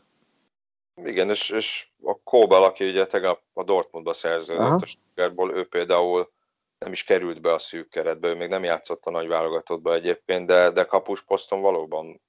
Igen, 0.95 1.29
és, 1.29 1.49
és 1.49 1.87
a 2.03 2.19
Kóbel, 2.23 2.63
aki 2.63 2.89
ugye 2.89 3.05
tegnap 3.05 3.41
a 3.53 3.63
Dortmundba 3.63 4.13
szerződött 4.13 4.61
Aha. 4.61 4.75
a 4.75 4.85
Stuttgartból, 4.85 5.53
ő 5.53 5.67
például 5.67 6.31
nem 6.77 6.91
is 6.91 7.03
került 7.03 7.41
be 7.41 7.53
a 7.53 7.57
szűk 7.57 7.89
keretbe, 7.89 8.27
ő 8.27 8.35
még 8.35 8.49
nem 8.49 8.63
játszott 8.63 9.05
a 9.05 9.11
nagy 9.11 9.27
válogatottba 9.27 9.93
egyébként, 9.93 10.47
de, 10.47 10.71
de 10.71 10.85
kapus 10.85 11.23
poszton 11.23 11.61
valóban 11.61 12.21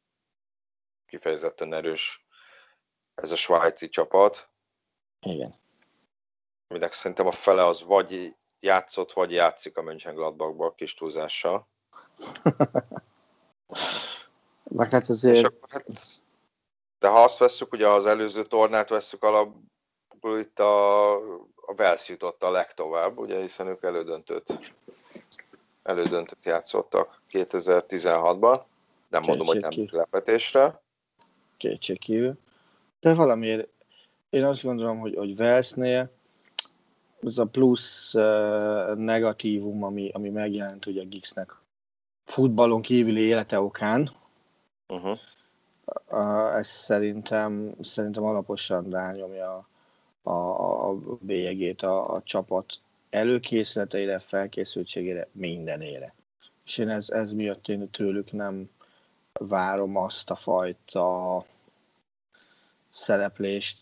kifejezetten 1.06 1.74
erős 1.74 2.26
ez 3.14 3.30
a 3.30 3.36
svájci 3.36 3.88
csapat. 3.88 4.50
Igen. 5.20 5.54
Aminek 6.68 6.92
szerintem 6.92 7.26
a 7.26 7.30
fele 7.30 7.66
az 7.66 7.82
vagy 7.82 8.36
játszott, 8.64 9.12
vagy 9.12 9.32
játszik 9.32 9.76
a 9.76 9.82
Mönchengladbachból 9.82 10.74
kis 10.74 10.94
túlzással. 10.94 11.68
Meg 14.62 14.90
hát 14.90 15.08
azért... 15.08 15.36
És 15.36 15.42
akkor, 15.42 15.68
hát, 15.70 15.86
de 16.98 17.08
ha 17.08 17.22
azt 17.22 17.38
vesszük, 17.38 17.72
ugye 17.72 17.88
az 17.88 18.06
előző 18.06 18.42
tornát 18.42 18.88
vesszük 18.88 19.22
alapból, 19.22 20.38
itt 20.38 20.58
a, 20.58 21.14
a 21.54 21.74
Vels 21.76 22.08
jutott 22.08 22.42
a 22.42 22.50
legtovább, 22.50 23.18
ugye, 23.18 23.40
hiszen 23.40 23.66
ők 23.66 23.82
elődöntőt, 23.82 24.74
elődöntőt 25.82 26.44
játszottak 26.44 27.22
2016-ban. 27.30 28.62
Nem 29.08 29.22
Kétség 29.22 29.26
mondom, 29.28 29.46
hogy 29.46 29.60
nem 29.60 29.88
lepetésre. 29.90 30.82
Kétségkívül. 31.56 32.38
De 33.00 33.14
valamiért 33.14 33.68
én 34.30 34.44
azt 34.44 34.62
gondolom, 34.62 34.98
hogy, 34.98 35.14
hogy 35.14 35.36
Velsnél 35.36 36.12
az 37.24 37.38
a 37.38 37.44
plusz 37.44 38.14
uh, 38.14 38.94
negatívum, 38.94 39.84
ami, 39.84 40.10
ami 40.12 40.28
megjelent 40.28 40.86
ugye 40.86 41.02
Gixnek 41.02 41.62
futballon 42.24 42.82
kívüli 42.82 43.20
élete 43.20 43.60
okán, 43.60 44.10
uh-huh. 44.88 45.18
uh, 46.10 46.56
ez 46.56 46.68
szerintem, 46.68 47.74
szerintem 47.82 48.24
alaposan 48.24 48.90
rányomja 48.90 49.68
a, 50.22 50.30
a, 50.30 50.88
a 50.88 50.98
bélyegét 51.20 51.82
a, 51.82 52.10
a 52.10 52.22
csapat 52.22 52.80
előkészületeire, 53.10 54.18
felkészültségére, 54.18 55.28
mindenére. 55.32 56.14
És 56.64 56.78
én 56.78 56.88
ez, 56.88 57.08
ez 57.08 57.32
miatt 57.32 57.68
én 57.68 57.90
tőlük 57.90 58.32
nem 58.32 58.70
várom 59.32 59.96
azt 59.96 60.30
a 60.30 60.34
fajta 60.34 61.44
szereplést, 62.90 63.78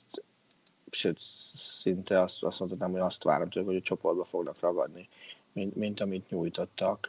sőt, 0.94 1.18
szinte 1.54 2.20
azt, 2.20 2.42
azt 2.42 2.58
mondhatnám, 2.58 2.90
hogy 2.90 3.00
azt 3.00 3.22
várom 3.22 3.50
tőlük, 3.50 3.68
hogy 3.68 3.76
a 3.76 3.82
csoportba 3.82 4.24
fognak 4.24 4.60
ragadni, 4.60 5.08
mint, 5.52 5.76
mint 5.76 6.00
amit 6.00 6.30
nyújtottak 6.30 7.08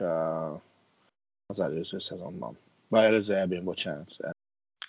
az 1.46 1.60
előző 1.60 2.00
szezonban. 2.00 2.58
Vagy 2.88 3.04
előző 3.04 3.36
elbén, 3.36 3.64
bocsánat. 3.64 4.16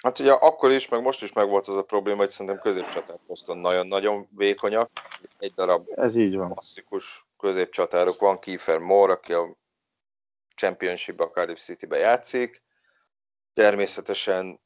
Hát 0.02 0.18
ugye 0.18 0.32
akkor 0.32 0.70
is, 0.70 0.88
meg 0.88 1.02
most 1.02 1.22
is 1.22 1.32
meg 1.32 1.48
volt 1.48 1.66
az 1.66 1.76
a 1.76 1.84
probléma, 1.84 2.18
hogy 2.18 2.30
szerintem 2.30 2.60
középcsatár 2.60 3.18
poszton 3.26 3.58
nagyon-nagyon 3.58 4.28
vékonyak. 4.36 4.90
Egy 5.38 5.52
darab 5.54 5.88
Ez 5.94 6.16
így 6.16 6.36
van. 6.36 6.52
klasszikus 6.52 7.26
középcsatárok 7.38 8.20
van, 8.20 8.38
Kiefer 8.38 8.78
Moore, 8.78 9.12
aki 9.12 9.32
a 9.32 9.56
Championship 10.54 11.20
a 11.20 11.30
Cardiff 11.30 11.58
City-be 11.58 11.96
játszik. 11.96 12.62
Természetesen 13.52 14.60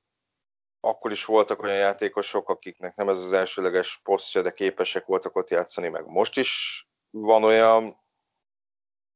akkor 0.89 1.13
is 1.13 1.25
voltak 1.25 1.63
olyan 1.63 1.77
játékosok, 1.77 2.49
akiknek 2.49 2.95
nem 2.95 3.09
ez 3.09 3.23
az 3.23 3.33
elsőleges 3.33 4.01
posztja, 4.03 4.43
de 4.43 4.51
képesek 4.51 5.07
voltak 5.07 5.37
ott 5.37 5.51
játszani, 5.51 5.89
meg 5.89 6.07
most 6.07 6.37
is 6.37 6.83
van 7.11 7.45
olyan, 7.45 8.01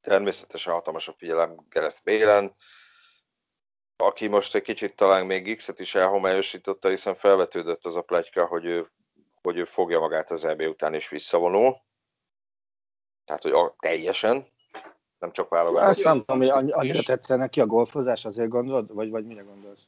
természetesen 0.01 0.73
hatalmas 0.73 1.07
a 1.07 1.13
figyelem 1.17 1.65
Gereth 1.69 2.03
Bélen, 2.03 2.53
aki 3.97 4.27
most 4.27 4.55
egy 4.55 4.61
kicsit 4.61 4.95
talán 4.95 5.25
még 5.25 5.55
X-et 5.55 5.79
is 5.79 5.95
elhomályosította, 5.95 6.89
hiszen 6.89 7.15
felvetődött 7.15 7.85
az 7.85 7.95
a 7.95 8.01
pletyka, 8.01 8.45
hogy 8.45 8.65
ő, 8.65 8.87
hogy 9.41 9.57
ő 9.57 9.63
fogja 9.63 9.99
magát 9.99 10.31
az 10.31 10.45
EB 10.45 10.61
után 10.61 10.93
is 10.93 11.09
visszavonul. 11.09 11.81
Tehát, 13.25 13.41
hogy 13.41 13.51
a, 13.51 13.75
teljesen, 13.79 14.47
nem 15.17 15.31
csak 15.31 15.49
válogatás. 15.49 15.89
Azt 15.89 16.03
nem 16.03 16.19
tudom, 16.19 16.37
hogy 16.37 16.49
annyira 16.49 17.01
tetszene 17.01 17.39
neki 17.39 17.61
a 17.61 17.65
golfozás, 17.65 18.25
azért 18.25 18.49
gondolod? 18.49 18.93
Vagy, 18.93 19.09
vagy 19.09 19.25
mire 19.25 19.41
gondolsz? 19.41 19.87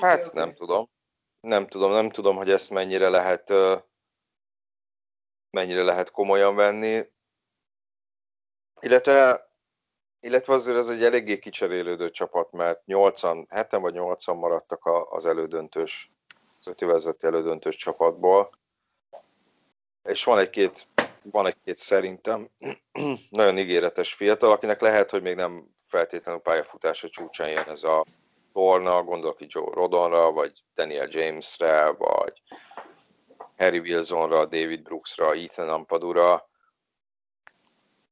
Hát 0.00 0.18
okay, 0.18 0.30
nem 0.34 0.48
okay. 0.48 0.58
tudom. 0.58 0.90
Nem 1.42 1.66
tudom, 1.66 1.92
nem 1.92 2.10
tudom, 2.10 2.36
hogy 2.36 2.50
ezt 2.50 2.70
mennyire 2.70 3.08
lehet 3.08 3.52
mennyire 5.50 5.82
lehet 5.82 6.10
komolyan 6.10 6.54
venni. 6.54 7.10
Illetve 8.80 9.50
illetve 10.20 10.54
azért 10.54 10.76
ez 10.76 10.88
egy 10.88 11.04
eléggé 11.04 11.38
kicserélődő 11.38 12.10
csapat, 12.10 12.52
mert 12.52 12.86
8 12.86 13.20
7 13.20 13.70
vagy 13.70 13.92
8 13.92 14.26
maradtak 14.26 14.86
az 15.10 15.26
elődöntős, 15.26 16.10
ötövezeti 16.64 17.26
elődöntős 17.26 17.76
csapatból, 17.76 18.50
és 20.02 20.24
van 20.24 20.38
egy-két, 20.38 20.86
van 21.22 21.46
egy-két 21.46 21.76
szerintem 21.76 22.48
nagyon 23.30 23.58
ígéretes 23.58 24.14
fiatal, 24.14 24.52
akinek 24.52 24.80
lehet, 24.80 25.10
hogy 25.10 25.22
még 25.22 25.34
nem 25.34 25.74
feltétlenül 25.86 26.40
pályafutása 26.40 27.08
csúcsán 27.08 27.48
jön 27.48 27.68
ez 27.68 27.84
a 27.84 28.06
torna, 28.52 29.02
gondolok 29.02 29.40
itt 29.40 29.52
Joe 29.52 29.74
Rodonra, 29.74 30.32
vagy 30.32 30.52
Daniel 30.74 31.08
Jamesre, 31.10 31.90
vagy 31.90 32.42
Harry 33.56 33.78
Wilsonra, 33.78 34.46
David 34.46 34.82
Brooksra, 34.82 35.32
Ethan 35.32 35.68
Ampadura, 35.68 36.48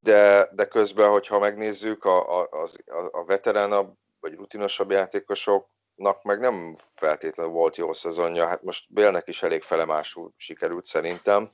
de, 0.00 0.48
de 0.52 0.64
közben, 0.64 1.10
hogyha 1.10 1.38
megnézzük, 1.38 2.04
a, 2.04 2.40
a, 2.40 2.48
a, 2.86 3.08
a 3.10 3.24
veteránabb 3.24 3.94
vagy 4.20 4.34
rutinosabb 4.34 4.90
játékosoknak 4.90 6.22
meg 6.22 6.40
nem 6.40 6.74
feltétlenül 6.94 7.52
volt 7.52 7.76
jó 7.76 7.92
szezonja, 7.92 8.46
hát 8.46 8.62
most 8.62 8.92
Bélnek 8.92 9.28
is 9.28 9.42
elég 9.42 9.62
felemásul 9.62 10.32
sikerült 10.36 10.84
szerintem. 10.84 11.52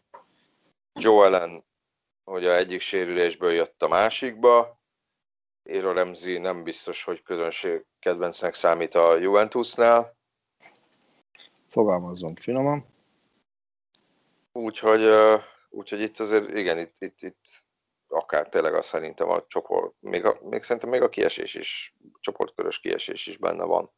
Joe 0.92 1.26
Allen 1.26 1.64
hogy 2.26 2.46
a 2.46 2.56
egyik 2.56 2.80
sérülésből 2.80 3.52
jött 3.52 3.82
a 3.82 3.88
másikba, 3.88 4.75
Éro 5.66 5.92
Remzi 5.92 6.38
nem 6.38 6.62
biztos, 6.62 7.04
hogy 7.04 7.22
közönség 7.22 7.84
kedvencnek 7.98 8.54
számít 8.54 8.94
a 8.94 9.16
Juventusnál. 9.16 10.16
Fogalmazzunk 11.68 12.38
finoman. 12.38 12.86
Úgyhogy, 14.52 15.08
úgyhogy 15.68 16.00
itt 16.00 16.18
azért, 16.18 16.48
igen, 16.48 16.78
itt, 16.78 16.94
itt, 16.98 17.20
itt 17.20 17.44
akár 18.08 18.48
tényleg 18.48 18.74
azt 18.74 18.88
szerintem 18.88 19.28
a 19.28 19.46
csoport, 19.46 19.94
még, 20.00 20.24
a, 20.24 20.38
még 20.42 20.62
szerintem 20.62 20.90
még 20.90 21.02
a 21.02 21.08
kiesés 21.08 21.54
is, 21.54 21.94
csoportkörös 22.20 22.78
kiesés 22.78 23.26
is 23.26 23.36
benne 23.36 23.64
van 23.64 23.90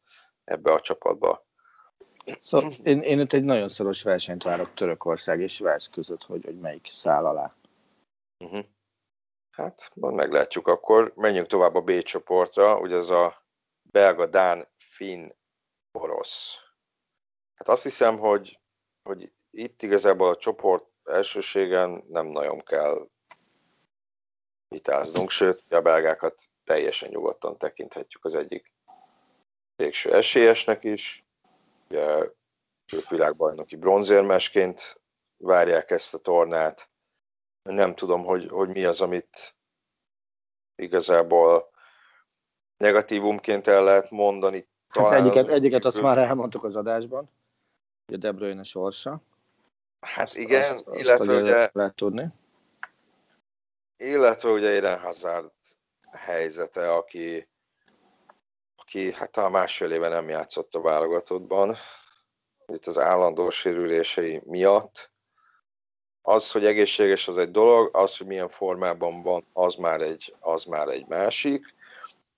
ebbe 0.43 0.71
a 0.71 0.79
csapatba. 0.79 1.47
Szóval 2.41 2.71
én, 2.83 3.01
én 3.01 3.19
itt 3.19 3.33
egy 3.33 3.43
nagyon 3.43 3.69
szoros 3.69 4.03
versenyt 4.03 4.43
várok 4.43 4.73
Törökország 4.73 5.39
és 5.39 5.59
Velsz 5.59 5.87
között, 5.87 6.23
hogy, 6.23 6.45
hogy 6.45 6.59
melyik 6.59 6.91
száll 6.95 7.25
alá. 7.25 7.55
Uh-huh. 8.39 8.65
Hát, 9.59 9.91
majd 9.93 10.15
meglátjuk 10.15 10.67
akkor. 10.67 11.13
Menjünk 11.15 11.47
tovább 11.47 11.75
a 11.75 11.81
B 11.81 12.01
csoportra, 12.01 12.79
ugye 12.79 12.95
ez 12.95 13.09
a 13.09 13.43
belga, 13.81 14.25
dán, 14.25 14.67
finn, 14.77 15.29
orosz. 15.91 16.61
Hát 17.53 17.67
azt 17.67 17.83
hiszem, 17.83 18.17
hogy, 18.17 18.59
hogy 19.03 19.33
itt 19.49 19.81
igazából 19.81 20.29
a 20.29 20.35
csoport 20.35 20.85
elsőségen 21.03 22.03
nem 22.07 22.25
nagyon 22.25 22.59
kell 22.59 23.07
vitáznunk, 24.67 25.29
sőt, 25.29 25.61
a 25.69 25.81
belgákat 25.81 26.49
teljesen 26.63 27.09
nyugodtan 27.09 27.57
tekinthetjük 27.57 28.25
az 28.25 28.35
egyik 28.35 28.73
végső 29.75 30.13
esélyesnek 30.13 30.83
is. 30.83 31.25
Ugye 31.89 32.29
ők 32.93 33.09
világbajnoki 33.09 33.75
bronzérmesként 33.75 35.01
várják 35.37 35.91
ezt 35.91 36.13
a 36.13 36.17
tornát. 36.17 36.89
Nem 37.73 37.95
tudom, 37.95 38.23
hogy, 38.23 38.47
hogy 38.47 38.69
mi 38.69 38.85
az, 38.85 39.01
amit 39.01 39.55
igazából 40.75 41.69
negatívumként 42.77 43.67
el 43.67 43.83
lehet 43.83 44.09
mondani. 44.09 44.57
Hát 44.57 45.03
Talán 45.03 45.11
hát 45.11 45.21
egyiket, 45.21 45.47
az 45.47 45.53
egyiket 45.53 45.85
azt 45.85 46.01
már 46.01 46.17
elmondtuk 46.17 46.63
az 46.63 46.75
adásban, 46.75 47.29
hogy 48.05 48.15
a 48.15 48.17
De 48.17 48.31
Bruyne 48.31 48.63
sorsa. 48.63 49.21
Hát 49.99 50.25
azt, 50.25 50.37
igen, 50.37 50.81
azt, 50.85 50.99
illetve 50.99 51.33
azt 51.33 51.41
ugye... 51.41 51.69
Lehet 51.73 51.95
tudni. 51.95 52.27
Illetve 53.97 54.49
ugye 54.49 54.69
Eden 54.69 54.99
Hazard 54.99 55.51
helyzete, 56.11 56.93
aki, 56.93 57.47
aki 58.75 59.13
hát 59.13 59.37
a 59.37 59.49
másfél 59.49 59.91
éve 59.91 60.07
nem 60.07 60.29
játszott 60.29 60.75
a 60.75 60.81
válogatottban, 60.81 61.75
itt 62.67 62.85
az 62.85 62.97
állandó 62.97 63.49
sérülései 63.49 64.41
miatt. 64.45 65.11
Az, 66.29 66.51
hogy 66.51 66.65
egészséges, 66.65 67.27
az 67.27 67.37
egy 67.37 67.51
dolog, 67.51 67.89
az, 67.95 68.17
hogy 68.17 68.27
milyen 68.27 68.49
formában 68.49 69.21
van, 69.21 69.45
az 69.53 69.75
már 69.75 70.01
egy, 70.01 70.35
az 70.39 70.63
már 70.63 70.87
egy 70.87 71.07
másik. 71.07 71.65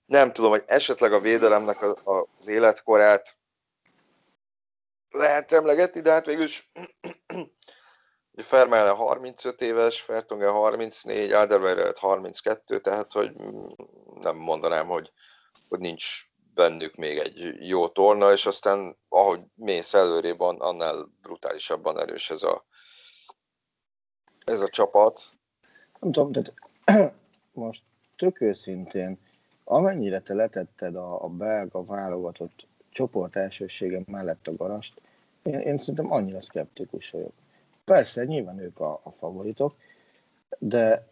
Nem 0.06 0.32
tudom, 0.32 0.50
hogy 0.50 0.62
esetleg 0.66 1.12
a 1.12 1.20
védelemnek 1.20 1.84
az 2.04 2.48
életkorát 2.48 3.36
lehet 5.10 5.52
emlegetni, 5.52 6.00
de 6.00 6.10
hát 6.10 6.26
végülis 6.26 6.70
Fermele 8.36 8.90
35 8.90 9.60
éves, 9.60 10.00
Fertonge 10.00 10.48
34, 10.48 11.32
Alderweireld 11.32 11.98
32, 11.98 12.80
tehát 12.80 13.12
hogy 13.12 13.32
nem 14.20 14.36
mondanám, 14.36 14.86
hogy, 14.86 15.12
hogy 15.68 15.78
nincs 15.78 16.22
bennük 16.54 16.94
még 16.94 17.18
egy 17.18 17.68
jó 17.68 17.88
torna, 17.88 18.32
és 18.32 18.46
aztán 18.46 18.98
ahogy 19.08 19.40
mész 19.54 19.94
előrébb, 19.94 20.40
annál 20.40 21.08
brutálisabban 21.22 22.00
erős 22.00 22.30
ez 22.30 22.42
a, 22.42 22.66
ez 24.44 24.60
a 24.60 24.68
csapat. 24.68 25.22
Nem 26.00 26.12
tudom, 26.12 26.32
tehát 26.32 26.54
most 27.52 27.82
tök 28.16 28.40
őszintén, 28.40 29.18
amennyire 29.64 30.20
te 30.20 30.34
letetted 30.34 30.96
a, 30.96 31.24
a 31.24 31.28
belga 31.28 31.84
válogatott 31.84 32.66
csoport 32.90 33.36
elsősége 33.36 34.00
mellett 34.06 34.48
a 34.48 34.56
garast, 34.56 35.00
én, 35.42 35.58
én 35.58 35.78
szerintem 35.78 36.12
annyira 36.12 36.40
szkeptikus 36.40 37.10
vagyok. 37.10 37.32
Persze, 37.84 38.24
nyilván 38.24 38.58
ők 38.58 38.80
a, 38.80 39.00
a 39.02 39.10
favoritok, 39.10 39.74
de, 40.58 41.06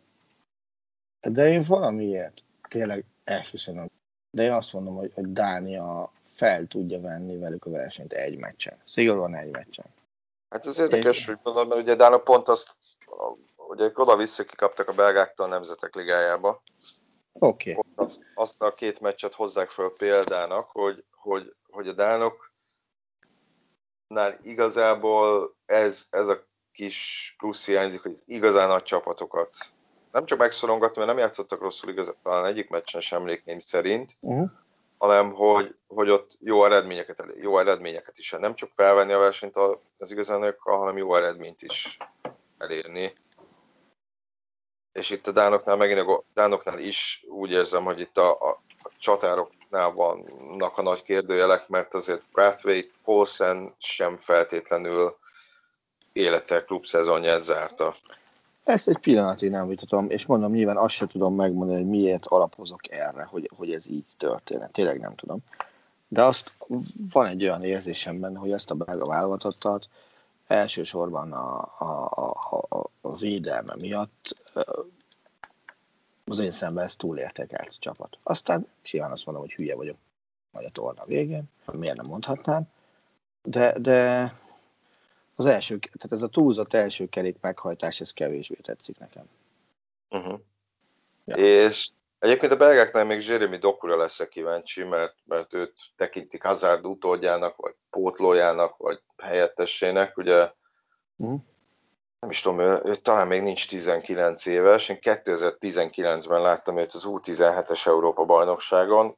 de 1.20 1.48
én 1.48 1.62
valamiért 1.62 2.42
tényleg 2.68 3.04
elhiszem, 3.24 3.90
de 4.30 4.42
én 4.42 4.52
azt 4.52 4.72
mondom, 4.72 4.94
hogy, 4.94 5.12
hogy 5.14 5.32
Dánia 5.32 6.12
fel 6.22 6.66
tudja 6.66 7.00
venni 7.00 7.36
velük 7.36 7.64
a 7.64 7.70
versenyt 7.70 8.12
egy 8.12 8.38
meccsen. 8.38 8.76
Szigorúan 8.84 9.34
egy 9.34 9.50
meccsen. 9.50 9.84
Hát 10.50 10.66
ez 10.66 10.78
érdekes, 10.78 11.28
én... 11.28 11.34
hogy 11.34 11.38
mondod, 11.44 11.68
mert 11.68 11.80
ugye 11.80 11.94
Dánok 11.94 12.24
pont 12.24 12.48
azt, 12.48 12.74
ugye 13.56 13.90
oda-vissza 13.94 14.44
kikaptak 14.44 14.88
a 14.88 14.92
belgáktól 14.92 15.46
a 15.46 15.48
Nemzetek 15.48 15.94
Ligájába. 15.94 16.62
Oké. 17.32 17.74
Okay. 17.74 17.92
Azt, 17.94 18.26
azt 18.34 18.62
a 18.62 18.74
két 18.74 19.00
meccset 19.00 19.34
hozzák 19.34 19.70
föl 19.70 19.92
példának, 19.96 20.70
hogy, 20.70 21.04
hogy, 21.10 21.54
hogy 21.70 21.88
a 21.88 21.92
Dánoknál 21.92 22.38
igazából 24.42 25.54
ez, 25.66 26.06
ez 26.10 26.28
a 26.28 26.48
kis 26.72 27.34
plusz 27.38 27.66
hiányzik, 27.66 28.02
hogy 28.02 28.22
igazán 28.26 28.68
nagy 28.68 28.82
csapatokat 28.82 29.56
nem 30.12 30.24
csak 30.24 30.38
megszorongatni, 30.38 30.96
mert 30.96 31.14
nem 31.14 31.18
játszottak 31.18 31.60
rosszul 31.60 31.90
igazán, 31.90 32.14
talán 32.22 32.44
egyik 32.44 32.68
meccsen 32.68 33.00
sem 33.00 33.20
emlékném 33.20 33.58
szerint, 33.58 34.16
uh-huh. 34.20 34.50
hanem 34.98 35.32
hogy, 35.32 35.74
hogy 35.86 36.10
ott 36.10 36.36
jó 36.40 36.64
eredményeket, 36.64 37.24
jó 37.40 37.58
eredményeket 37.58 38.18
is, 38.18 38.30
nem 38.30 38.54
csak 38.54 38.70
felvenni 38.74 39.12
a 39.12 39.18
versenyt 39.18 39.56
az 39.98 40.10
igazányokkal, 40.10 40.78
hanem 40.78 40.96
jó 40.96 41.16
eredményt 41.16 41.62
is 41.62 41.98
elérni. 42.60 43.12
És 44.92 45.10
itt 45.10 45.26
a 45.26 45.32
Dánoknál, 45.32 45.76
megint 45.76 46.00
a 46.00 46.22
Dánoknál 46.34 46.78
is 46.78 47.24
úgy 47.28 47.50
érzem, 47.50 47.84
hogy 47.84 48.00
itt 48.00 48.18
a, 48.18 48.30
a, 48.30 48.62
a 48.82 48.90
csatároknál 48.98 49.90
vannak 49.90 50.78
a 50.78 50.82
nagy 50.82 51.02
kérdőjelek, 51.02 51.68
mert 51.68 51.94
azért 51.94 52.22
Brathwaite, 52.32 52.90
Paulsen 53.04 53.74
sem 53.78 54.16
feltétlenül 54.16 55.16
élete 56.12 56.64
klubszezonját 56.64 57.42
zárta. 57.42 57.94
Ezt 58.64 58.88
egy 58.88 58.98
pillanatig 58.98 59.50
nem 59.50 59.68
vitatom, 59.68 60.10
és 60.10 60.26
mondom, 60.26 60.52
nyilván 60.52 60.76
azt 60.76 60.94
sem 60.94 61.08
tudom 61.08 61.34
megmondani, 61.34 61.80
hogy 61.80 61.90
miért 61.90 62.26
alapozok 62.26 62.90
erre, 62.90 63.24
hogy, 63.24 63.50
hogy 63.56 63.72
ez 63.72 63.88
így 63.88 64.06
történt. 64.16 64.72
Tényleg 64.72 65.00
nem 65.00 65.14
tudom. 65.14 65.38
De 66.08 66.24
azt 66.24 66.52
van 67.12 67.26
egy 67.26 67.42
olyan 67.42 67.64
érzésem 67.64 68.20
benne, 68.20 68.38
hogy 68.38 68.52
ezt 68.52 68.70
a 68.70 68.74
belga 68.74 69.06
válogatottat 69.06 69.88
elsősorban 70.50 71.32
a, 71.32 71.60
a, 71.78 72.10
a, 72.70 72.90
a 73.00 73.16
védelme 73.16 73.74
miatt 73.78 74.36
az 76.24 76.38
én 76.38 76.50
szemben 76.50 76.84
ez 76.84 76.96
túlértékelt 76.96 77.76
csapat. 77.78 78.18
Aztán 78.22 78.66
simán 78.82 79.10
azt 79.10 79.24
mondom, 79.24 79.44
hogy 79.44 79.54
hülye 79.54 79.74
vagyok 79.74 79.96
majd 80.50 80.66
a 80.66 80.70
torna 80.70 81.04
végén, 81.04 81.42
miért 81.72 81.96
nem 81.96 82.06
mondhatnám, 82.06 82.68
de, 83.42 83.78
de 83.78 84.32
az 85.34 85.46
első, 85.46 85.78
tehát 85.78 86.12
ez 86.12 86.22
a 86.22 86.28
túlzott 86.28 86.74
első 86.74 87.08
kerék 87.08 87.36
meghajtás, 87.40 88.00
ez 88.00 88.12
kevésbé 88.12 88.58
tetszik 88.62 88.98
nekem. 88.98 89.24
Uh-huh. 90.10 90.40
Ja. 91.24 91.34
És 91.34 91.90
egyébként 92.20 92.52
a 92.52 92.56
belgáknál 92.56 93.04
még 93.04 93.26
Jeremy 93.26 93.56
Dokura 93.56 93.96
lesz 93.96 94.28
kíváncsi, 94.28 94.82
mert, 94.82 95.14
mert 95.24 95.54
őt 95.54 95.74
tekintik 95.96 96.42
Hazard 96.42 96.86
utódjának, 96.86 97.56
vagy 97.56 97.74
pótlójának, 97.90 98.76
vagy 98.76 99.00
helyettessének, 99.16 100.16
ugye. 100.16 100.50
Uh-huh. 101.16 101.40
nem 102.20 102.30
is 102.30 102.40
tudom, 102.40 102.60
ő, 102.60 102.80
ő 102.84 102.94
talán 102.94 103.26
még 103.26 103.42
nincs 103.42 103.68
19 103.68 104.46
éves, 104.46 104.88
én 104.88 104.98
2019-ben 105.00 106.40
láttam 106.40 106.78
őt 106.78 106.92
az 106.92 107.02
U17-es 107.06 107.86
Európa 107.86 108.24
bajnokságon, 108.24 109.16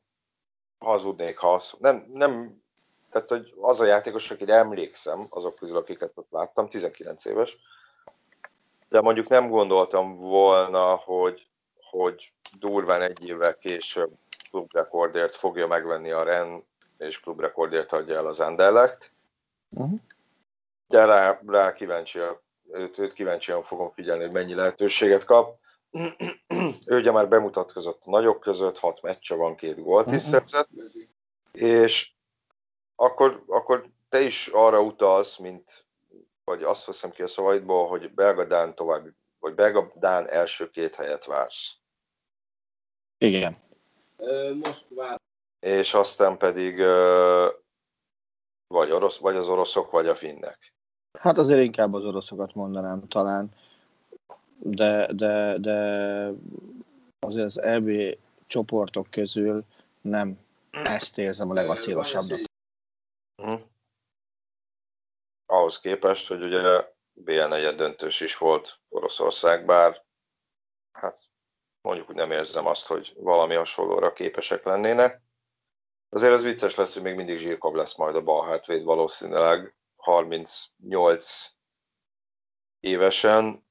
hazudnék, 0.78 1.38
ha 1.38 1.52
azt, 1.52 1.80
nem, 1.80 2.06
nem 2.12 2.62
tehát, 3.10 3.28
hogy 3.28 3.54
az 3.60 3.80
a 3.80 3.84
játékos, 3.84 4.30
akire 4.30 4.54
emlékszem, 4.54 5.26
azok 5.30 5.54
közül, 5.54 5.76
akiket 5.76 6.12
ott 6.14 6.30
láttam, 6.30 6.68
19 6.68 7.24
éves, 7.24 7.58
de 8.88 9.00
mondjuk 9.00 9.28
nem 9.28 9.48
gondoltam 9.48 10.16
volna, 10.16 10.94
hogy, 10.94 11.46
hogy 11.92 12.32
durván 12.58 13.02
egy 13.02 13.26
évvel 13.26 13.58
később 13.58 14.10
klubrekordért 14.50 15.34
fogja 15.34 15.66
megvenni 15.66 16.10
a 16.10 16.22
Ren, 16.22 16.64
és 16.98 17.20
klubrekordért 17.20 17.92
adja 17.92 18.16
el 18.16 18.26
az 18.26 18.40
Anderlecht. 18.40 19.12
Uh-huh. 19.70 19.98
De 20.88 21.04
rá, 21.04 21.40
rá 21.46 21.72
kíváncsi, 21.72 22.18
őt, 22.70 22.98
őt 22.98 23.12
kíváncsian 23.12 23.62
fogom 23.62 23.90
figyelni, 23.90 24.22
hogy 24.22 24.32
mennyi 24.32 24.54
lehetőséget 24.54 25.24
kap. 25.24 25.58
ő 26.86 26.96
ugye 26.96 27.10
már 27.10 27.28
bemutatkozott 27.28 28.02
a 28.04 28.10
nagyok 28.10 28.40
között, 28.40 28.78
hat 28.78 29.02
meccse 29.02 29.34
van, 29.34 29.56
két 29.56 29.82
gólt 29.82 30.12
is 30.12 30.24
uh-huh. 30.24 30.30
szerzett, 30.30 30.68
és 31.52 32.12
akkor, 32.94 33.42
akkor 33.46 33.86
te 34.08 34.20
is 34.20 34.48
arra 34.48 34.80
utalsz, 34.80 35.36
mint, 35.36 35.84
vagy 36.44 36.62
azt 36.62 36.86
veszem 36.86 37.10
ki 37.10 37.22
a 37.22 37.26
szavaidból, 37.26 37.88
hogy 37.88 38.14
Belga 38.14 38.44
Dán 38.44 38.74
tovább, 38.74 39.06
vagy 39.38 39.54
Belga 39.54 39.92
Dán 39.94 40.28
első 40.28 40.70
két 40.70 40.94
helyet 40.94 41.24
vársz. 41.24 41.80
Igen. 43.22 43.56
Most 44.64 44.84
vár. 44.88 45.20
És 45.60 45.94
aztán 45.94 46.36
pedig 46.36 46.76
vagy, 48.66 48.90
orosz, 48.90 49.18
vagy 49.18 49.36
az 49.36 49.48
oroszok, 49.48 49.90
vagy 49.90 50.06
a 50.06 50.14
finnek. 50.14 50.72
Hát 51.18 51.38
azért 51.38 51.62
inkább 51.62 51.94
az 51.94 52.04
oroszokat 52.04 52.54
mondanám 52.54 53.08
talán, 53.08 53.54
de, 54.58 55.12
de, 55.12 55.58
de 55.58 55.76
azért 57.18 57.46
az 57.46 57.60
EB 57.60 58.18
csoportok 58.46 59.10
közül 59.10 59.64
nem 60.00 60.38
ezt 60.70 61.18
érzem 61.18 61.50
a 61.50 61.54
legacélosabbnak. 61.54 62.40
Uh-huh. 63.42 63.60
Ahhoz 65.46 65.80
képest, 65.80 66.28
hogy 66.28 66.42
ugye 66.42 66.90
BL4 67.24 67.74
döntős 67.76 68.20
is 68.20 68.36
volt 68.36 68.78
Oroszország, 68.88 69.64
bár 69.64 70.02
hát 70.92 71.30
mondjuk, 71.82 72.06
hogy 72.06 72.16
nem 72.16 72.30
érzem 72.30 72.66
azt, 72.66 72.86
hogy 72.86 73.12
valami 73.16 73.54
hasonlóra 73.54 74.12
képesek 74.12 74.64
lennének. 74.64 75.20
Azért 76.08 76.32
az 76.32 76.42
vicces 76.42 76.74
lesz, 76.74 76.94
hogy 76.94 77.02
még 77.02 77.14
mindig 77.14 77.38
Zsirkov 77.38 77.74
lesz 77.74 77.96
majd 77.96 78.16
a 78.16 78.22
bal 78.22 78.46
hátvéd 78.46 78.84
valószínűleg 78.84 79.74
38 79.96 81.46
évesen, 82.80 83.66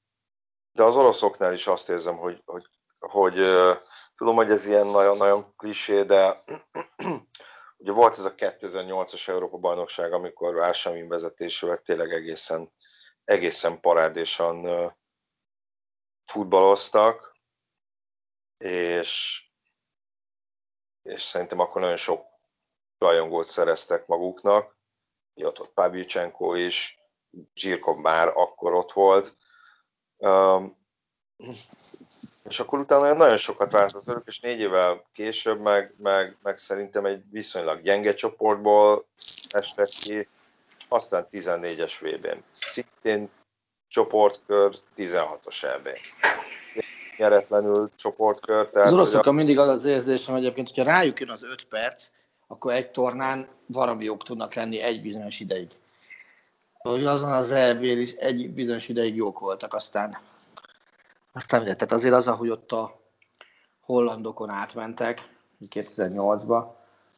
de 0.71 0.83
az 0.83 0.95
oroszoknál 0.95 1.53
is 1.53 1.67
azt 1.67 1.89
érzem, 1.89 2.17
hogy, 2.17 2.41
hogy, 2.45 2.65
hogy, 2.99 3.33
hogy 3.33 3.77
tudom, 4.15 4.35
hogy 4.35 4.51
ez 4.51 4.67
ilyen 4.67 4.87
nagyon-nagyon 4.87 5.55
klisé, 5.55 6.03
de 6.03 6.43
Ugye 7.81 7.91
volt 7.91 8.17
ez 8.17 8.25
a 8.25 8.35
2008-as 8.35 9.27
Európa-bajnokság, 9.27 10.13
amikor 10.13 10.61
Ásamin 10.61 11.07
vezetésével 11.07 11.77
tényleg 11.77 12.13
egészen, 12.13 12.71
egészen 13.23 13.79
parádésan 13.79 14.67
futballoztak, 16.25 17.30
és, 18.61 19.43
és 21.01 21.21
szerintem 21.21 21.59
akkor 21.59 21.81
nagyon 21.81 21.95
sok 21.95 22.25
rajongót 22.97 23.45
szereztek 23.45 24.07
maguknak. 24.07 24.77
Ott 25.33 25.57
volt 25.57 25.69
Pavlyuchenko 25.69 26.53
is, 26.53 26.99
Zsirkov 27.53 27.97
már 27.97 28.27
akkor 28.27 28.73
ott 28.73 28.91
volt. 28.91 29.35
Um, 30.17 30.79
és 32.43 32.59
akkor 32.59 32.79
utána 32.79 33.13
nagyon 33.13 33.37
sokat 33.37 33.71
változott, 33.71 34.27
és 34.27 34.39
négy 34.39 34.59
évvel 34.59 35.09
később 35.13 35.59
meg, 35.59 35.93
meg, 35.97 36.37
meg 36.41 36.57
szerintem 36.57 37.05
egy 37.05 37.23
viszonylag 37.29 37.81
gyenge 37.81 38.13
csoportból 38.13 39.07
estek 39.49 39.87
ki, 39.87 40.27
aztán 40.87 41.27
14-es 41.31 41.93
VB-n. 41.99 42.43
Szintén 42.51 43.29
csoportkör, 43.87 44.75
16-os 44.95 45.63
EB. 45.63 45.89
Nyeretlenül 47.21 47.89
csoportkör. 47.95 48.69
Tehát 48.69 48.87
az 48.87 48.93
oroszokkal 48.93 49.33
a... 49.33 49.35
mindig 49.35 49.57
az 49.59 49.69
az 49.69 49.85
érzésem 49.85 50.35
egyébként, 50.35 50.67
hogyha 50.67 50.91
rájuk 50.91 51.19
jön 51.19 51.29
az 51.29 51.43
5 51.43 51.63
perc, 51.63 52.07
akkor 52.47 52.73
egy 52.73 52.91
tornán 52.91 53.47
valami 53.65 54.03
jók 54.03 54.23
tudnak 54.23 54.53
lenni 54.53 54.79
egy 54.79 55.01
bizonyos 55.01 55.39
ideig. 55.39 55.67
Hogy 56.73 57.05
azon 57.05 57.31
az 57.31 57.51
eb 57.51 57.83
is 57.83 58.11
egy 58.11 58.49
bizonyos 58.49 58.87
ideig 58.87 59.15
jók 59.15 59.39
voltak, 59.39 59.73
aztán 59.73 60.17
aztán 61.33 61.63
tehát 61.63 61.91
azért 61.91 62.13
az, 62.13 62.27
ahogy 62.27 62.49
ott 62.49 62.71
a 62.71 62.99
hollandokon 63.79 64.49
átmentek 64.49 65.29
2008-ba, 65.69 66.65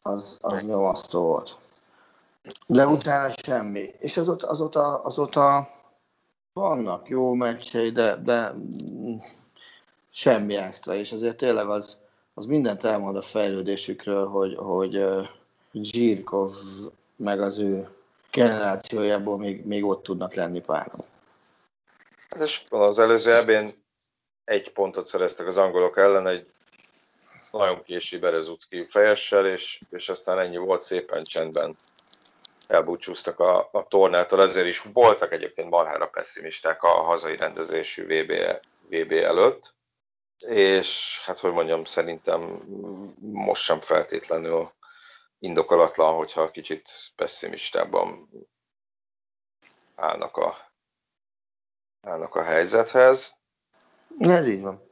az, 0.02 0.38
az 0.40 0.62
nyomasztó 0.62 1.22
volt. 1.22 1.56
De 2.66 2.86
utána 2.86 3.32
semmi. 3.36 3.88
És 3.98 4.16
azóta, 4.16 4.48
azóta, 4.48 5.02
azóta 5.02 5.68
vannak 6.52 7.08
jó 7.08 7.32
meccsei, 7.32 7.90
de, 7.90 8.16
de 8.16 8.52
semmi 10.14 10.56
extra, 10.56 10.94
és 10.94 11.12
azért 11.12 11.36
tényleg 11.36 11.68
az, 11.68 11.96
az 12.34 12.46
mindent 12.46 12.84
elmond 12.84 13.16
a 13.16 13.22
fejlődésükről, 13.22 14.26
hogy, 14.26 14.54
hogy 14.54 15.04
Zsirkov 15.72 16.50
meg 17.16 17.40
az 17.40 17.58
ő 17.58 17.88
generációjából 18.30 19.38
még, 19.38 19.64
még 19.66 19.84
ott 19.84 20.02
tudnak 20.02 20.34
lenni 20.34 20.60
páran. 20.60 21.00
Hát 22.30 22.42
és 22.42 22.62
az 22.70 22.98
előző 22.98 23.34
ebén 23.34 23.82
egy 24.44 24.72
pontot 24.72 25.06
szereztek 25.06 25.46
az 25.46 25.56
angolok 25.56 25.96
ellen, 25.96 26.26
egy 26.26 26.46
nagyon 27.50 27.82
késő 27.82 28.18
Berezucki 28.18 28.86
fejessel, 28.90 29.46
és, 29.46 29.82
és 29.90 30.08
aztán 30.08 30.38
ennyi 30.38 30.56
volt 30.56 30.80
szépen 30.80 31.22
csendben 31.22 31.76
elbúcsúztak 32.68 33.40
a, 33.40 33.68
a 33.72 33.86
tornától, 33.88 34.42
ezért 34.42 34.66
is 34.66 34.82
voltak 34.92 35.32
egyébként 35.32 35.70
marhára 35.70 36.06
pessimisták 36.06 36.82
a 36.82 36.88
hazai 36.88 37.36
rendezésű 37.36 38.02
VB, 38.04 38.32
VB 38.88 39.12
előtt, 39.12 39.74
és 40.46 41.20
hát 41.24 41.38
hogy 41.38 41.52
mondjam, 41.52 41.84
szerintem 41.84 42.40
most 43.20 43.62
sem 43.62 43.80
feltétlenül 43.80 44.72
indokolatlan, 45.38 46.14
hogyha 46.14 46.50
kicsit 46.50 46.88
pessimistában 47.16 48.28
állnak 49.94 50.36
a, 50.36 50.54
állnak 52.00 52.34
a 52.34 52.42
helyzethez. 52.42 53.34
Ez 54.18 54.48
így 54.48 54.60
van. 54.60 54.82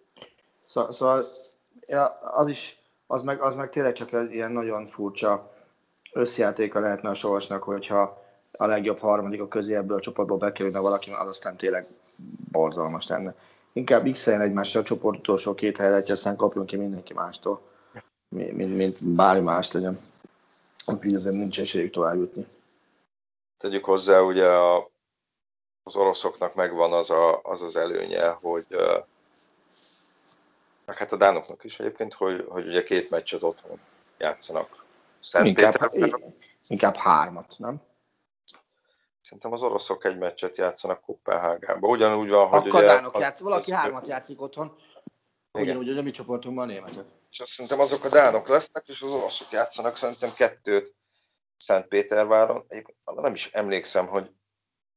Szóval, 0.58 0.92
szóval 0.92 1.22
az 2.20 2.48
is, 2.48 2.82
az 3.06 3.22
meg, 3.22 3.40
az 3.40 3.54
meg 3.54 3.70
tényleg 3.70 3.92
csak 3.92 4.12
egy 4.12 4.32
ilyen 4.32 4.52
nagyon 4.52 4.86
furcsa 4.86 5.54
összjátéka 6.12 6.80
lehetne 6.80 7.08
a 7.08 7.14
Sorsnak, 7.14 7.62
hogyha 7.62 8.22
a 8.52 8.66
legjobb 8.66 8.98
harmadik 8.98 9.40
a 9.40 9.48
közé 9.48 9.74
ebből 9.74 9.96
a 9.96 10.00
csoportból 10.00 10.36
bekerülne 10.36 10.80
valaki, 10.80 11.10
az 11.10 11.26
aztán 11.26 11.56
tényleg 11.56 11.84
borzalmas 12.50 13.08
lenne. 13.08 13.34
Inkább 13.72 14.10
x 14.12 14.26
egymással 14.26 14.82
a 14.82 14.84
csoport 14.84 15.18
utolsó 15.18 15.54
két 15.54 15.76
helyet, 15.76 16.10
aztán 16.10 16.36
kapjunk 16.36 16.66
ki 16.66 16.76
mindenki 16.76 17.12
mástól, 17.12 17.60
mint, 18.28 18.52
mint, 18.52 18.76
mint 18.76 19.14
bármi 19.14 19.44
más 19.44 19.72
legyen. 19.72 19.98
Úgyhogy 20.86 21.14
azért 21.14 21.34
nincs 21.34 21.60
esélyük 21.60 21.92
tovább 21.92 22.16
jutni. 22.16 22.46
Tegyük 23.58 23.84
hozzá, 23.84 24.20
ugye 24.20 24.46
a, 24.46 24.90
az 25.82 25.96
oroszoknak 25.96 26.54
megvan 26.54 26.92
az, 26.92 27.10
a, 27.10 27.40
az 27.42 27.62
az 27.62 27.76
előnye, 27.76 28.36
hogy 28.40 28.66
meg 30.84 30.96
hát 30.96 31.12
a 31.12 31.16
dánoknak 31.16 31.64
is 31.64 31.80
egyébként, 31.80 32.14
hogy, 32.14 32.46
hogy 32.48 32.66
ugye 32.66 32.82
két 32.82 33.10
meccset 33.10 33.42
otthon 33.42 33.80
játszanak. 34.18 34.84
Szent 35.20 35.46
inkább, 35.46 35.74
inkább 36.68 36.94
hármat, 36.94 37.54
nem? 37.58 37.80
Szerintem 39.32 39.52
az 39.52 39.70
oroszok 39.70 40.04
egy 40.04 40.18
meccset 40.18 40.56
játszanak 40.56 41.00
Kopenhágában. 41.00 41.90
Ugyanúgy 41.90 42.28
van, 42.28 42.48
hogy 42.48 42.68
Akkor 42.68 42.82
ugye... 42.82 42.86
Dánok 42.86 43.18
játsz, 43.18 43.40
valaki 43.40 43.72
hármat 43.72 44.06
játszik 44.06 44.40
otthon, 44.40 44.76
ugyanúgy, 45.52 45.86
hogy 45.86 45.98
a 45.98 46.02
mi 46.02 46.10
csoportunkban 46.10 46.68
a 46.68 46.72
németek. 46.72 47.04
És 47.30 47.40
azt 47.40 47.50
szerintem 47.52 47.80
azok 47.80 48.04
a 48.04 48.08
dánok 48.08 48.48
lesznek, 48.48 48.88
és 48.88 49.02
az 49.02 49.10
oroszok 49.10 49.50
játszanak 49.50 49.96
szerintem 49.96 50.30
kettőt 50.36 50.94
Szentpéterváron. 51.56 52.66
Nem 53.04 53.32
is 53.32 53.52
emlékszem, 53.52 54.06
hogy, 54.06 54.30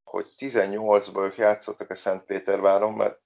hogy 0.04 0.28
18-ban 0.38 1.24
ők 1.24 1.38
játszottak 1.38 1.90
a 1.90 1.96
Szentpéterváron, 1.96 2.94
mert 2.94 3.22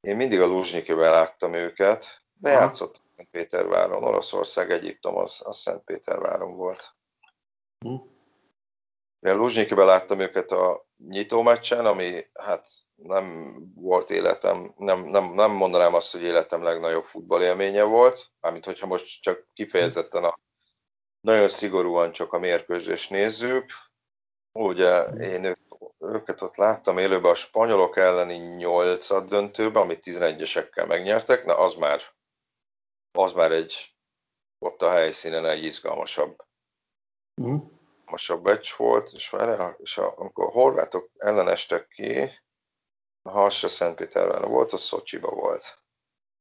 én 0.00 0.16
mindig 0.16 0.40
a 0.40 0.46
Luzsnyikivel 0.46 1.10
láttam 1.10 1.54
őket, 1.54 2.22
de 2.32 2.50
Aha. 2.50 2.60
játszott 2.60 3.02
Szentpéterváron, 3.16 4.04
Oroszország, 4.04 4.70
Egyiptom, 4.70 5.16
az, 5.16 5.40
az 5.44 5.58
Szentpéterváron 5.58 6.56
volt. 6.56 6.94
Hm. 7.84 8.18
Én 9.20 9.36
Luzsnyikivel 9.36 9.86
láttam 9.86 10.20
őket 10.20 10.50
a 10.50 10.86
nyitó 11.08 11.42
meccsen, 11.42 11.86
ami 11.86 12.26
hát 12.34 12.66
nem 12.94 13.56
volt 13.74 14.10
életem, 14.10 14.74
nem, 14.76 15.00
nem, 15.00 15.24
nem 15.24 15.50
mondanám 15.50 15.94
azt, 15.94 16.12
hogy 16.12 16.22
életem 16.22 16.62
legnagyobb 16.62 17.04
futballélménye 17.04 17.82
volt, 17.82 18.30
mármint 18.40 18.64
hogyha 18.64 18.86
most 18.86 19.22
csak 19.22 19.46
kifejezetten 19.52 20.24
a 20.24 20.38
nagyon 21.20 21.48
szigorúan 21.48 22.12
csak 22.12 22.32
a 22.32 22.38
mérkőzés 22.38 23.08
nézzük. 23.08 23.70
Ugye 24.52 25.04
én 25.04 25.44
őt 25.44 25.60
őket 26.00 26.42
ott 26.42 26.56
láttam 26.56 26.98
élőben 26.98 27.30
a 27.30 27.34
spanyolok 27.34 27.96
elleni 27.96 28.36
nyolcad 28.36 29.28
döntőben, 29.28 29.82
amit 29.82 30.02
11-esekkel 30.04 30.86
megnyertek, 30.86 31.44
na 31.44 31.58
az 31.58 31.74
már, 31.74 32.00
az 33.12 33.32
már 33.32 33.52
egy 33.52 33.94
ott 34.58 34.82
a 34.82 34.90
helyszínen 34.90 35.46
egy 35.46 35.64
izgalmasabb, 35.64 36.44
mm. 37.42 37.56
Izgalmasabb 38.10 38.44
meccs 38.44 38.68
volt, 38.76 39.10
és, 39.12 39.30
már, 39.30 39.76
és 39.78 39.98
a, 39.98 40.14
amikor 40.16 40.44
a 40.44 40.50
horvátok 40.50 41.08
ellen 41.16 41.48
estek 41.48 41.88
ki, 41.88 42.30
a 43.22 43.30
Hassa 43.30 43.68
Szentpéterben 43.68 44.50
volt, 44.50 44.72
az 44.72 44.80
Szocsiba 44.80 45.30
volt. 45.30 45.78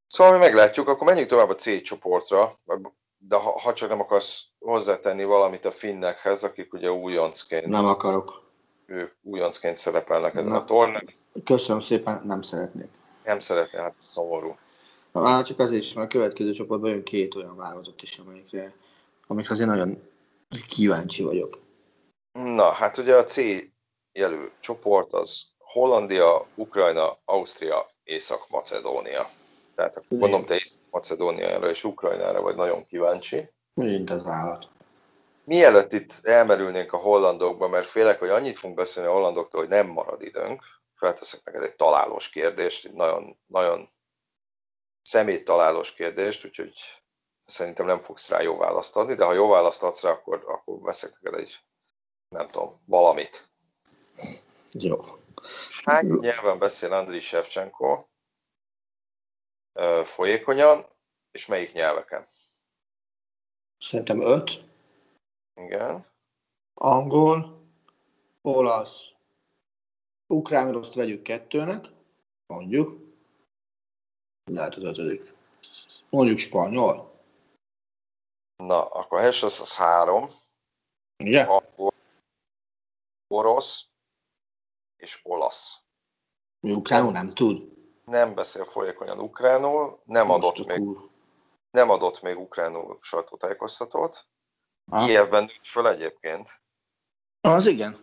Szóval 0.07 0.33
mi 0.33 0.39
meglátjuk, 0.39 0.87
akkor 0.87 1.07
menjünk 1.07 1.29
tovább 1.29 1.49
a 1.49 1.55
C 1.55 1.81
csoportra, 1.81 2.59
de 3.17 3.35
ha, 3.35 3.59
ha 3.59 3.73
csak 3.73 3.89
nem 3.89 3.99
akarsz 3.99 4.43
hozzátenni 4.59 5.23
valamit 5.23 5.65
a 5.65 5.71
finnekhez, 5.71 6.43
akik 6.43 6.73
ugye 6.73 6.91
újoncként... 6.91 7.65
Nem 7.65 7.85
akarok 7.85 8.47
ők 8.85 9.13
újoncként 9.21 9.77
szerepelnek 9.77 10.35
ezen 10.35 10.51
Na, 10.51 10.57
a 10.57 10.65
tornán. 10.65 11.09
Köszönöm 11.43 11.81
szépen, 11.81 12.21
nem 12.25 12.41
szeretnék. 12.41 12.89
Nem 13.23 13.39
szeretnék, 13.39 13.81
hát 13.81 13.95
szomorú. 13.97 14.57
Na, 15.11 15.21
már 15.21 15.45
csak 15.45 15.59
azért 15.59 15.81
is, 15.81 15.93
mert 15.93 16.07
a 16.07 16.11
következő 16.11 16.51
csoportban 16.51 16.89
jön 16.89 17.03
két 17.03 17.35
olyan 17.35 17.55
válogatott 17.55 18.01
is, 18.01 18.17
amelyikre, 18.17 18.73
amikre 19.27 19.53
azért 19.53 19.69
nagyon 19.69 20.09
kíváncsi 20.67 21.23
vagyok. 21.23 21.59
Na, 22.31 22.71
hát 22.71 22.97
ugye 22.97 23.15
a 23.15 23.23
C 23.23 23.37
jelű 24.11 24.45
csoport 24.59 25.13
az 25.13 25.47
Hollandia, 25.57 26.47
Ukrajna, 26.55 27.19
Ausztria, 27.25 27.89
Észak-Macedónia. 28.03 29.29
Tehát 29.75 29.97
akkor 29.97 30.17
gondolom 30.17 30.45
te 30.45 30.55
Észak-Macedóniára 30.55 31.69
és 31.69 31.83
Ukrajnára 31.83 32.41
vagy 32.41 32.55
nagyon 32.55 32.85
kíváncsi. 32.85 33.49
Mint 33.73 34.09
az 34.09 34.25
állat. 34.25 34.69
Mielőtt 35.43 35.93
itt 35.93 36.19
elmerülnénk 36.21 36.93
a 36.93 36.97
hollandokba, 36.97 37.67
mert 37.67 37.87
félek, 37.87 38.19
hogy 38.19 38.29
annyit 38.29 38.59
fogunk 38.59 38.77
beszélni 38.77 39.09
a 39.09 39.13
hollandoktól, 39.13 39.61
hogy 39.61 39.69
nem 39.69 39.87
marad 39.87 40.21
időnk, 40.21 40.63
felteszek 40.95 41.41
neked 41.43 41.63
egy 41.63 41.75
találós 41.75 42.29
kérdést, 42.29 42.85
egy 42.85 42.93
nagyon, 42.93 43.37
nagyon 43.45 43.89
szemét 45.01 45.45
találós 45.45 45.93
kérdést, 45.93 46.45
úgyhogy 46.45 46.73
szerintem 47.49 47.85
nem 47.85 48.01
fogsz 48.01 48.29
rá 48.29 48.41
jó 48.41 48.57
választ 48.57 48.95
adni, 48.95 49.13
de 49.13 49.25
ha 49.25 49.33
jó 49.33 49.47
választ 49.47 49.83
adsz 49.83 50.01
rá, 50.01 50.09
akkor, 50.09 50.43
akkor 50.47 50.81
veszek 50.81 51.19
neked 51.21 51.39
egy, 51.39 51.63
nem 52.29 52.49
tudom, 52.49 52.75
valamit. 52.85 53.49
Jó. 54.71 54.99
Hány 55.83 56.07
nyelven 56.07 56.59
beszél 56.59 56.93
Andriy 56.93 57.19
Shevchenko 57.19 58.03
folyékonyan, 60.03 60.85
és 61.31 61.45
melyik 61.45 61.73
nyelveken? 61.73 62.25
Szerintem 63.79 64.21
öt. 64.21 64.63
Igen. 65.55 66.05
Angol, 66.73 67.67
olasz, 68.41 69.07
ukrán 70.27 70.71
rossz 70.71 70.93
vegyük 70.93 71.21
kettőnek, 71.21 71.85
mondjuk. 72.47 73.07
Lehet 74.51 74.75
az 74.75 74.83
ötödik. 74.83 75.33
Mondjuk 76.09 76.37
spanyol. 76.37 77.18
Na, 78.63 78.85
akkor 78.85 79.19
a 79.19 79.23
az, 79.23 79.73
három. 79.73 80.29
Igen? 81.17 81.47
Angol, 81.47 81.93
orosz 83.27 83.85
és 84.95 85.19
olasz. 85.23 85.79
Ukránul 86.59 87.11
nem 87.11 87.29
tud? 87.29 87.77
Nem 88.05 88.33
beszél 88.33 88.65
folyékonyan 88.65 89.19
ukránul, 89.19 90.01
nem 90.05 90.31
adott 90.31 90.65
még, 90.65 90.81
nem 91.71 91.89
adott 91.89 92.21
még 92.21 92.37
ukránul 92.37 92.97
sajtótájékoztatót. 93.01 94.27
Kievben 95.05 95.43
nőtt 95.43 95.65
föl 95.65 95.87
egyébként. 95.87 96.61
Az 97.41 97.65
igen. 97.65 97.97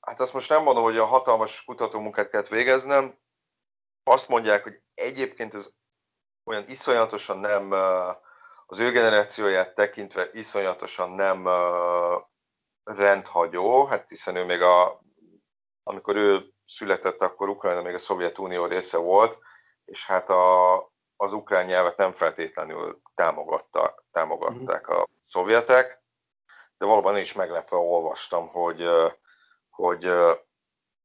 hát 0.00 0.20
azt 0.20 0.32
most 0.32 0.48
nem 0.48 0.62
mondom, 0.62 0.82
hogy 0.82 0.96
a 0.96 1.04
hatalmas 1.04 1.64
kutatómunkát 1.64 2.28
kellett 2.28 2.48
végeznem. 2.48 3.18
Azt 4.02 4.28
mondják, 4.28 4.62
hogy 4.62 4.82
egyébként 4.94 5.54
ez 5.54 5.70
olyan 6.44 6.68
iszonyatosan 6.68 7.38
nem, 7.38 7.70
az 8.66 8.78
ő 8.78 8.90
generációját 8.90 9.74
tekintve 9.74 10.28
iszonyatosan 10.32 11.10
nem 11.10 11.48
rendhagyó, 12.84 13.84
hát 13.84 14.08
hiszen 14.08 14.36
ő 14.36 14.44
még 14.44 14.62
a, 14.62 15.00
amikor 15.82 16.16
ő 16.16 16.52
született, 16.66 17.22
akkor 17.22 17.48
Ukrajna 17.48 17.82
még 17.82 17.94
a 17.94 17.98
Szovjetunió 17.98 18.66
része 18.66 18.96
volt, 18.96 19.38
és 19.84 20.06
hát 20.06 20.30
a, 20.30 20.76
az 21.16 21.32
ukrán 21.32 21.66
nyelvet 21.66 21.96
nem 21.96 22.12
feltétlenül 22.12 23.00
támogatta, 23.14 24.04
támogatták 24.10 24.88
a 24.88 25.08
szovjetek, 25.28 26.02
de 26.78 26.86
valóban 26.86 27.16
is 27.16 27.32
meglepve 27.32 27.76
olvastam, 27.76 28.48
hogy, 28.48 28.88
hogy 29.70 30.04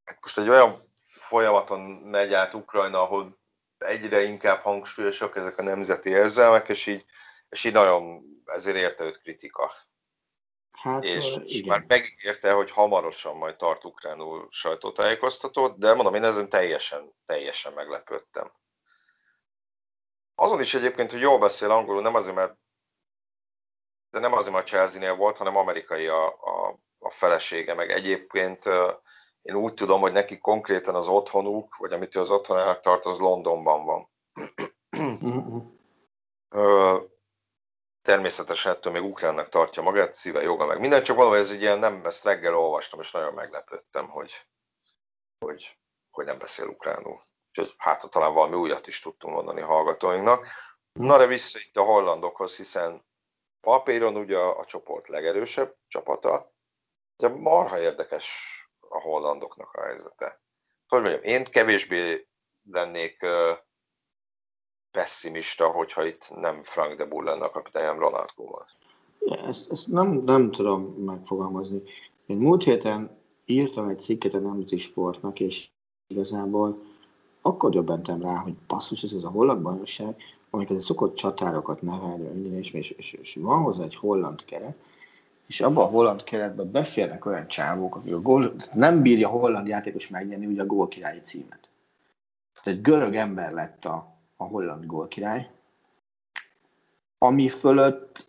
hát 0.03 0.17
most 0.21 0.37
egy 0.37 0.49
olyan 0.49 0.79
folyamaton 1.19 1.79
megy 1.89 2.33
át 2.33 2.53
Ukrajna, 2.53 3.01
ahol 3.01 3.39
egyre 3.77 4.23
inkább 4.23 4.61
hangsúlyosak 4.61 5.35
ezek 5.35 5.57
a 5.57 5.63
nemzeti 5.63 6.09
érzelmek, 6.09 6.69
és 6.69 6.85
így, 6.85 7.05
és 7.51 7.63
így 7.63 7.73
nagyon 7.73 8.23
ezért 8.45 8.77
érte 8.77 9.03
őt 9.03 9.21
kritika. 9.21 9.71
Hát, 10.71 11.03
és, 11.03 11.37
igen. 11.43 11.67
már 11.67 11.83
megígérte, 11.87 12.51
hogy 12.51 12.71
hamarosan 12.71 13.35
majd 13.35 13.55
tart 13.55 13.85
ukránul 13.85 14.47
sajtótájékoztatót, 14.51 15.79
de 15.79 15.93
mondom, 15.93 16.13
én 16.13 16.23
ezen 16.23 16.49
teljesen, 16.49 17.13
teljesen 17.25 17.73
meglepődtem. 17.73 18.51
Azon 20.35 20.59
is 20.59 20.73
egyébként, 20.73 21.11
hogy 21.11 21.21
jól 21.21 21.39
beszél 21.39 21.71
angolul, 21.71 22.01
nem 22.01 22.15
azért, 22.15 22.35
mert 22.35 22.57
de 24.09 24.19
nem 24.19 24.33
azért, 24.33 24.53
mert 24.53 24.67
Chelsea-nél 24.67 25.15
volt, 25.15 25.37
hanem 25.37 25.57
amerikai 25.57 26.07
a, 26.07 26.27
a, 26.27 26.79
a 26.99 27.09
felesége, 27.09 27.73
meg 27.73 27.89
egyébként 27.89 28.65
én 29.41 29.55
úgy 29.55 29.73
tudom, 29.73 30.01
hogy 30.01 30.11
neki 30.11 30.37
konkrétan 30.37 30.95
az 30.95 31.07
otthonuk, 31.07 31.75
vagy 31.75 31.93
amit 31.93 32.15
ő 32.15 32.19
az 32.19 32.31
otthonának 32.31 32.79
tart, 32.81 33.05
az 33.05 33.17
Londonban 33.17 33.85
van. 33.85 34.09
Természetesen 38.01 38.71
ettől 38.71 38.93
még 38.93 39.03
ukránnak 39.03 39.49
tartja 39.49 39.81
magát, 39.83 40.13
szíve, 40.13 40.41
joga, 40.41 40.65
meg 40.65 40.79
minden, 40.79 41.03
csak 41.03 41.15
valahogy 41.15 41.39
ez 41.39 41.51
egy 41.51 41.61
ilyen, 41.61 41.79
nem, 41.79 42.05
ezt 42.05 42.23
reggel 42.23 42.55
olvastam, 42.55 42.99
és 42.99 43.11
nagyon 43.11 43.33
meglepődtem, 43.33 44.09
hogy, 44.09 44.47
hogy, 45.45 45.77
hogy 46.09 46.25
nem 46.25 46.37
beszél 46.37 46.67
ukránul. 46.67 47.19
Úgyhogy 47.47 47.73
hát 47.77 48.09
talán 48.09 48.33
valami 48.33 48.55
újat 48.55 48.87
is 48.87 48.99
tudtunk 48.99 49.33
mondani 49.33 49.61
hallgatóinknak. 49.61 50.47
Na 50.91 51.17
de 51.17 51.25
vissza 51.25 51.59
itt 51.59 51.77
a 51.77 51.83
hollandokhoz, 51.83 52.55
hiszen 52.55 53.05
papíron 53.59 54.15
ugye 54.15 54.37
a, 54.37 54.59
a 54.59 54.65
csoport 54.65 55.07
legerősebb 55.07 55.75
csapata, 55.87 56.53
de 57.15 57.27
marha 57.27 57.79
érdekes 57.79 58.55
a 58.79 58.99
hollandoknak 58.99 59.73
a 59.73 59.83
helyzete. 59.83 60.41
Hogy 60.87 61.01
mondjam, 61.01 61.23
én 61.23 61.45
kevésbé 61.45 62.27
lennék 62.63 63.25
pessimista, 64.91 65.67
hogyha 65.67 66.05
itt 66.05 66.31
nem 66.35 66.63
Frank 66.63 66.97
de 66.97 67.05
Bull 67.05 67.23
lenne 67.23 67.45
a 67.45 67.51
kapitányom 67.51 67.99
Ronald 67.99 68.29
Koeman. 68.35 68.63
Ezt, 69.47 69.71
ezt 69.71 69.87
nem, 69.87 70.21
nem 70.25 70.51
tudom 70.51 70.81
megfogalmazni. 70.83 71.81
Én 72.25 72.37
múlt 72.37 72.63
héten 72.63 73.17
írtam 73.45 73.87
egy 73.87 73.99
cikket 73.99 74.33
a 74.33 74.39
Nemzeti 74.39 74.77
Sportnak, 74.77 75.39
és 75.39 75.69
igazából 76.07 76.81
akkor 77.41 77.69
döbbentem 77.69 78.21
rá, 78.21 78.35
hogy 78.37 78.53
basszus, 78.67 79.03
ez 79.03 79.13
az 79.13 79.23
a 79.23 79.29
holland 79.29 79.61
bajnokság, 79.61 80.15
amikor 80.49 80.83
szokott 80.83 81.15
csatárokat 81.15 81.81
nevelni, 81.81 82.57
és, 82.57 82.71
és, 82.71 82.89
és, 82.89 83.13
és 83.13 83.37
van 83.39 83.61
hozzá 83.61 83.83
egy 83.83 83.95
holland 83.95 84.45
keret, 84.45 84.79
és 85.47 85.61
abban 85.61 85.83
a 85.83 85.87
holland 85.87 86.23
keretben 86.23 86.71
beférnek 86.71 87.25
olyan 87.25 87.47
csávók, 87.47 87.95
akik 87.95 88.13
a 88.13 88.21
gól, 88.21 88.55
nem 88.73 89.01
bírja 89.01 89.27
a 89.27 89.31
holland 89.31 89.67
játékos 89.67 90.07
megnyerni 90.07 90.45
ugye 90.45 90.61
a 90.61 90.65
gólkirályi 90.65 91.21
címet. 91.23 91.69
Tehát 92.53 92.77
egy 92.77 92.81
görög 92.81 93.15
ember 93.15 93.51
lett 93.51 93.85
a, 93.85 94.10
a 94.41 94.47
holland 94.47 94.85
gólkirály, 94.85 95.49
ami 97.17 97.49
fölött 97.49 98.25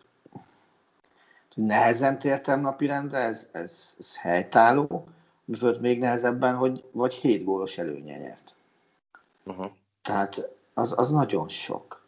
nehezen 1.55 2.19
tértem 2.19 2.59
napirendre, 2.59 3.17
ez, 3.17 3.47
ez, 3.51 3.95
ez 3.99 4.17
helytálló, 4.17 5.07
fölött 5.55 5.79
még 5.79 5.99
nehezebben, 5.99 6.55
hogy 6.55 6.83
vagy 6.91 7.13
7 7.13 7.43
gólos 7.43 7.77
előnye 7.77 8.17
nyert. 8.17 8.53
Uh-huh. 9.43 9.71
Tehát 10.01 10.49
az, 10.73 10.93
az 10.97 11.11
nagyon 11.11 11.47
sok. 11.47 12.05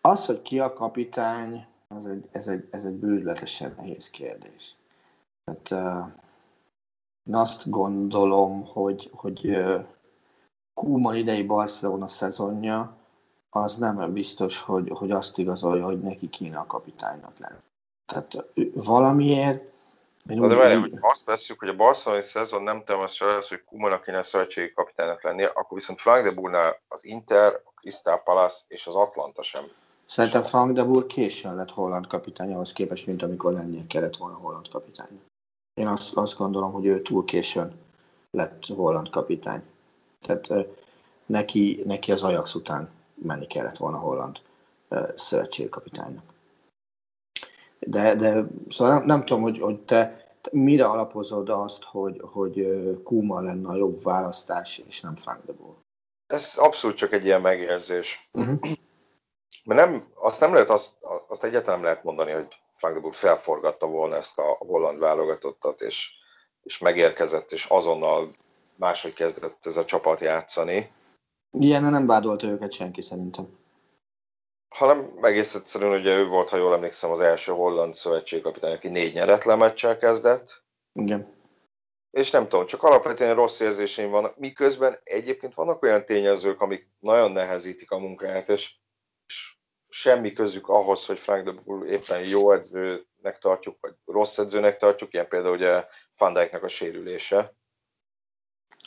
Az, 0.00 0.26
hogy 0.26 0.42
ki 0.42 0.60
a 0.60 0.72
kapitány, 0.72 1.66
ez 1.88 2.04
egy, 2.04 2.28
ez 2.30 2.48
egy, 2.48 2.68
ez 2.70 2.84
egy 2.84 2.94
bőrletesen 2.94 3.74
nehéz 3.76 4.10
kérdés. 4.10 4.76
Tehát, 5.44 5.70
uh, 5.70 6.12
én 7.24 7.34
azt 7.34 7.70
gondolom, 7.70 8.64
hogy, 8.64 9.10
hogy 9.12 9.46
uh, 9.46 9.84
Kuma 10.78 11.14
idei 11.14 11.42
Barcelona 11.42 12.08
szezonja 12.08 12.96
az 13.50 13.76
nem 13.76 14.12
biztos, 14.12 14.60
hogy, 14.60 14.90
hogy 14.94 15.10
azt 15.10 15.38
igazolja, 15.38 15.84
hogy 15.84 16.00
neki 16.00 16.28
kéne 16.28 16.58
a 16.58 16.66
kapitánynak 16.66 17.38
lenni. 17.38 17.60
Tehát 18.06 18.44
valamiért 18.74 19.62
Na 20.22 20.48
de 20.48 20.54
várj, 20.54 20.74
hogy 20.74 20.98
azt 21.00 21.24
veszük, 21.24 21.58
hogy 21.58 21.68
a 21.68 21.76
barcelonai 21.76 22.22
szezon 22.22 22.62
nem 22.62 22.84
támasztja 22.84 23.36
az, 23.36 23.48
hogy 23.48 23.64
Kumanak 23.64 24.02
kéne 24.04 24.18
a 24.18 24.22
szövetségi 24.22 24.72
kapitánynak 24.72 25.22
lennie, 25.22 25.46
akkor 25.46 25.78
viszont 25.78 26.00
Frank 26.00 26.24
de 26.24 26.30
Bournál 26.30 26.80
az 26.88 27.04
Inter, 27.04 27.52
a 27.64 27.80
Crystal 27.80 28.22
Palace 28.22 28.64
és 28.68 28.86
az 28.86 28.94
Atlanta 28.94 29.42
sem 29.42 29.64
Szerintem 30.06 30.42
Frank 30.42 30.72
de 30.72 30.84
Boer 30.84 31.06
későn 31.06 31.54
lett 31.54 31.70
holland 31.70 32.06
kapitány 32.06 32.52
ahhoz 32.52 32.72
képest, 32.72 33.06
mint 33.06 33.22
amikor 33.22 33.52
lennie 33.52 33.86
kellett 33.86 34.16
volna 34.16 34.36
holland 34.36 34.68
kapitány. 34.68 35.20
Én 35.74 35.86
azt, 35.86 36.14
azt 36.14 36.36
gondolom, 36.36 36.72
hogy 36.72 36.86
ő 36.86 37.02
túl 37.02 37.24
későn 37.24 37.72
lett 38.30 38.66
holland 38.66 39.10
kapitány. 39.10 39.62
Tehát 40.26 40.66
neki, 41.26 41.82
neki 41.84 42.12
az 42.12 42.22
Ajax 42.22 42.54
után 42.54 42.90
menni 43.14 43.46
kellett 43.46 43.76
volna 43.76 43.98
holland 43.98 44.40
szövetségkapitánynak. 45.16 46.24
De, 47.78 48.14
de 48.14 48.44
szóval 48.68 48.94
nem, 48.94 49.06
nem 49.06 49.24
tudom, 49.24 49.42
hogy, 49.42 49.60
hogy 49.60 49.80
te, 49.80 50.28
te 50.40 50.50
mire 50.52 50.86
alapozod 50.86 51.48
azt, 51.48 51.82
hogy, 51.82 52.20
hogy 52.24 52.66
Kuma 53.04 53.40
lenne 53.40 53.68
a 53.68 53.76
jobb 53.76 54.02
választás, 54.02 54.78
és 54.78 55.00
nem 55.00 55.16
Frank 55.16 55.44
de 55.44 55.52
Boer? 55.52 55.76
Ez 56.26 56.56
abszolút 56.56 56.96
csak 56.96 57.12
egy 57.12 57.24
ilyen 57.24 57.40
megérzés. 57.40 58.28
Uh-huh. 58.32 58.58
Mert 59.64 59.90
nem, 59.90 60.08
azt 60.14 60.40
nem 60.40 60.52
lehet, 60.52 60.70
azt, 60.70 60.94
azt 61.28 61.44
egyáltalán 61.44 61.74
nem 61.74 61.88
lehet 61.88 62.04
mondani, 62.04 62.30
hogy 62.30 62.46
Frank 62.76 62.94
de 62.94 63.00
Boer 63.00 63.14
felforgatta 63.14 63.86
volna 63.86 64.16
ezt 64.16 64.38
a 64.38 64.56
holland 64.58 64.98
válogatottat, 64.98 65.80
és, 65.80 66.10
és 66.62 66.78
megérkezett, 66.78 67.52
és 67.52 67.64
azonnal 67.64 68.34
máshogy 68.78 69.12
kezdett 69.12 69.66
ez 69.66 69.76
a 69.76 69.84
csapat 69.84 70.20
játszani. 70.20 70.92
Ilyen 71.50 71.82
nem 71.82 72.06
vádolta 72.06 72.46
őket 72.46 72.72
senki 72.72 73.02
szerintem. 73.02 73.58
Hanem 74.68 75.18
egész 75.20 75.54
egyszerűen 75.54 75.98
ugye 75.98 76.16
ő 76.16 76.26
volt, 76.26 76.48
ha 76.48 76.56
jól 76.56 76.74
emlékszem, 76.74 77.10
az 77.10 77.20
első 77.20 77.52
holland 77.52 77.94
szövetségkapitány, 77.94 78.72
aki 78.72 78.88
négy 78.88 79.14
nyeretlen 79.14 79.58
meccsel 79.58 79.98
kezdett. 79.98 80.62
Igen. 80.92 81.36
És 82.10 82.30
nem 82.30 82.48
tudom, 82.48 82.66
csak 82.66 82.82
alapvetően 82.82 83.34
rossz 83.34 83.60
érzéseim 83.60 84.10
vannak, 84.10 84.36
miközben 84.36 84.98
egyébként 85.02 85.54
vannak 85.54 85.82
olyan 85.82 86.04
tényezők, 86.04 86.60
amik 86.60 86.90
nagyon 86.98 87.32
nehezítik 87.32 87.90
a 87.90 87.98
munkáját, 87.98 88.48
és 88.48 88.76
semmi 89.88 90.32
közük 90.32 90.68
ahhoz, 90.68 91.06
hogy 91.06 91.18
Frank 91.18 91.44
de 91.44 91.50
Boer 91.64 91.90
éppen 91.90 92.28
jó 92.28 92.52
edzőnek 92.52 93.38
tartjuk, 93.40 93.76
vagy 93.80 93.94
rossz 94.04 94.38
edzőnek 94.38 94.76
tartjuk, 94.76 95.12
ilyen 95.12 95.28
például 95.28 95.54
ugye 95.54 95.86
Van 96.16 96.32
Dijknak 96.32 96.62
a 96.62 96.68
sérülése. 96.68 97.57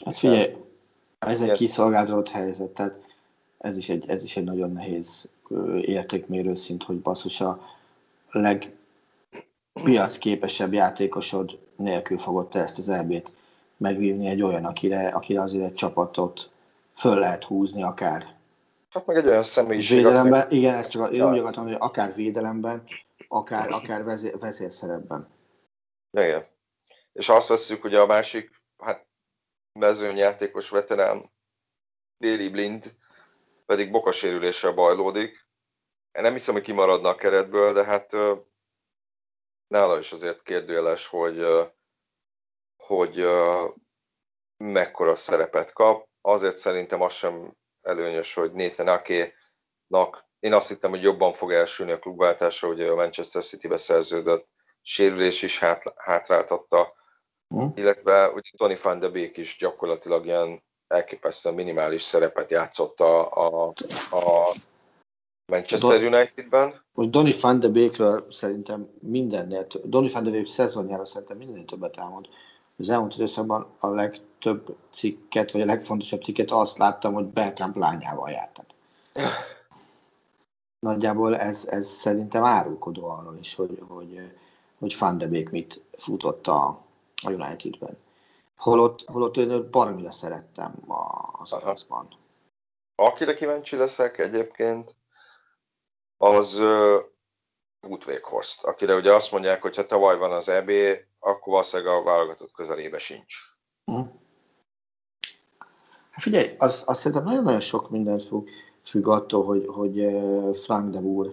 Hát 0.05 0.17
figyelj, 0.17 0.55
ez 1.19 1.41
egy 1.41 1.51
kiszolgáltatott 1.51 2.29
helyzet, 2.29 2.69
tehát 2.69 2.99
ez 3.57 3.77
is 3.77 3.89
egy, 3.89 4.09
ez 4.09 4.23
is 4.23 4.37
egy 4.37 4.43
nagyon 4.43 4.71
nehéz 4.71 5.27
értékmérő 5.81 6.55
szint, 6.55 6.83
hogy 6.83 6.99
basszus 6.99 7.41
a 7.41 7.61
legpiacképesebb 9.73 10.73
játékosod 10.73 11.59
nélkül 11.75 12.17
fogod 12.17 12.49
te 12.49 12.59
ezt 12.59 12.77
az 12.77 12.89
elbét 12.89 13.31
megvívni 13.77 14.27
egy 14.27 14.41
olyan, 14.41 14.65
akire, 14.65 15.07
akire 15.07 15.41
azért 15.41 15.65
egy 15.65 15.73
csapatot 15.73 16.49
föl 16.93 17.19
lehet 17.19 17.43
húzni 17.43 17.83
akár 17.83 18.39
Hát 18.91 19.05
meg 19.05 19.17
egy 19.17 19.27
olyan 19.27 19.43
személyiség. 19.43 19.97
Védelemben, 19.97 20.41
aki... 20.41 20.57
igen, 20.57 20.75
ezt 20.75 20.91
csak 20.91 21.11
én 21.11 21.31
úgy 21.31 21.37
akartam, 21.37 21.63
hogy 21.63 21.75
akár 21.79 22.13
védelemben, 22.13 22.83
akár, 23.27 23.71
akár 23.71 24.03
vezér, 24.03 24.39
vezérszerepben. 24.39 25.27
Igen. 26.11 26.45
És 27.13 27.29
azt 27.29 27.47
veszük, 27.47 27.81
hogy 27.81 27.95
a 27.95 28.05
másik, 28.05 28.61
hát 28.77 29.05
mezőnyjátékos 29.73 30.69
veterán, 30.69 31.31
Déli 32.17 32.49
Blind, 32.49 32.95
pedig 33.65 33.91
bokasérüléssel 33.91 34.71
bajlódik. 34.71 35.47
Én 36.11 36.23
nem 36.23 36.33
hiszem, 36.33 36.53
hogy 36.53 36.63
kimaradna 36.63 37.09
a 37.09 37.15
keretből, 37.15 37.73
de 37.73 37.83
hát 37.83 38.11
nála 39.67 39.99
is 39.99 40.11
azért 40.11 40.41
kérdőjeles, 40.41 41.07
hogy, 41.07 41.45
hogy 42.75 43.25
mekkora 44.57 45.15
szerepet 45.15 45.73
kap. 45.73 46.09
Azért 46.21 46.57
szerintem 46.57 47.01
az 47.01 47.13
sem 47.13 47.57
előnyös, 47.81 48.33
hogy 48.33 48.51
Nathan 48.51 48.87
Ake-nak 48.87 50.29
én 50.41 50.53
azt 50.53 50.67
hittem, 50.67 50.89
hogy 50.89 51.03
jobban 51.03 51.33
fog 51.33 51.51
elsülni 51.51 51.91
a 51.91 51.99
klubváltásra, 51.99 52.67
ugye 52.67 52.89
a 52.89 52.95
Manchester 52.95 53.43
City-be 53.43 53.77
szerződött 53.77 54.47
sérülés 54.81 55.41
is 55.41 55.59
hát, 55.59 55.93
hátráltatta 55.97 56.93
hm? 57.51 57.65
illetve 57.75 58.29
ugye 58.29 58.49
Tony 58.57 58.77
van 58.83 58.99
de 58.99 59.09
Beek 59.09 59.37
is 59.37 59.57
gyakorlatilag 59.59 60.25
ilyen 60.25 60.61
elképesztően 60.87 61.55
minimális 61.55 62.01
szerepet 62.01 62.51
játszott 62.51 62.99
a, 62.99 63.31
a, 63.31 63.73
a 64.11 64.55
Manchester 65.51 66.03
Unitedben. 66.03 66.81
Most 66.93 67.09
Donny 67.09 67.33
van 67.41 67.59
de 67.59 67.69
Beekről 67.69 68.25
szerintem 68.29 68.89
mindennél, 68.99 69.67
Donny 69.83 70.09
van 70.13 70.23
de 70.23 70.29
Beek 70.29 70.45
szezonjára 70.45 71.05
szerintem 71.05 71.37
mindennél 71.37 71.65
többet 71.65 71.97
elmond. 71.97 72.27
Az 72.77 72.89
elmúlt 72.89 73.15
időszakban 73.15 73.67
a 73.79 73.87
legtöbb 73.87 74.75
cikket, 74.93 75.51
vagy 75.51 75.61
a 75.61 75.65
legfontosabb 75.65 76.23
cikket 76.23 76.51
azt 76.51 76.77
láttam, 76.77 77.13
hogy 77.13 77.25
Bergkamp 77.25 77.75
lányával 77.75 78.29
jártak. 78.29 78.65
Nagyjából 80.79 81.37
ez, 81.37 81.65
ez 81.65 81.87
szerintem 81.87 82.43
árulkodó 82.43 83.05
arról 83.05 83.37
is, 83.39 83.55
hogy, 83.55 83.81
hogy, 83.87 84.19
hogy 84.79 84.95
Van 84.99 85.17
de 85.17 85.27
Beek 85.27 85.51
mit 85.51 85.83
futott 85.97 86.47
a, 86.47 86.81
a 87.21 87.31
Unitedben. 87.31 87.97
Holott, 88.55 89.05
holott 89.05 89.37
én 89.37 89.71
baromira 89.71 90.11
szerettem 90.11 90.73
az 91.31 91.51
arcban. 91.51 92.07
Akire 92.95 93.33
kíváncsi 93.33 93.75
leszek 93.75 94.17
egyébként, 94.17 94.95
az 96.17 96.59
uh, 96.59 96.99
Wout 97.87 98.05
Weghorst, 98.05 98.63
akire 98.63 98.95
ugye 98.95 99.13
azt 99.13 99.31
mondják, 99.31 99.61
hogy 99.61 99.75
ha 99.75 99.85
tavaly 99.85 100.17
van 100.17 100.31
az 100.31 100.49
EB, 100.49 100.71
akkor 101.19 101.53
valószínűleg 101.53 101.93
a 101.93 102.03
válogatott 102.03 102.51
közelébe 102.51 102.97
sincs. 102.97 103.35
Hm. 103.85 104.01
Hát 106.11 106.21
figyelj, 106.21 106.55
az, 106.57 106.83
azt 106.85 106.99
szerintem 106.99 107.23
nagyon-nagyon 107.23 107.59
sok 107.59 107.89
mindent 107.89 108.23
függ, 108.23 108.47
függ 108.83 109.07
attól, 109.07 109.45
hogy, 109.45 109.65
hogy 109.67 110.07
Frank 110.53 110.89
de 110.89 110.99
Boer 110.99 111.31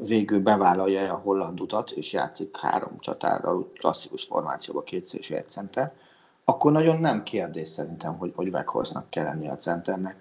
végül 0.00 0.40
bevállalja 0.40 1.12
a 1.12 1.18
holland 1.18 1.60
utat, 1.60 1.90
és 1.90 2.12
játszik 2.12 2.56
három 2.56 2.98
csatárral, 2.98 3.72
klasszikus 3.72 4.24
formációban, 4.24 4.84
két 4.84 5.14
és 5.14 5.30
egy 5.30 5.50
center, 5.50 5.94
akkor 6.44 6.72
nagyon 6.72 7.00
nem 7.00 7.22
kérdés 7.22 7.68
szerintem, 7.68 8.18
hogy, 8.18 8.32
hogy 8.34 8.48
Weghorstnak 8.48 9.10
kell 9.10 9.24
lenni 9.24 9.48
a 9.48 9.56
centernek, 9.56 10.16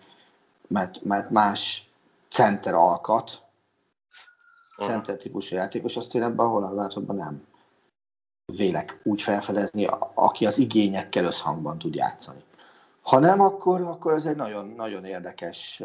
mert, 0.67 1.03
mert 1.03 1.29
más 1.29 1.89
center 2.29 2.73
alkat, 2.73 3.41
center 4.77 5.17
típusú 5.17 5.55
játékos, 5.55 5.97
azt 5.97 6.15
én 6.15 6.23
ebben 6.23 6.45
a 6.45 6.49
holland 6.49 6.75
változatban 6.75 7.15
nem 7.15 7.45
vélek 8.45 8.99
úgy 9.03 9.21
felfedezni, 9.21 9.87
aki 10.13 10.45
az 10.45 10.57
igényekkel 10.57 11.25
összhangban 11.25 11.77
tud 11.77 11.95
játszani. 11.95 12.43
Ha 13.01 13.19
nem, 13.19 13.39
akkor, 13.39 13.81
akkor 13.81 14.13
ez 14.13 14.25
egy 14.25 14.35
nagyon, 14.35 14.67
nagyon 14.67 15.05
érdekes 15.05 15.83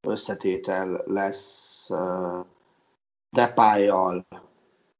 összetétel 0.00 1.02
lesz 1.06 1.67
Depájjal, 3.30 4.26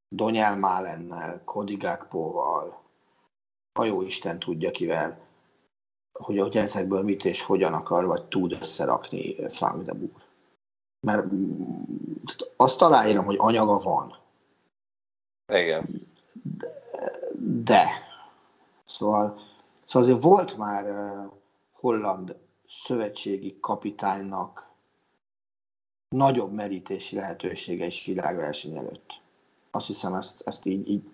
Donyel 0.09 0.57
Málennel, 0.57 1.43
Cody 1.45 1.77
Gakpoval, 1.77 2.83
a 3.79 3.85
jó 3.85 4.03
Isten 4.03 4.39
tudja 4.39 4.71
kivel, 4.71 5.19
hogy, 6.13 6.39
hogy 6.39 6.57
ezekből 6.57 7.03
mit 7.03 7.25
és 7.25 7.43
hogyan 7.43 7.73
akar, 7.73 8.07
vagy 8.07 8.25
tud 8.25 8.53
összerakni 8.53 9.49
Frank 9.49 9.83
de 9.83 9.93
Boer. 9.93 10.27
Mert 11.07 11.27
azt 12.57 12.83
aláírom, 12.83 13.25
hogy 13.25 13.37
anyaga 13.39 13.79
van. 13.79 14.17
Igen. 15.53 15.89
De, 16.43 16.81
de. 17.65 17.87
Szóval, 18.85 19.41
szóval 19.87 20.09
azért 20.09 20.23
volt 20.23 20.57
már 20.57 20.85
holland 21.73 22.37
szövetségi 22.67 23.59
kapitánynak 23.61 24.68
nagyobb 26.09 26.53
merítési 26.53 27.17
lehetősége 27.17 27.87
is 27.87 28.05
világverseny 28.05 28.77
előtt. 28.77 29.21
Azt 29.71 29.87
hiszem, 29.87 30.15
ezt, 30.15 30.41
ezt 30.45 30.65
így, 30.65 30.89
így 30.89 31.11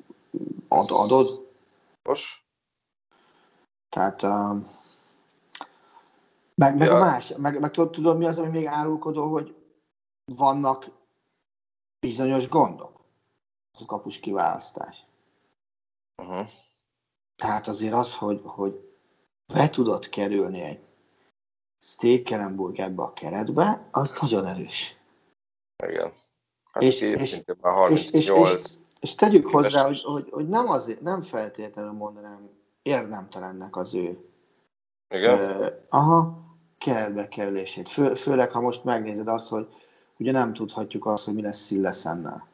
ad, 0.69 0.91
adod. 0.91 1.53
Most? 2.03 2.43
Tehát 3.89 4.23
uh, 4.23 4.67
meg, 6.55 6.77
meg 6.77 6.89
ja. 6.89 6.95
a 6.95 6.99
más, 6.99 7.33
meg, 7.37 7.61
meg 7.61 7.71
tudod, 7.71 7.91
tudod, 7.91 8.19
mi 8.19 8.27
az, 8.27 8.39
ami 8.39 8.49
még 8.49 8.67
árulkodó, 8.67 9.31
hogy 9.31 9.55
vannak 10.25 10.91
bizonyos 12.01 12.49
gondok. 12.49 13.01
Az 13.73 13.83
a 13.83 13.85
kapus 13.85 14.21
kiválasztás. 14.21 15.07
Uh-huh. 16.23 16.49
Tehát 17.37 17.69
azért 17.69 17.95
az, 17.95 18.15
hogy, 18.15 18.41
hogy 18.45 18.95
be 19.53 19.71
tudod 19.71 20.09
kerülni 20.09 20.61
egy 20.61 20.81
Stekelenburg 21.85 22.79
ebbe 22.79 23.03
a 23.03 23.13
keretbe, 23.13 23.89
az 23.91 24.17
nagyon 24.21 24.47
erős. 24.47 24.97
Igen. 25.87 26.13
Hát 26.73 26.83
és, 26.83 27.01
és, 27.01 27.43
már 27.61 27.91
és, 27.91 28.11
és, 28.11 28.29
és, 28.29 28.77
és 29.01 29.15
tegyük 29.15 29.47
hozzá, 29.49 29.87
hogy, 29.87 30.03
hogy, 30.03 30.31
hogy 30.31 30.49
nem, 30.49 30.69
azért, 30.69 31.01
nem 31.01 31.21
feltétlenül 31.21 31.93
mondanám 31.93 32.51
érdemtelennek 32.83 33.77
az 33.77 33.95
ő 33.95 34.19
Igen? 35.09 35.61
Uh, 35.61 35.67
aha, 35.89 36.45
keretbe 36.79 37.29
kerülését. 37.29 37.89
Fő, 37.89 38.15
főleg, 38.15 38.51
ha 38.51 38.61
most 38.61 38.85
megnézed 38.85 39.29
azt, 39.29 39.49
hogy 39.49 39.69
ugye 40.19 40.33
nem 40.33 40.53
tudhatjuk 40.53 41.07
azt, 41.07 41.25
hogy 41.25 41.35
mi 41.35 41.43
lesz 41.43 41.59
Szilleszennel. 41.59 42.47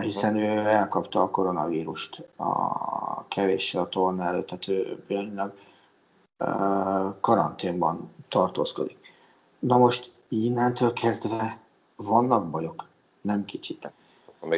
Hiszen 0.00 0.36
ő 0.36 0.58
elkapta 0.58 1.22
a 1.22 1.30
koronavírust 1.30 2.28
a 2.36 3.28
kevéssel 3.28 3.82
a 3.82 3.88
torna 3.88 4.24
előtt, 4.24 4.46
tehát 4.46 4.68
ő 4.68 5.04
pillanatnyilag 5.06 5.54
karanténban 7.20 8.14
tartózkodik. 8.28 8.98
Na 9.58 9.78
most 9.78 10.12
innentől 10.28 10.92
kezdve 10.92 11.58
vannak 11.96 12.50
bajok, 12.50 12.86
nem 13.20 13.44
kicsik. 13.44 13.88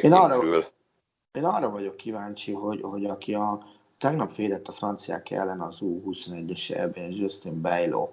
Én 0.00 0.12
arra, 0.12 0.64
én 1.32 1.44
arra 1.44 1.70
vagyok 1.70 1.96
kíváncsi, 1.96 2.52
hogy, 2.52 2.80
hogy 2.82 3.04
aki 3.04 3.34
a 3.34 3.66
tegnap 3.98 4.34
védett 4.34 4.68
a 4.68 4.72
franciák 4.72 5.30
ellen 5.30 5.60
az 5.60 5.78
U21-es 5.80 6.76
ebben 6.76 7.10
Justin 7.10 7.60
Bailo. 7.60 8.08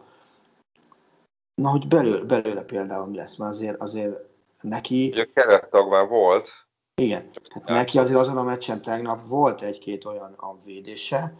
Na, 1.62 1.70
hogy 1.70 1.88
belőle, 1.88 2.24
belőle 2.24 2.62
például 2.62 3.08
mi 3.08 3.16
lesz, 3.16 3.36
mert 3.36 3.52
azért, 3.52 3.82
azért 3.82 4.16
neki... 4.62 5.10
Ugye 5.12 5.28
kerettag 5.34 5.90
már 5.90 6.08
volt. 6.08 6.50
Igen, 6.96 7.30
tehát 7.32 7.70
neki 7.70 7.98
azért 7.98 8.20
azon 8.20 8.38
a 8.38 8.44
meccsen 8.44 8.82
tegnap 8.82 9.28
volt 9.28 9.62
egy-két 9.62 10.06
olyan 10.06 10.34
a 10.38 10.56
védése, 10.66 11.34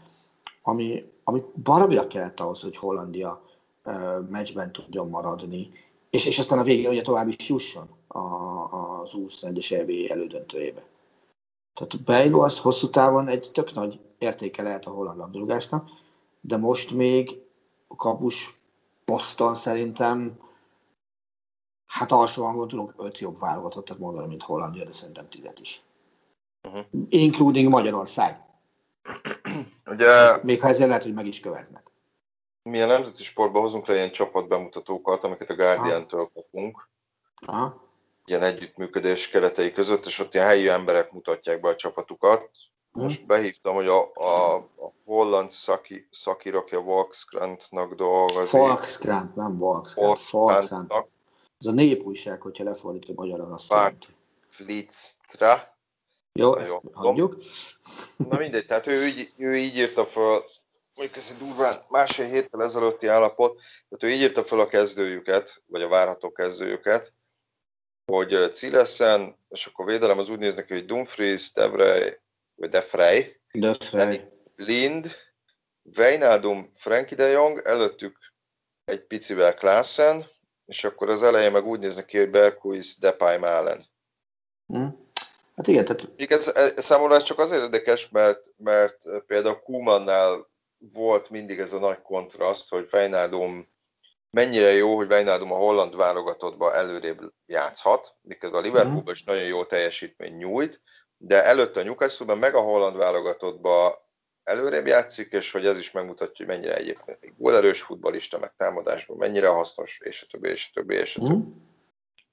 ami, 0.62 1.12
ami 1.24 1.42
baromira 1.62 2.06
kellett 2.06 2.40
ahhoz, 2.40 2.62
hogy 2.62 2.76
Hollandia 2.76 3.42
meccsben 4.28 4.72
tudjon 4.72 5.08
maradni, 5.08 5.70
és, 6.10 6.26
és 6.26 6.38
aztán 6.38 6.58
a 6.58 6.62
végén 6.62 6.90
ugye 6.90 7.02
tovább 7.02 7.28
is 7.28 7.48
jusson 7.48 7.88
a, 8.06 8.18
az 9.00 9.10
U21-es 9.14 9.72
EB 9.72 10.10
elődöntőjébe. 10.10 10.82
Tehát 11.74 12.04
Bejlo 12.04 12.40
az 12.40 12.58
hosszú 12.58 12.88
távon 12.88 13.28
egy 13.28 13.50
tök 13.52 13.72
nagy 13.72 14.00
értéke 14.18 14.62
lehet 14.62 14.86
a 14.86 14.90
holland 14.90 15.18
labdarúgásnak, 15.18 15.90
de 16.40 16.56
most 16.56 16.90
még 16.90 17.42
a 17.86 17.96
kapus 17.96 18.60
poszton 19.04 19.54
szerintem 19.54 20.38
hát 21.86 22.12
alsó 22.12 22.44
hangon 22.44 22.68
tudunk 22.68 22.94
öt 22.96 23.18
jobb 23.18 23.38
válogatottat 23.38 23.98
mondani, 23.98 24.26
mint 24.26 24.42
Hollandia, 24.42 24.84
de 24.84 24.92
szerintem 24.92 25.28
tizet 25.28 25.60
is. 25.60 25.82
Uh-huh. 26.62 26.84
Including 27.08 27.68
Magyarország. 27.68 28.40
Ugye, 29.86 30.42
még 30.42 30.60
ha 30.60 30.68
ezzel 30.68 30.86
lehet, 30.86 31.02
hogy 31.02 31.14
meg 31.14 31.26
is 31.26 31.40
követnek. 31.40 31.90
Mi 32.62 32.82
a 32.82 32.86
nemzeti 32.86 33.22
sportban 33.22 33.62
hozunk 33.62 33.86
le 33.86 33.94
ilyen 33.94 34.12
csapatbemutatókat, 34.12 35.24
amiket 35.24 35.50
a 35.50 35.54
Guardian-től 35.54 36.30
kapunk. 36.34 36.88
Aha 37.46 37.90
ilyen 38.24 38.42
együttműködés 38.42 39.28
keretei 39.28 39.72
között, 39.72 40.06
és 40.06 40.18
ott 40.18 40.34
ilyen 40.34 40.46
helyi 40.46 40.68
emberek 40.68 41.12
mutatják 41.12 41.60
be 41.60 41.68
a 41.68 41.76
csapatukat. 41.76 42.50
Most 42.92 43.26
behívtam, 43.26 43.74
hogy 43.74 43.86
a, 43.86 44.12
a, 44.14 44.54
a 44.56 44.92
holland 45.04 45.50
szaki, 45.50 46.08
szakirokja 46.10 46.80
Volkskrantnak 46.80 47.94
dolgozik. 47.94 48.60
Volkskrant, 48.60 49.34
nem 49.34 49.58
Volkskrant. 49.58 50.30
Volkskrant. 50.30 50.92
Ez 51.58 51.66
a 51.66 51.72
népújság, 51.72 52.40
hogyha 52.40 52.64
lefordítja 52.64 53.14
magyarul 53.16 53.52
azt 53.52 53.68
Bart 53.68 54.08
Flitztra. 54.48 55.71
Jó, 56.32 56.56
ezt 56.56 56.68
jó, 56.68 56.90
hagyjuk. 56.92 57.42
Na 58.16 58.38
mindegy, 58.38 58.66
tehát 58.66 58.86
ő, 58.86 59.06
így, 59.06 59.32
ő 59.36 59.56
így 59.56 59.76
írta 59.76 60.04
fel, 60.04 60.42
mondjuk 60.94 61.16
ez 61.16 61.30
egy 61.30 61.46
durván 61.46 61.80
másfél 61.90 62.26
héttel 62.26 62.62
ezelőtti 62.62 63.06
állapot, 63.06 63.60
tehát 63.88 64.14
ő 64.14 64.16
így 64.16 64.20
írta 64.20 64.44
fel 64.44 64.60
a 64.60 64.66
kezdőjüket, 64.66 65.62
vagy 65.66 65.82
a 65.82 65.88
várható 65.88 66.32
kezdőjüket, 66.32 67.14
hogy 68.04 68.52
Cilesen, 68.52 69.36
és 69.48 69.66
akkor 69.66 69.86
védelem 69.86 70.18
az 70.18 70.30
úgy 70.30 70.38
néz 70.38 70.54
neki, 70.54 70.72
hogy 70.72 70.84
Dumfries, 70.84 71.52
Devrej, 71.52 72.20
vagy 72.54 72.68
Defrey, 72.68 73.40
Defrey. 73.52 74.20
Lind, 74.56 75.16
Weinaldum, 75.96 76.70
Frankie 76.74 77.16
de 77.16 77.26
Jong, 77.26 77.62
előttük 77.64 78.18
egy 78.84 79.06
picivel 79.06 79.54
Klaassen, 79.54 80.26
és 80.66 80.84
akkor 80.84 81.08
az 81.08 81.22
elején 81.22 81.52
meg 81.52 81.66
úgy 81.66 81.78
néz 81.78 81.96
neki, 81.96 82.18
hogy 82.18 82.30
Berkuis, 82.30 82.98
Depay, 82.98 83.38
Malen. 83.38 83.86
Hmm. 84.66 85.01
Hát 85.56 85.66
igen, 85.66 85.84
tehát... 85.84 86.08
Ez, 86.16 86.48
ez, 86.48 86.84
számomra 86.84 87.14
ez 87.14 87.22
csak 87.22 87.38
azért 87.38 87.62
érdekes, 87.62 88.08
mert, 88.08 88.52
mert 88.56 88.96
például 89.26 89.60
Kumannál 89.62 90.50
volt 90.92 91.30
mindig 91.30 91.58
ez 91.58 91.72
a 91.72 91.78
nagy 91.78 92.02
kontraszt, 92.02 92.68
hogy 92.70 92.88
Weinaldum 92.92 93.70
mennyire 94.30 94.72
jó, 94.72 94.96
hogy 94.96 95.12
Wijnaldum 95.12 95.52
a 95.52 95.56
holland 95.56 95.96
válogatottba 95.96 96.74
előrébb 96.74 97.20
játszhat, 97.46 98.16
miközben 98.20 98.60
a 98.60 98.62
Liverpoolban 98.62 99.14
is 99.14 99.24
nagyon 99.24 99.44
jó 99.44 99.64
teljesítmény 99.64 100.36
nyújt, 100.36 100.80
de 101.16 101.44
előtte 101.44 101.80
a 101.80 101.82
Newcastle-ben 101.82 102.38
meg 102.38 102.54
a 102.54 102.60
holland 102.60 102.96
válogatottba 102.96 104.06
előrébb 104.44 104.86
játszik, 104.86 105.32
és 105.32 105.52
hogy 105.52 105.66
ez 105.66 105.78
is 105.78 105.90
megmutatja, 105.90 106.46
hogy 106.46 106.54
mennyire 106.54 106.76
egyébként 106.76 107.18
egy 107.22 107.32
gólerős 107.36 107.82
futbalista, 107.82 108.38
meg 108.38 108.52
támadásban 108.56 109.16
mennyire 109.16 109.48
hasznos, 109.48 110.00
és 110.04 110.22
a 110.22 110.26
többi, 110.30 110.48
és 110.48 110.68
a 110.70 110.80
többi, 110.80 110.94
és 110.94 111.16
a 111.16 111.20
többi. 111.20 111.34
Mm. 111.34 111.40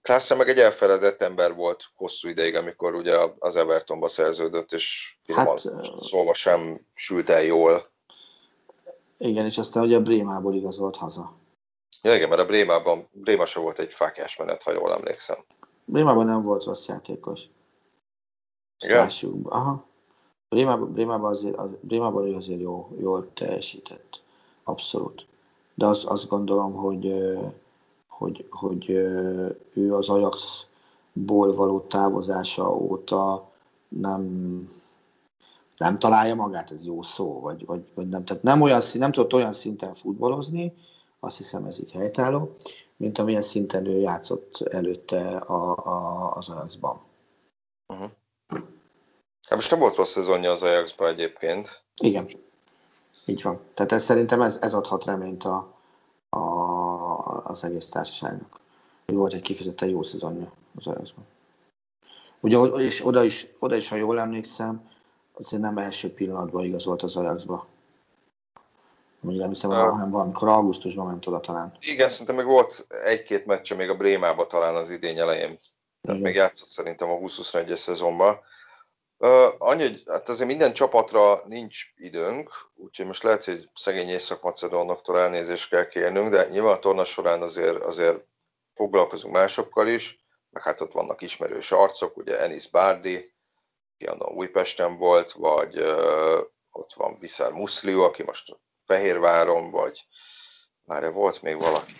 Klaassen 0.10 0.38
meg 0.38 0.50
egy 0.50 0.60
elfeledett 0.60 1.22
ember 1.22 1.56
volt 1.56 1.84
hosszú 1.96 2.28
ideig, 2.28 2.56
amikor 2.56 2.96
ugye 2.96 3.18
az 3.40 3.56
Evertonba 3.56 4.08
szerződött, 4.08 4.72
és 4.72 5.18
hát, 5.34 5.60
szóval 6.02 6.34
sem 6.34 6.86
sült 6.94 7.30
el 7.30 7.44
jól. 7.44 7.90
Igen, 9.18 9.46
és 9.46 9.58
aztán 9.58 9.84
ugye 9.84 9.96
a 9.96 10.02
Brémából 10.02 10.54
igazolt 10.54 10.96
haza. 10.96 11.34
Ja 12.02 12.16
igen, 12.16 12.30
mert 12.30 12.42
a 12.42 12.46
Brémában, 12.46 13.08
Bréma 13.12 13.46
se 13.46 13.60
volt 13.60 13.80
egy 13.80 13.94
fákás 13.94 14.38
menet, 14.38 14.64
ha 14.64 14.72
jól 14.72 14.94
emlékszem. 14.94 15.38
Brémában 15.86 16.26
nem 16.26 16.44
volt 16.44 16.64
rossz 16.64 16.86
játékos. 16.86 17.42
Igen? 18.80 19.10
Aha. 19.44 19.86
Brémában, 20.50 20.94
Brémában, 20.94 21.32
azért, 21.32 21.56
az, 21.56 21.70
Brémában 21.82 22.28
ő 22.28 22.36
azért 22.36 22.62
jó, 22.62 22.96
jól 23.00 23.34
teljesített. 23.34 24.22
Abszolút. 24.64 25.26
De 25.74 25.86
az, 25.86 26.06
azt 26.08 26.28
gondolom, 26.28 26.74
hogy, 26.74 27.14
hogy, 28.20 28.46
hogy 28.50 28.90
ő 29.74 29.96
az 29.96 30.10
Ajaxból 30.10 31.52
való 31.52 31.80
távozása 31.80 32.76
óta 32.76 33.50
nem, 33.88 34.24
nem 35.78 36.00
találja 36.00 36.36
magát, 36.36 36.72
ez 36.72 36.86
jó 36.86 37.02
szó, 37.02 37.40
vagy, 37.40 37.66
vagy, 37.66 37.92
vagy 37.94 38.10
nem. 38.10 38.24
Tehát 38.24 38.44
nem, 38.44 38.62
olyan, 38.62 38.82
nem 38.94 39.12
tudott 39.12 39.34
olyan 39.34 39.54
szinten 39.54 39.94
futballozni, 39.94 40.74
azt 41.20 41.38
hiszem 41.38 41.66
ez 41.66 41.80
így 41.80 41.92
helytálló, 41.92 42.56
mint 42.98 43.18
amilyen 43.18 43.42
szinten 43.42 43.86
ő 43.86 44.00
játszott 44.00 44.62
előtte 44.62 45.38
a, 45.38 45.78
a, 45.78 46.32
az 46.36 46.50
Ajaxban. 46.50 47.00
Uh-huh. 47.94 48.10
Hát 49.48 49.58
most 49.58 49.72
nem 49.72 49.80
volt 49.80 49.96
rossz 49.96 50.12
szezonja 50.12 50.52
az 50.52 50.64
Ajaxban 50.64 51.08
egyébként. 51.08 51.84
Igen, 52.02 52.28
így 53.26 53.42
van. 53.42 53.60
Tehát 53.74 53.92
ez, 53.92 54.04
szerintem 54.04 54.42
ez, 54.42 54.58
ez 54.62 54.74
adhat 54.74 55.06
reményt 55.06 55.44
a, 55.44 55.74
a, 56.30 56.40
az 57.44 57.64
egész 57.64 57.90
társaságnak. 57.90 58.60
Volt 59.06 59.34
egy 59.34 59.42
kifejezetten 59.42 59.90
jó 59.90 60.04
szezonja 60.04 60.52
az 60.76 60.88
Ajaxban. 60.88 61.26
Ugye, 62.40 62.58
és 62.58 63.06
oda 63.06 63.24
is, 63.24 63.48
oda 63.60 63.76
is, 63.76 63.90
ha 63.90 63.96
jól 63.96 64.20
emlékszem, 64.20 64.90
azért 65.34 65.62
nem 65.62 65.78
első 65.78 66.14
pillanatban 66.14 66.66
igazolt 66.66 67.02
az 67.02 67.16
Ajaxba. 67.16 67.68
Úgy 69.22 69.36
nem 69.36 69.50
hiszem, 69.50 69.70
uh, 69.70 69.76
hanem 69.76 70.10
valamikor 70.10 70.48
augusztusban 70.48 71.08
ment 71.08 71.28
oda 71.28 71.40
talán. 71.40 71.74
Igen, 71.80 72.10
szerintem 72.10 72.36
még 72.36 72.46
volt 72.46 72.88
egy-két 73.04 73.46
meccse 73.46 73.76
még 73.76 73.90
a 73.90 73.96
Brémába 73.96 74.48
talán 74.48 74.76
az 74.76 74.92
idény 74.92 75.18
elején. 75.18 75.60
Tehát 76.02 76.22
még 76.22 76.36
játszott 76.36 76.68
szerintem 76.68 77.10
a 77.10 77.16
20-21-es 77.16 77.76
szezonban. 77.76 78.40
Uh, 79.22 79.54
annyi, 79.58 79.82
hogy 79.82 80.04
hát 80.08 80.30
azért 80.30 80.48
minden 80.48 80.74
csapatra 80.74 81.42
nincs 81.46 81.84
időnk, 81.96 82.50
úgyhogy 82.76 83.06
most 83.06 83.24
lehet, 83.24 83.44
hogy 83.44 83.70
szegény 83.76 84.08
Észak-Macedónoktól 84.08 85.20
elnézést 85.20 85.70
kell 85.70 85.88
kérnünk, 85.88 86.30
de 86.30 86.48
nyilván 86.50 86.74
a 86.76 86.80
torna 86.80 87.04
során 87.04 87.42
azért, 87.42 87.84
azért 87.84 88.26
foglalkozunk 88.74 89.34
másokkal 89.34 89.88
is, 89.88 90.26
meg 90.50 90.64
hát 90.64 90.82
ott 90.82 90.92
vannak 90.92 91.22
ismerős 91.22 91.72
arcok, 91.72 92.18
ugye 92.18 92.40
Enis 92.40 92.70
Bárdi, 92.70 93.34
aki 93.94 94.06
annak 94.06 94.32
Újpesten 94.32 94.98
volt, 94.98 95.32
vagy 95.32 95.80
uh, 95.80 96.40
ott 96.72 96.94
van 96.94 97.18
Viszár 97.20 97.52
Muszliu, 97.52 98.02
aki 98.02 98.24
most 98.24 98.58
Fehérváron, 98.86 99.72
vagy 99.72 100.06
már 100.84 101.12
volt 101.14 101.42
még 101.42 101.60
valaki, 101.60 101.94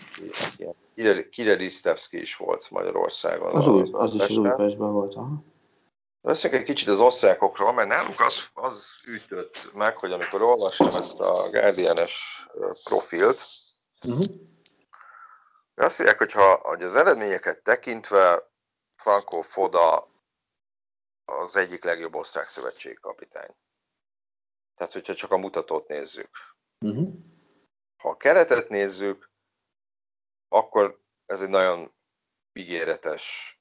ilyen 0.96 1.30
Kirelisztevszki 1.30 2.20
is 2.20 2.36
volt 2.36 2.70
Magyarországon. 2.70 3.56
Az, 3.56 3.68
új, 3.68 3.84
az 3.92 4.14
is 4.14 4.22
az 4.22 4.38
Újpestben 4.38 4.92
volt, 4.92 5.16
aha. 5.16 5.44
Beszéljünk 6.22 6.62
egy 6.62 6.68
kicsit 6.76 6.88
az 6.88 7.00
osztrákokról, 7.00 7.74
mert 7.74 7.88
náluk 7.88 8.20
az, 8.20 8.50
az 8.54 8.96
ütött 9.06 9.74
meg, 9.74 9.98
hogy 9.98 10.12
amikor 10.12 10.42
olvastam 10.42 10.96
ezt 10.96 11.20
a 11.20 11.50
Guardian-es 11.50 12.48
profilt, 12.84 13.42
uh-huh. 14.04 14.26
azt 15.76 15.98
mondják, 15.98 16.18
hogy, 16.18 16.32
ha, 16.32 16.56
hogy 16.56 16.84
az 16.84 16.96
eredményeket 16.96 17.64
tekintve 17.64 18.52
Franco 18.98 19.42
Foda 19.42 20.12
az 21.26 21.56
egyik 21.56 21.84
legjobb 21.84 22.16
osztrák 22.16 22.48
szövetség 22.48 23.00
kapitány. 23.00 23.56
Tehát, 24.76 24.94
hogyha 24.94 25.14
csak 25.14 25.32
a 25.32 25.38
mutatót 25.38 25.88
nézzük. 25.88 26.30
Uh-huh. 26.86 27.14
Ha 27.98 28.10
a 28.10 28.18
keretet 28.18 28.70
nézzük, 28.70 29.32
akkor 30.48 31.02
ez 31.26 31.42
egy 31.42 31.50
nagyon 31.50 31.94
ígéretes 32.54 33.59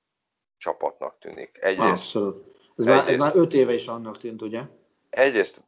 csapatnak 0.59 1.19
tűnik. 1.19 1.59
Egyrészt, 1.61 1.91
Abszolút. 1.91 2.57
Ez, 2.77 2.87
egyrészt, 2.87 3.07
már, 3.07 3.15
ez 3.15 3.19
már 3.19 3.37
öt 3.37 3.53
éve 3.53 3.73
is 3.73 3.87
annak 3.87 4.19
tűnt, 4.19 4.43
ugye? 4.43 4.63
Egyrészt 5.11 5.63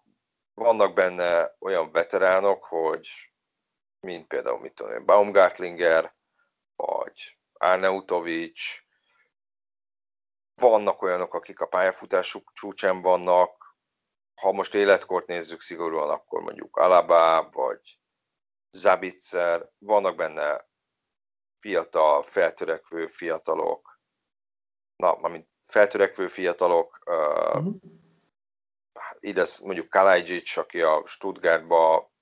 vannak 0.54 0.94
benne 0.94 1.56
olyan 1.58 1.92
veteránok, 1.92 2.64
hogy 2.64 3.08
mint 4.00 4.26
például, 4.26 4.60
mit 4.60 4.74
tudom 4.74 4.92
én, 4.92 5.04
Baumgartlinger, 5.04 6.14
vagy 6.76 7.38
Arnautovic, 7.52 8.60
vannak 10.54 11.02
olyanok, 11.02 11.34
akik 11.34 11.60
a 11.60 11.66
pályafutásuk 11.66 12.50
csúcsán 12.54 13.02
vannak, 13.02 13.76
ha 14.34 14.52
most 14.52 14.74
életkort 14.74 15.26
nézzük 15.26 15.60
szigorúan, 15.60 16.10
akkor 16.10 16.42
mondjuk 16.42 16.76
Alaba, 16.76 17.48
vagy 17.52 17.98
Zabitzer, 18.70 19.70
vannak 19.78 20.16
benne 20.16 20.68
fiatal, 21.58 22.22
feltörekvő 22.22 23.06
fiatalok, 23.06 23.89
na, 25.00 25.28
mint 25.28 25.48
feltörekvő 25.66 26.26
fiatalok, 26.26 26.98
uh-huh. 27.06 27.74
ide 29.20 29.46
mondjuk 29.62 29.88
Kalajdzic, 29.88 30.56
aki 30.56 30.82
a 30.82 31.02
Stuttgartba 31.06 32.12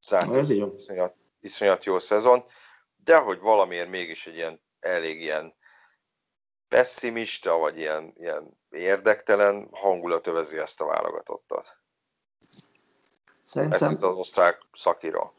zárt 0.00 0.34
egy 0.34 0.72
iszonyat, 0.74 1.16
iszonyat 1.40 1.84
jó 1.84 1.98
szezon, 1.98 2.44
de 2.96 3.18
hogy 3.18 3.40
valamiért 3.40 3.90
mégis 3.90 4.26
egy 4.26 4.34
ilyen 4.34 4.60
elég 4.80 5.20
ilyen 5.20 5.54
pessimista, 6.68 7.56
vagy 7.56 7.78
ilyen, 7.78 8.12
ilyen 8.16 8.58
érdektelen 8.70 9.68
hangulat 9.72 10.26
övezi 10.26 10.58
ezt 10.58 10.80
a 10.80 10.86
válogatottat. 10.86 11.78
Szerintem... 13.44 13.90
Ezt 13.90 14.02
az 14.02 14.14
osztrák 14.14 14.62
szakira. 14.72 15.32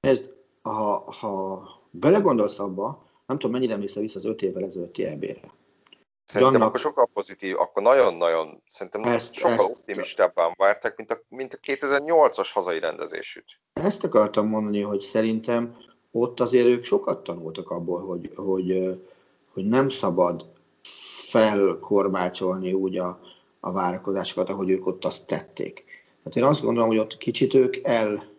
Ez, 0.00 0.24
ha, 0.62 1.12
ha 1.12 1.68
belegondolsz 1.90 2.58
abba, 2.58 3.05
nem 3.26 3.38
tudom, 3.38 3.50
mennyire 3.50 3.72
emlékszel 3.72 4.02
vissza 4.02 4.18
az 4.18 4.24
öt 4.24 4.42
évvel 4.42 4.64
ezelőtti 4.64 5.04
EB-re. 5.04 5.54
Szerintem 6.24 6.56
Annak... 6.56 6.68
akkor 6.68 6.80
sokkal 6.80 7.08
pozitív, 7.12 7.58
akkor 7.58 7.82
nagyon-nagyon, 7.82 8.62
szerintem 8.66 9.02
ezt, 9.02 9.34
sokkal 9.34 9.52
ezt, 9.52 9.70
optimistábban 9.70 10.54
vártak, 10.56 10.96
mint 10.96 11.10
a, 11.10 11.22
mint 11.28 11.54
a 11.54 11.58
2008-as 11.66 12.48
hazai 12.52 12.78
rendezésüt. 12.78 13.60
Ezt 13.72 14.04
akartam 14.04 14.46
mondani, 14.46 14.80
hogy 14.80 15.00
szerintem 15.00 15.76
ott 16.10 16.40
azért 16.40 16.66
ők 16.66 16.84
sokat 16.84 17.24
tanultak 17.24 17.70
abból, 17.70 18.00
hogy, 18.00 18.30
hogy, 18.34 19.00
hogy 19.52 19.68
nem 19.68 19.88
szabad 19.88 20.46
felkorbácsolni 21.28 22.72
úgy 22.72 22.98
a, 22.98 23.20
a 23.60 23.72
várakozásokat, 23.72 24.48
ahogy 24.48 24.70
ők 24.70 24.86
ott 24.86 25.04
azt 25.04 25.26
tették. 25.26 25.84
Tehát 26.18 26.36
én 26.36 26.44
azt 26.44 26.62
gondolom, 26.62 26.88
hogy 26.88 26.98
ott 26.98 27.16
kicsit 27.16 27.54
ők 27.54 27.76
el 27.82 28.35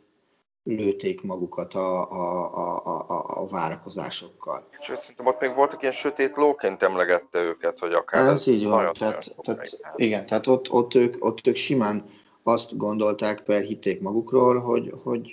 lőték 0.67 1.21
magukat 1.21 1.73
a, 1.73 2.11
a, 2.11 2.55
a, 2.55 3.03
a, 3.07 3.41
a 3.41 3.47
várakozásokkal. 3.47 4.67
Sőt, 4.79 4.99
szerintem 4.99 5.25
ott 5.25 5.41
még 5.41 5.55
voltak 5.55 5.81
ilyen 5.81 5.93
sötét 5.93 6.35
lóként 6.35 6.83
emlegette 6.83 7.41
őket, 7.41 7.79
hogy 7.79 7.93
akár 7.93 8.27
ez, 8.27 8.31
ez 8.31 8.47
így 8.47 8.65
van, 8.65 8.93
tehát, 8.93 9.35
tehát, 9.41 9.79
igen, 9.95 10.25
tehát 10.25 10.47
ott, 10.47 10.71
ott, 10.71 10.93
ők, 10.93 11.25
ott 11.25 11.47
ők 11.47 11.55
simán 11.55 12.05
azt 12.43 12.77
gondolták, 12.77 13.43
per 13.43 13.61
hitték 13.61 14.01
magukról, 14.01 14.59
hogy, 14.59 14.93
hogy 15.03 15.31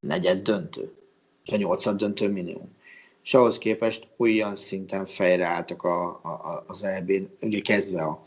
negyed 0.00 0.42
döntő, 0.42 0.94
vagy 1.50 1.58
nyolcad 1.58 1.96
döntő 1.96 2.28
minimum. 2.28 2.74
És 3.22 3.34
ahhoz 3.34 3.58
képest 3.58 4.08
olyan 4.16 4.56
szinten 4.56 5.04
fejreálltak 5.04 5.82
a, 5.82 6.06
a, 6.06 6.64
az 6.66 6.82
EB-n, 6.82 7.22
ugye 7.40 7.60
kezdve 7.60 8.02
a 8.02 8.22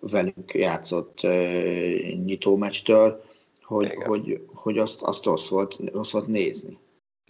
velünk 0.00 0.54
játszott 0.54 1.20
uh, 1.22 2.12
nyitó 2.24 2.56
meccstől, 2.56 3.26
hogy, 3.68 3.94
hogy, 4.06 4.47
hogy 4.58 4.78
azt, 4.78 5.02
azt 5.02 5.24
rossz, 5.24 5.48
volt, 5.48 5.76
rossz 5.92 6.12
volt 6.12 6.26
nézni. 6.26 6.78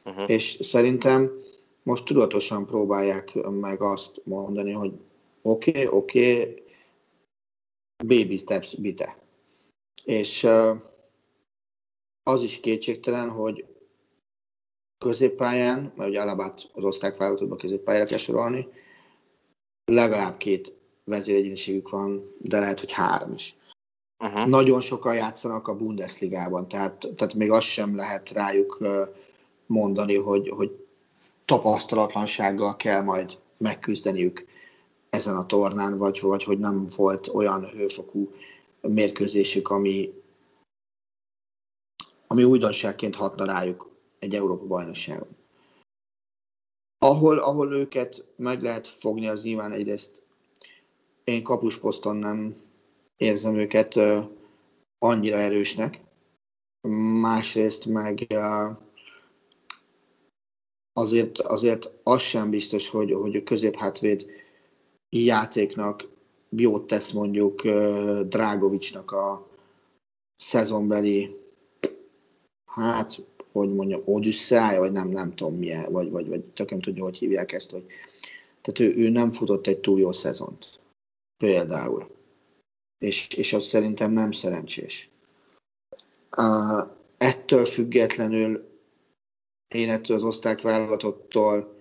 Uh-huh. 0.05 0.31
És 0.31 0.59
szerintem 0.61 1.43
most 1.83 2.05
tudatosan 2.05 2.67
próbálják 2.67 3.35
meg 3.51 3.83
azt 3.83 4.21
mondani, 4.25 4.73
hogy 4.73 4.93
oké, 5.43 5.71
okay, 5.71 5.87
oké, 5.87 6.41
okay, 6.41 6.63
baby 8.07 8.37
steps 8.37 8.75
bite. 8.75 9.19
És 10.05 10.49
az 12.23 12.43
is 12.43 12.61
kétségtelen, 12.61 13.31
hogy 13.31 13.65
középpályán, 14.99 15.93
mert 15.97 16.11
ugye 16.11 16.21
Alabát 16.21 16.71
az 16.73 16.85
osztrák 16.85 17.17
válogatottba 17.17 17.57
középpályára 17.57 18.05
kell 18.05 18.19
sorolni, 18.19 18.69
legalább 19.85 20.37
két 20.37 20.77
vezéregyéniségük 21.05 21.89
van, 21.89 22.35
de 22.39 22.59
lehet, 22.59 22.81
hogy 22.81 22.93
három 22.93 23.33
is. 23.33 23.57
Uh-huh. 24.25 24.47
Nagyon 24.47 24.81
sokan 24.81 25.15
játszanak 25.15 25.69
a 25.69 25.77
Bundesligában, 25.77 26.69
tehát, 26.69 27.09
tehát 27.17 27.35
még 27.35 27.51
azt 27.51 27.67
sem 27.67 27.97
lehet 27.97 28.31
rájuk 28.31 28.85
mondani, 29.67 30.17
hogy, 30.17 30.49
hogy 30.49 30.87
tapasztalatlansággal 31.45 32.77
kell 32.77 33.03
majd 33.03 33.39
megküzdeniük 33.59 34.47
ezen 35.11 35.37
a 35.37 35.47
tornán, 35.47 35.99
vagy, 35.99 36.21
vagy 36.21 36.45
hogy 36.45 36.59
nem 36.59 36.87
volt 36.97 37.29
olyan 37.29 37.65
hőfokú 37.65 38.33
mérkőzésük, 38.81 39.71
ami, 39.71 40.13
ami 42.27 42.45
újdonságként 42.45 43.15
hatna 43.17 43.45
rájuk 43.45 43.91
egy 44.19 44.35
Európa 44.35 44.67
bajnokságon. 44.67 45.37
Ahol, 46.99 47.39
ahol 47.39 47.73
őket 47.73 48.25
meg 48.37 48.63
lehet 48.63 48.87
fogni, 48.87 49.29
az 49.29 49.43
nyilván 49.43 49.73
egyrészt 49.73 50.23
én 51.25 51.43
kapusposzton 51.43 52.17
nem 52.17 52.57
érzem 53.19 53.57
őket 53.57 54.01
annyira 54.99 55.39
erősnek, 55.39 56.01
másrészt 57.21 57.85
meg 57.85 58.27
azért, 60.93 61.39
azért 61.39 61.91
az 62.03 62.21
sem 62.21 62.51
biztos, 62.51 62.89
hogy, 62.89 63.13
hogy 63.13 63.37
a 63.37 63.43
középhátvéd 63.43 64.27
játéknak 65.09 66.09
jót 66.49 66.87
tesz 66.87 67.11
mondjuk 67.11 67.63
Drágovicsnak 68.23 69.11
a 69.11 69.47
szezonbeli 70.37 71.37
hát, 72.67 73.23
hogy 73.53 73.75
mondjam, 73.75 74.03
Odüsszeája, 74.05 74.79
vagy 74.79 74.93
nem, 74.93 75.09
nem 75.09 75.35
tudom 75.35 75.59
milyen, 75.59 75.93
vagy, 75.93 76.11
vagy, 76.11 76.29
vagy 76.29 76.45
tököm 76.45 76.81
tudja, 76.81 77.03
hogy 77.03 77.17
hívják 77.17 77.53
ezt, 77.53 77.71
hogy 77.71 77.87
tehát 78.61 78.95
ő, 78.95 78.97
ő 78.97 79.09
nem 79.09 79.33
futott 79.33 79.67
egy 79.67 79.79
túl 79.79 79.99
jó 79.99 80.13
szezont. 80.13 80.79
Például. 81.37 82.18
És, 82.99 83.29
és 83.29 83.53
az 83.53 83.65
szerintem 83.65 84.11
nem 84.11 84.33
szerencsés. 84.33 85.11
Uh, 86.37 86.97
ettől 87.19 87.65
függetlenül 87.65 88.69
én 89.69 89.91
ettől 89.91 90.17
az 90.17 90.23
oszták 90.23 90.61
válogatottól 90.61 91.77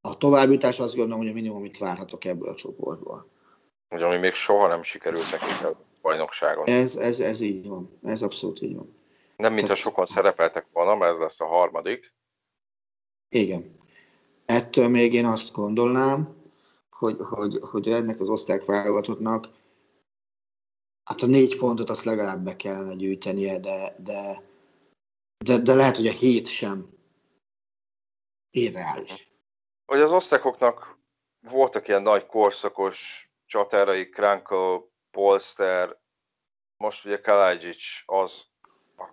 a 0.00 0.16
továbbjutás 0.16 0.80
azt 0.80 0.94
gondolom, 0.94 1.20
hogy 1.20 1.30
a 1.30 1.34
minimum, 1.34 1.56
amit 1.56 1.78
várhatok 1.78 2.24
ebből 2.24 2.48
a 2.48 2.54
csoportból. 2.54 3.28
Ugye, 3.90 4.04
ami 4.04 4.16
még 4.16 4.32
soha 4.32 4.66
nem 4.66 4.82
sikerült 4.82 5.30
nekik 5.30 5.64
a 5.64 5.80
bajnokságon. 6.02 6.66
Ez, 6.66 6.96
ez, 6.96 7.20
ez 7.20 7.40
így 7.40 7.68
van. 7.68 7.98
Ez 8.02 8.22
abszolút 8.22 8.62
így 8.62 8.74
van. 8.74 8.94
Nem, 9.36 9.52
mintha 9.52 9.74
sokan 9.74 10.06
szerepeltek 10.06 10.66
volna, 10.72 10.94
mert 10.94 11.12
ez 11.12 11.18
lesz 11.18 11.40
a 11.40 11.46
harmadik. 11.46 12.14
Igen. 13.28 13.78
Ettől 14.44 14.88
még 14.88 15.12
én 15.12 15.26
azt 15.26 15.52
gondolnám, 15.52 16.34
hogy, 16.90 17.16
hogy, 17.20 17.58
hogy 17.70 17.88
ennek 17.88 18.20
az 18.20 18.28
oszták 18.28 18.64
válogatottnak 18.64 19.48
hát 21.04 21.22
a 21.22 21.26
négy 21.26 21.56
pontot 21.56 21.90
azt 21.90 22.04
legalább 22.04 22.40
be 22.40 22.56
kellene 22.56 22.94
gyűjtenie, 22.94 23.58
de, 23.58 23.96
de, 23.98 24.42
de, 25.44 25.58
de 25.58 25.74
lehet, 25.74 25.96
hogy 25.96 26.06
a 26.06 26.12
hét 26.12 26.46
sem 26.46 26.88
irreális. 28.50 29.32
Hogy 29.86 30.00
az 30.00 30.12
osztályoknak 30.12 30.98
voltak 31.40 31.88
ilyen 31.88 32.02
nagy 32.02 32.26
korszakos 32.26 33.28
csatárai, 33.46 34.08
Kranko, 34.08 34.88
Polster, 35.10 35.98
most 36.76 37.04
ugye 37.04 37.20
Kalajdzic 37.20 37.82
az, 38.06 38.44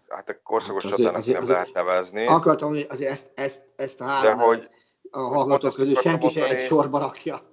hát 0.08 0.30
a 0.30 0.42
korszakos 0.42 0.84
hát 0.84 0.92
csatának 0.92 1.12
nem 1.14 1.22
azért, 1.22 1.48
lehet 1.48 1.74
nevezni. 1.74 2.26
Akartam, 2.26 2.70
hogy 2.70 2.86
azért 2.90 3.12
ezt, 3.12 3.32
ezt, 3.36 3.64
ezt 3.76 4.02
a 4.02 4.06
három 4.06 4.38
de 4.38 4.44
hogy, 4.44 4.70
a 5.10 5.20
hallgatók 5.20 5.74
közül 5.74 5.96
senki 5.96 6.28
se 6.28 6.48
egy 6.48 6.62
sorba 6.62 7.00
rakja. 7.00 7.52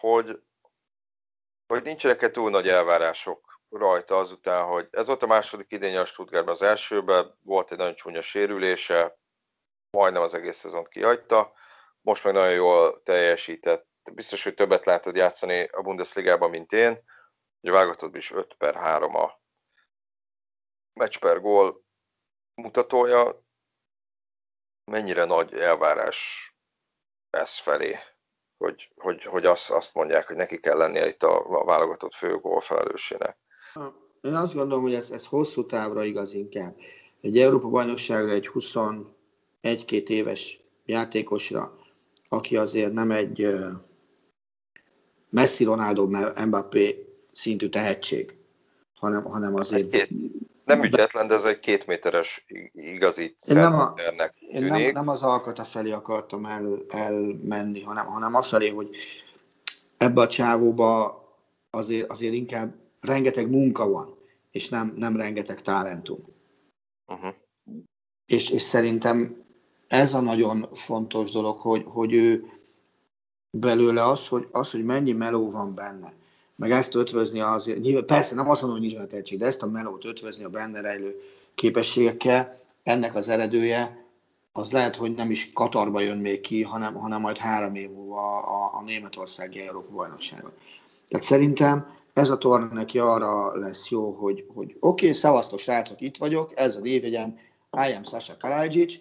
Hogy, 0.00 0.40
hogy 1.68 1.82
nincsenek 1.82 2.30
túl 2.30 2.50
nagy 2.50 2.68
elvárások 2.68 3.60
rajta 3.70 4.16
azután, 4.18 4.64
hogy 4.64 4.88
ez 4.90 5.06
volt 5.06 5.22
a 5.22 5.26
második 5.26 5.72
idény 5.72 5.96
a 5.96 6.04
Stuttgartban 6.04 6.54
az 6.54 6.62
elsőben, 6.62 7.38
volt 7.42 7.72
egy 7.72 7.78
nagyon 7.78 7.94
csúnya 7.94 8.20
sérülése, 8.20 9.18
majdnem 9.90 10.22
az 10.22 10.34
egész 10.34 10.56
szezont 10.56 10.88
kihagyta, 10.88 11.52
most 12.00 12.24
meg 12.24 12.32
nagyon 12.32 12.52
jól 12.52 13.02
teljesített. 13.02 13.86
Biztos, 14.12 14.44
hogy 14.44 14.54
többet 14.54 14.84
látod 14.84 15.16
játszani 15.16 15.64
a 15.64 15.82
Bundesligában, 15.82 16.50
mint 16.50 16.72
én. 16.72 17.04
Ugye 17.60 17.72
válogatott 17.72 18.14
is 18.14 18.32
5 18.32 18.54
per 18.54 18.74
3 18.74 19.14
a 19.14 19.40
meccs 20.92 21.18
per 21.18 21.40
gól 21.40 21.84
mutatója. 22.54 23.42
Mennyire 24.84 25.24
nagy 25.24 25.54
elvárás 25.54 26.52
ez 27.30 27.58
felé, 27.58 27.98
hogy, 28.58 28.90
hogy, 28.96 29.24
hogy 29.24 29.44
azt, 29.44 29.70
azt 29.70 29.94
mondják, 29.94 30.26
hogy 30.26 30.36
neki 30.36 30.60
kell 30.60 30.76
lennie 30.76 31.08
itt 31.08 31.22
a 31.22 31.62
válogatott 31.64 32.14
fő 32.14 32.36
gól 32.36 32.60
felelősének. 32.60 33.36
Én 34.20 34.34
azt 34.34 34.54
gondolom, 34.54 34.82
hogy 34.82 34.94
ez, 34.94 35.10
ez 35.10 35.26
hosszú 35.26 35.66
távra 35.66 36.04
igaz 36.04 36.34
inkább. 36.34 36.76
Egy 37.20 37.38
Európa 37.38 37.68
bajnokságra 37.68 38.32
egy 38.32 38.50
21-2 38.54 39.04
éves 40.08 40.60
játékosra, 40.84 41.78
aki 42.28 42.56
azért 42.56 42.92
nem 42.92 43.10
egy 43.10 43.48
Messi, 45.30 45.64
Ronaldo, 45.64 46.08
Mbappé 46.46 47.06
szintű 47.32 47.68
tehetség, 47.68 48.36
hanem, 48.94 49.22
hanem 49.22 49.54
azért... 49.54 50.08
Nem 50.68 50.82
ügyetlen, 50.82 51.26
de 51.26 51.34
ez 51.34 51.44
egy 51.44 51.60
kétméteres 51.60 52.44
igazi 52.72 53.36
én 53.46 53.56
nem, 53.56 53.74
a, 53.74 53.94
én 54.50 54.62
nem, 54.62 54.92
nem 54.92 55.08
az 55.08 55.22
alkata 55.22 55.64
felé 55.64 55.90
akartam 55.90 56.44
el, 56.44 56.84
elmenni, 56.88 57.82
hanem, 57.82 58.06
hanem 58.06 58.34
afelé, 58.34 58.68
hogy 58.68 58.96
ebbe 59.96 60.20
a 60.20 60.28
csávóba 60.28 61.22
azért, 61.70 62.10
azért 62.10 62.34
inkább 62.34 62.74
rengeteg 63.00 63.50
munka 63.50 63.88
van, 63.88 64.16
és 64.50 64.68
nem, 64.68 64.94
nem 64.96 65.16
rengeteg 65.16 65.62
talentum. 65.62 66.24
Uh-huh. 67.06 67.34
És, 68.26 68.50
és 68.50 68.62
szerintem 68.62 69.44
ez 69.86 70.14
a 70.14 70.20
nagyon 70.20 70.68
fontos 70.72 71.30
dolog, 71.30 71.58
hogy, 71.58 71.84
hogy 71.86 72.12
ő 72.12 72.52
belőle 73.50 74.04
az, 74.04 74.28
hogy, 74.28 74.48
az, 74.50 74.70
hogy 74.70 74.84
mennyi 74.84 75.12
meló 75.12 75.50
van 75.50 75.74
benne. 75.74 76.12
Meg 76.58 76.70
ezt 76.70 76.94
ötvözni 76.94 77.42
nyilván, 77.80 78.06
persze 78.06 78.34
nem 78.34 78.50
azt 78.50 78.62
mondom, 78.62 78.80
hogy 78.80 78.90
nincs 78.90 79.06
tehetség, 79.06 79.38
de 79.38 79.46
ezt 79.46 79.62
a 79.62 79.66
melót 79.66 80.04
ötvözni 80.04 80.44
a 80.44 80.48
benne 80.48 80.80
rejlő 80.80 81.20
képességekkel, 81.54 82.60
ennek 82.82 83.14
az 83.14 83.28
eredője, 83.28 84.06
az 84.52 84.72
lehet, 84.72 84.96
hogy 84.96 85.14
nem 85.14 85.30
is 85.30 85.52
Katarba 85.52 86.00
jön 86.00 86.18
még 86.18 86.40
ki, 86.40 86.62
hanem, 86.62 86.94
hanem 86.94 87.20
majd 87.20 87.36
három 87.36 87.74
év 87.74 87.90
múlva 87.90 88.38
a, 88.38 88.78
a, 88.78 88.82
Németországi 88.82 89.60
Európa 89.60 89.92
bajnokságon. 89.92 90.52
Tehát 91.08 91.24
szerintem 91.26 91.96
ez 92.12 92.30
a 92.30 92.38
torna 92.38 92.72
neki 92.72 92.98
arra 92.98 93.56
lesz 93.56 93.88
jó, 93.88 94.10
hogy, 94.12 94.44
hogy 94.54 94.76
oké, 94.80 95.04
okay, 95.06 95.12
szavaztos 95.12 95.62
srácok, 95.62 96.00
itt 96.00 96.16
vagyok, 96.16 96.52
ez 96.56 96.76
a 96.76 96.80
névjegyem, 96.80 97.38
I 97.88 97.92
am 97.92 98.02
Sasha 98.02 98.36
Kalajdzic, 98.36 98.94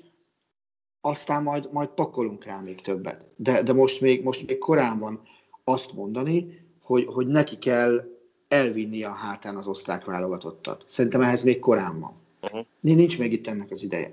aztán 1.01 1.43
majd, 1.43 1.69
majd 1.71 1.89
pakolunk 1.89 2.45
rá 2.45 2.59
még 2.59 2.81
többet. 2.81 3.25
De, 3.35 3.63
de 3.63 3.73
most, 3.73 4.01
még, 4.01 4.23
most 4.23 4.47
még 4.47 4.57
korán 4.57 4.99
van 4.99 5.21
azt 5.63 5.93
mondani, 5.93 6.66
hogy, 6.87 7.05
hogy 7.05 7.27
neki 7.27 7.57
kell 7.57 8.03
elvinni 8.47 9.03
a 9.03 9.11
hátán 9.11 9.55
az 9.55 9.67
osztrák 9.67 10.05
válogatottat. 10.05 10.85
Szerintem 10.87 11.21
ehhez 11.21 11.43
még 11.43 11.59
korán 11.59 11.99
van. 11.99 12.13
Uh-huh. 12.41 12.65
Nincs 12.79 13.19
még 13.19 13.31
itt 13.31 13.47
ennek 13.47 13.71
az 13.71 13.83
ideje. 13.83 14.11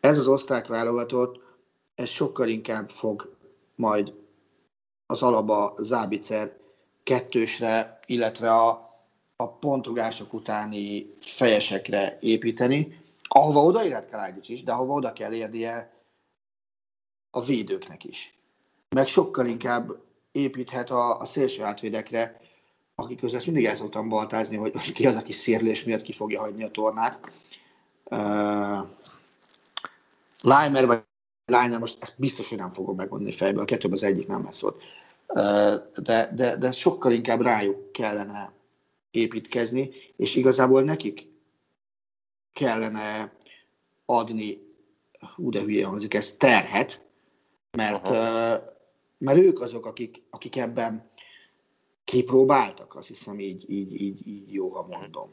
Ez 0.00 0.18
az 0.18 0.26
osztrák 0.26 0.66
válogatott, 0.66 1.42
ez 1.94 2.08
sokkal 2.08 2.48
inkább 2.48 2.90
fog 2.90 3.36
majd 3.74 4.12
az 5.06 5.22
alaba 5.22 5.74
Zábicer 5.78 6.56
kettősre, 7.02 8.00
illetve 8.06 8.50
a, 8.50 8.94
a 9.36 9.48
pontrugások 9.48 10.32
utáni 10.32 11.14
fejesekre 11.18 12.18
építeni, 12.20 13.00
ahova 13.22 13.62
odaérhet 13.62 14.10
Kalágyics 14.10 14.48
is, 14.48 14.62
de 14.62 14.72
ahova 14.72 14.94
oda 14.94 15.12
kell 15.12 15.32
érnie 15.32 15.92
a 17.30 17.40
védőknek 17.40 18.04
is. 18.04 18.34
Meg 18.88 19.06
sokkal 19.06 19.46
inkább 19.46 20.08
építhet 20.32 20.90
a, 20.90 21.20
a 21.20 21.24
szélső 21.24 21.62
átvédekre, 21.62 22.40
akik 22.94 23.18
között 23.18 23.36
ezt 23.36 23.46
mindig 23.46 23.64
el 23.64 23.74
szoktam 23.74 24.08
baltázni, 24.08 24.56
hogy, 24.56 24.72
hogy 24.72 24.92
ki 24.92 25.06
az, 25.06 25.16
aki 25.16 25.32
szérlés 25.32 25.84
miatt 25.84 26.02
ki 26.02 26.12
fogja 26.12 26.40
hagyni 26.40 26.64
a 26.64 26.70
tornát. 26.70 27.30
Uh, 28.04 28.88
Leimer 30.42 30.86
vagy 30.86 31.02
Leiner, 31.46 31.78
most 31.78 31.96
ezt 32.00 32.14
biztos, 32.16 32.48
hogy 32.48 32.58
nem 32.58 32.72
fogom 32.72 32.96
megmondani 32.96 33.32
fejből, 33.32 33.62
a 33.62 33.64
kettőbb 33.64 33.92
az 33.92 34.02
egyik 34.02 34.26
nem 34.26 34.44
lesz 34.44 34.62
ott. 34.62 34.82
Uh, 35.26 35.74
de, 36.02 36.32
de, 36.34 36.56
de 36.56 36.70
sokkal 36.70 37.12
inkább 37.12 37.40
rájuk 37.40 37.92
kellene 37.92 38.52
építkezni, 39.10 39.90
és 40.16 40.34
igazából 40.34 40.82
nekik 40.82 41.28
kellene 42.52 43.32
adni, 44.04 44.58
ú 45.36 45.50
de 45.50 45.60
hülye 45.60 45.86
hangzik, 45.86 46.14
ez 46.14 46.32
terhet, 46.32 47.00
mert, 47.70 48.08
uh, 48.08 48.78
mert 49.20 49.38
ők 49.38 49.60
azok, 49.60 49.86
akik, 49.86 50.22
akik 50.30 50.56
ebben 50.56 51.08
kipróbáltak, 52.04 52.94
azt 52.94 53.08
hiszem 53.08 53.40
így, 53.40 53.70
így, 53.70 54.00
így, 54.00 54.26
így 54.26 54.52
jó, 54.52 54.68
ha 54.68 54.86
mondom. 54.86 55.32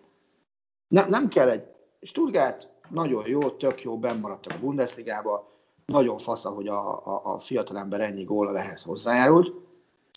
Ne, 0.87 1.05
nem 1.05 1.27
kell 1.27 1.49
egy 1.49 1.63
Stuttgart 2.01 2.69
nagyon 2.89 3.27
jó, 3.27 3.49
tök 3.49 3.81
jó, 3.81 3.99
benn 3.99 4.19
maradtak 4.19 4.53
a 4.53 4.59
Bundesligába, 4.59 5.55
nagyon 5.85 6.17
fasz, 6.17 6.43
hogy 6.43 6.67
a, 6.67 7.07
a, 7.07 7.33
a 7.33 7.39
fiatalember 7.39 8.01
ennyi 8.01 8.23
góla 8.23 8.51
lehez 8.51 8.83
hozzájárult, 8.83 9.53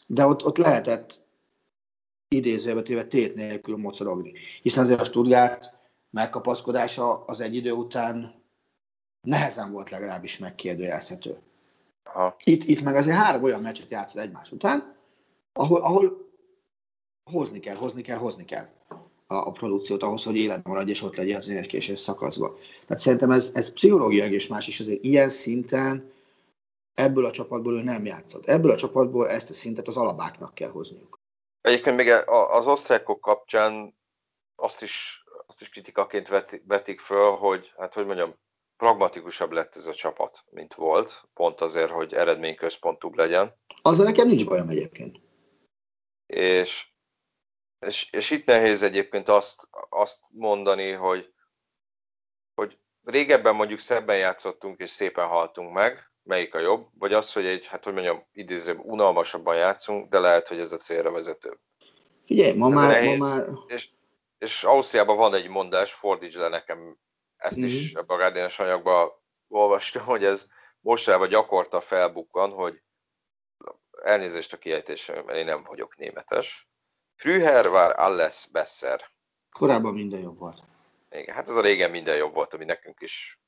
de 0.07 0.27
ott, 0.27 0.45
ott 0.45 0.57
lehetett 0.57 1.21
idézőbe 2.29 2.83
téve 2.83 3.07
tét 3.07 3.35
nélkül 3.35 3.77
mocorogni. 3.77 4.33
Hiszen 4.63 4.85
azért 4.85 5.01
a 5.01 5.05
Stuttgart 5.05 5.75
megkapaszkodása 6.11 7.25
az 7.25 7.41
egy 7.41 7.55
idő 7.55 7.73
után 7.73 8.35
nehezen 9.21 9.73
volt 9.73 9.91
legalábbis 9.91 10.39
megkérdőjelezhető. 10.39 11.39
Itt, 12.45 12.65
itt 12.65 12.83
meg 12.83 12.97
azért 12.97 13.17
három 13.17 13.43
olyan 13.43 13.61
meccset 13.61 13.91
játszott 13.91 14.23
egymás 14.23 14.53
után, 14.53 14.97
ahol, 15.53 15.81
ahol 15.81 16.31
hozni 17.31 17.61
kell, 17.61 17.77
hozni 17.77 18.03
kell, 18.03 18.19
hozni 18.19 18.45
kell 18.45 18.69
a, 19.27 19.35
a 19.35 19.51
produkciót 19.51 20.03
ahhoz, 20.03 20.25
hogy 20.25 20.37
életben 20.37 20.73
maradj, 20.73 20.91
és 20.91 21.03
ott 21.03 21.17
legyen 21.17 21.37
az 21.37 21.49
éneskésés 21.49 21.99
szakaszban. 21.99 22.57
Tehát 22.87 23.03
szerintem 23.03 23.31
ez, 23.31 23.51
ez 23.55 23.73
pszichológiai 23.73 24.33
és 24.33 24.47
más 24.47 24.69
is 24.69 24.81
azért 24.81 25.03
ilyen 25.03 25.29
szinten 25.29 26.11
ebből 26.95 27.25
a 27.25 27.31
csapatból 27.31 27.77
ő 27.77 27.83
nem 27.83 28.05
játszott. 28.05 28.47
Ebből 28.47 28.71
a 28.71 28.77
csapatból 28.77 29.29
ezt 29.29 29.51
a 29.51 29.55
szintet 29.55 29.89
az 29.89 29.97
alabáknak 29.97 30.55
kell 30.55 30.71
hozniuk. 30.71 31.19
Egyébként 31.61 31.97
még 31.97 32.09
az 32.51 32.67
osztrákok 32.67 33.21
kapcsán 33.21 33.95
azt 34.57 34.83
is, 34.83 35.25
azt 35.47 35.61
is 35.61 35.69
kritikaként 35.69 36.29
vetik 36.67 37.01
föl, 37.01 37.31
hogy, 37.31 37.73
hát 37.79 37.95
hogy 37.95 38.07
mondjam, 38.07 38.35
pragmatikusabb 38.81 39.53
lett 39.53 39.77
ez 39.77 39.87
a 39.87 39.95
csapat, 39.95 40.45
mint 40.51 40.75
volt, 40.75 41.29
pont 41.35 41.61
azért, 41.61 41.91
hogy 41.91 42.15
eredményközpontúbb 42.15 43.15
legyen. 43.15 43.55
Azzal 43.83 44.05
nekem 44.05 44.27
nincs 44.27 44.45
bajom 44.45 44.69
egyébként. 44.69 45.21
És, 46.27 46.89
és, 47.87 48.13
és 48.13 48.31
itt 48.31 48.47
nehéz 48.47 48.83
egyébként 48.83 49.29
azt, 49.29 49.69
azt 49.89 50.19
mondani, 50.29 50.91
hogy, 50.91 51.33
hogy 52.55 52.79
régebben 53.05 53.55
mondjuk 53.55 53.79
szebben 53.79 54.17
játszottunk 54.17 54.81
és 54.81 54.91
szépen 54.91 55.27
haltunk 55.27 55.73
meg, 55.73 56.11
melyik 56.23 56.55
a 56.55 56.59
jobb, 56.59 56.89
vagy 56.99 57.13
az, 57.13 57.33
hogy 57.33 57.47
egy, 57.47 57.67
hát 57.67 57.85
hogy 57.85 57.93
mondjam, 57.93 58.27
idéző, 58.33 58.75
unalmasabban 58.75 59.57
játszunk, 59.57 60.09
de 60.09 60.19
lehet, 60.19 60.49
hogy 60.49 60.59
ez 60.59 60.73
a 60.73 60.77
célra 60.77 61.11
vezető. 61.11 61.59
Figyelj, 62.25 62.57
ma 62.57 62.69
már, 62.69 62.91
nehéz, 62.91 63.19
ma 63.19 63.29
már... 63.29 63.49
És, 63.67 63.89
és 64.39 64.65
Ausztriában 64.65 65.17
van 65.17 65.35
egy 65.35 65.49
mondás, 65.49 65.93
fordíts 65.93 66.37
le 66.37 66.49
nekem, 66.49 66.99
ezt 67.41 67.57
is 67.57 67.91
mhm. 67.91 67.99
ebben 67.99 68.17
a 68.17 68.19
Guardianes 68.19 68.59
anyagban 68.59 69.11
olvastam, 69.49 70.05
hogy 70.05 70.25
ez 70.25 70.47
mostanában 70.81 71.29
gyakorta 71.29 71.81
felbukkan, 71.81 72.51
hogy 72.51 72.83
elnézést 74.03 74.53
a 74.53 74.59
kiejtésem, 74.59 75.25
mert 75.25 75.39
én 75.39 75.45
nem 75.45 75.63
vagyok 75.63 75.97
németes. 75.97 76.69
Früher 77.15 77.67
war 77.67 77.99
alles 77.99 78.49
besser. 78.53 79.11
Korábban 79.53 79.95
minden 79.95 80.21
jobb 80.21 80.39
volt. 80.39 80.63
Igen, 81.11 81.35
hát 81.35 81.49
ez 81.49 81.55
a 81.55 81.61
régen 81.61 81.91
minden 81.91 82.17
jobb 82.17 82.35
volt, 82.35 82.55
ami 82.55 82.65
nekünk 82.65 83.01
is 83.01 83.41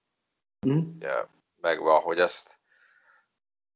mm. 0.67 0.99
ja, 0.99 1.35
megvan, 1.61 2.01
hogy 2.01 2.19
ezt 2.19 2.59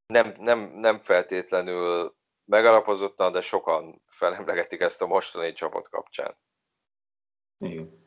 nem, 0.06 0.34
nem, 0.38 0.58
nem 0.58 0.98
feltétlenül 0.98 2.16
megalapozottan, 2.44 3.32
de 3.32 3.40
sokan 3.40 4.02
felemlegetik 4.06 4.80
ezt 4.80 5.02
a 5.02 5.06
mostani 5.06 5.52
csapat 5.52 5.88
kapcsán. 5.88 6.38
Igen. 7.58 8.05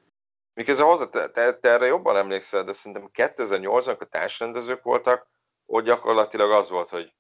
Miközben 0.60 0.88
hozzá, 0.88 1.10
te, 1.10 1.30
te, 1.30 1.54
te 1.54 1.70
erre 1.70 1.86
jobban 1.86 2.16
emlékszel, 2.16 2.64
de 2.64 2.72
szerintem 2.72 3.10
2008-ban 3.14 4.00
a 4.00 4.06
társrendezők 4.06 4.84
voltak, 4.84 5.28
ott 5.66 5.84
gyakorlatilag 5.84 6.52
az 6.52 6.70
volt, 6.70 6.90
hogy 6.90 7.14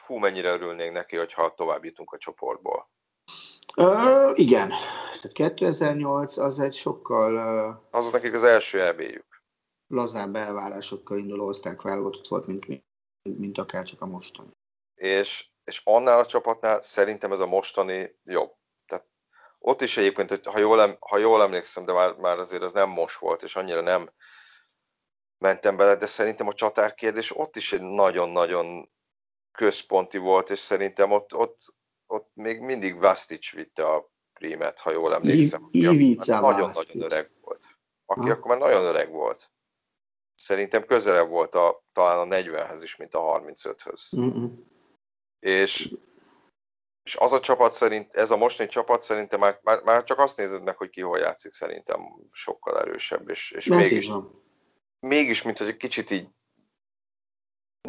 fú, 0.00 0.16
mennyire 0.16 0.52
örülnénk 0.52 0.92
neki, 0.92 1.16
hogyha 1.16 1.54
tovább 1.54 1.84
jutunk 1.84 2.12
a 2.12 2.18
csoportból. 2.18 2.90
Ö, 3.76 4.30
igen. 4.34 4.68
Tehát 4.68 5.32
2008 5.32 6.36
az 6.36 6.58
egy 6.58 6.74
sokkal... 6.74 7.36
Az 7.90 8.02
volt 8.02 8.12
nekik 8.12 8.34
az 8.34 8.44
első 8.44 8.80
elbéjük. 8.80 9.42
Lazább 9.86 10.34
elvárásokkal 10.36 11.18
induló 11.18 11.46
osztrák 11.46 11.82
válogatott 11.82 12.28
volt, 12.28 12.46
mint, 12.46 12.66
mint 13.22 13.58
akár 13.58 13.84
csak 13.84 14.00
a 14.00 14.06
mostani. 14.06 14.50
És, 14.94 15.48
és 15.64 15.80
annál 15.84 16.18
a 16.18 16.26
csapatnál 16.26 16.82
szerintem 16.82 17.32
ez 17.32 17.40
a 17.40 17.46
mostani 17.46 18.18
jobb. 18.24 18.54
Ott 19.66 19.80
is 19.80 19.96
egyébként, 19.96 20.28
hogy 20.28 20.46
ha 20.46 20.58
jól, 20.58 20.96
ha 21.00 21.18
jól 21.18 21.42
emlékszem, 21.42 21.84
de 21.84 21.92
már, 21.92 22.14
már 22.14 22.38
azért 22.38 22.62
az 22.62 22.72
nem 22.72 22.88
most 22.88 23.18
volt, 23.18 23.42
és 23.42 23.56
annyira 23.56 23.80
nem 23.80 24.10
mentem 25.38 25.76
bele, 25.76 25.96
de 25.96 26.06
szerintem 26.06 26.46
a 26.46 26.52
csatárkérdés 26.52 27.36
ott 27.36 27.56
is 27.56 27.72
egy 27.72 27.80
nagyon-nagyon 27.80 28.90
központi 29.52 30.18
volt, 30.18 30.50
és 30.50 30.58
szerintem 30.58 31.12
ott, 31.12 31.34
ott, 31.34 31.58
ott 32.06 32.30
még 32.34 32.60
mindig 32.60 32.98
Vastic 32.98 33.52
vitte 33.52 33.86
a 33.86 34.10
prímet, 34.32 34.80
ha 34.80 34.90
jól 34.90 35.14
emlékszem. 35.14 35.68
Nagyon-nagyon 36.40 37.02
öreg 37.02 37.30
volt. 37.40 37.64
Aki 38.04 38.28
ha. 38.28 38.30
akkor 38.30 38.50
már 38.50 38.58
nagyon 38.58 38.84
öreg 38.84 39.10
volt. 39.10 39.50
Szerintem 40.34 40.86
közelebb 40.86 41.28
volt 41.28 41.54
a, 41.54 41.84
talán 41.92 42.32
a 42.32 42.36
40-hez 42.36 42.78
is, 42.82 42.96
mint 42.96 43.14
a 43.14 43.20
35-höz. 43.20 44.12
Uh-uh. 44.12 44.50
És, 45.38 45.94
és 47.04 47.16
az 47.16 47.32
a 47.32 47.40
csapat 47.40 47.72
szerint, 47.72 48.14
ez 48.14 48.30
a 48.30 48.36
mostani 48.36 48.68
csapat 48.68 49.02
szerintem 49.02 49.40
már, 49.40 49.60
már, 49.62 49.82
már 49.82 50.04
csak 50.04 50.18
azt 50.18 50.36
nézed 50.36 50.62
meg, 50.62 50.76
hogy 50.76 50.90
ki 50.90 51.00
hol 51.00 51.18
játszik, 51.18 51.52
szerintem 51.52 52.00
sokkal 52.32 52.78
erősebb, 52.80 53.28
és, 53.28 53.50
és 53.50 53.66
mégis, 53.66 54.10
mégis, 55.00 55.42
mint 55.42 55.58
hogy 55.58 55.68
egy 55.68 55.76
kicsit 55.76 56.10
így 56.10 56.28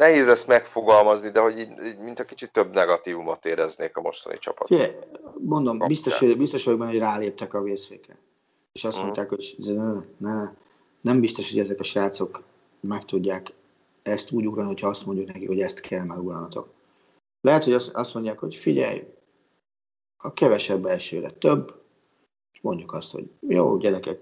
Nehéz 0.00 0.28
ezt 0.28 0.46
megfogalmazni, 0.46 1.30
de 1.30 1.40
hogy 1.40 1.58
így, 1.58 1.72
így 1.86 1.98
mint 1.98 2.18
a 2.18 2.24
kicsit 2.24 2.52
több 2.52 2.74
negatívumot 2.74 3.46
éreznék 3.46 3.96
a 3.96 4.00
mostani 4.00 4.38
csapat. 4.38 4.66
Fie, 4.66 4.98
mondom, 5.38 5.78
biztos, 5.78 6.18
biztos 6.36 6.64
vagyok 6.64 6.78
benne, 6.78 6.90
hogy 6.90 7.00
ráléptek 7.00 7.54
a 7.54 7.62
vészfékre. 7.62 8.18
És 8.72 8.84
azt 8.84 8.98
mm. 8.98 9.02
mondták, 9.02 9.28
hogy 9.28 9.54
ne, 9.58 9.92
ne, 10.16 10.50
nem 11.00 11.20
biztos, 11.20 11.50
hogy 11.50 11.58
ezek 11.58 11.80
a 11.80 11.82
srácok 11.82 12.42
meg 12.80 13.04
tudják 13.04 13.52
ezt 14.02 14.30
úgy 14.30 14.46
ugrani, 14.46 14.68
hogyha 14.68 14.88
azt 14.88 15.06
mondjuk 15.06 15.26
neki, 15.26 15.46
hogy 15.46 15.60
ezt 15.60 15.80
kell 15.80 16.04
megugranatok. 16.04 16.68
Lehet, 17.40 17.64
hogy 17.64 17.72
azt, 17.72 18.14
mondják, 18.14 18.38
hogy 18.38 18.56
figyelj, 18.56 19.14
a 20.16 20.32
kevesebb 20.32 20.84
elsőre 20.84 21.30
több, 21.30 21.82
és 22.52 22.60
mondjuk 22.60 22.92
azt, 22.92 23.12
hogy 23.12 23.30
jó, 23.40 23.76
gyerekek, 23.76 24.20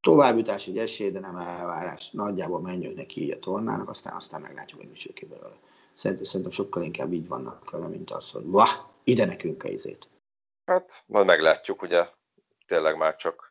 továbbjutás 0.00 0.66
egy 0.66 0.78
esély, 0.78 1.10
de 1.10 1.20
nem 1.20 1.36
elvárás. 1.36 2.10
Nagyjából 2.10 2.60
menjünk 2.60 2.96
neki 2.96 3.22
így 3.22 3.30
a 3.30 3.38
tornának, 3.38 3.88
aztán, 3.88 4.16
aztán 4.16 4.40
meglátjuk, 4.40 4.80
hogy 4.80 4.88
mi 4.88 5.12
ki 5.12 5.26
belőle. 5.26 5.58
Szerintem 5.94 6.50
sokkal 6.50 6.82
inkább 6.82 7.12
így 7.12 7.28
vannak 7.28 7.70
vele, 7.70 7.86
mint 7.86 8.10
az, 8.10 8.30
hogy 8.30 8.46
vah, 8.46 8.70
ide 9.04 9.24
nekünk 9.24 9.64
a 9.64 9.68
izét. 9.68 10.08
Hát, 10.64 11.04
majd 11.06 11.26
meglátjuk, 11.26 11.82
ugye 11.82 12.08
tényleg 12.66 12.96
már 12.96 13.16
csak 13.16 13.49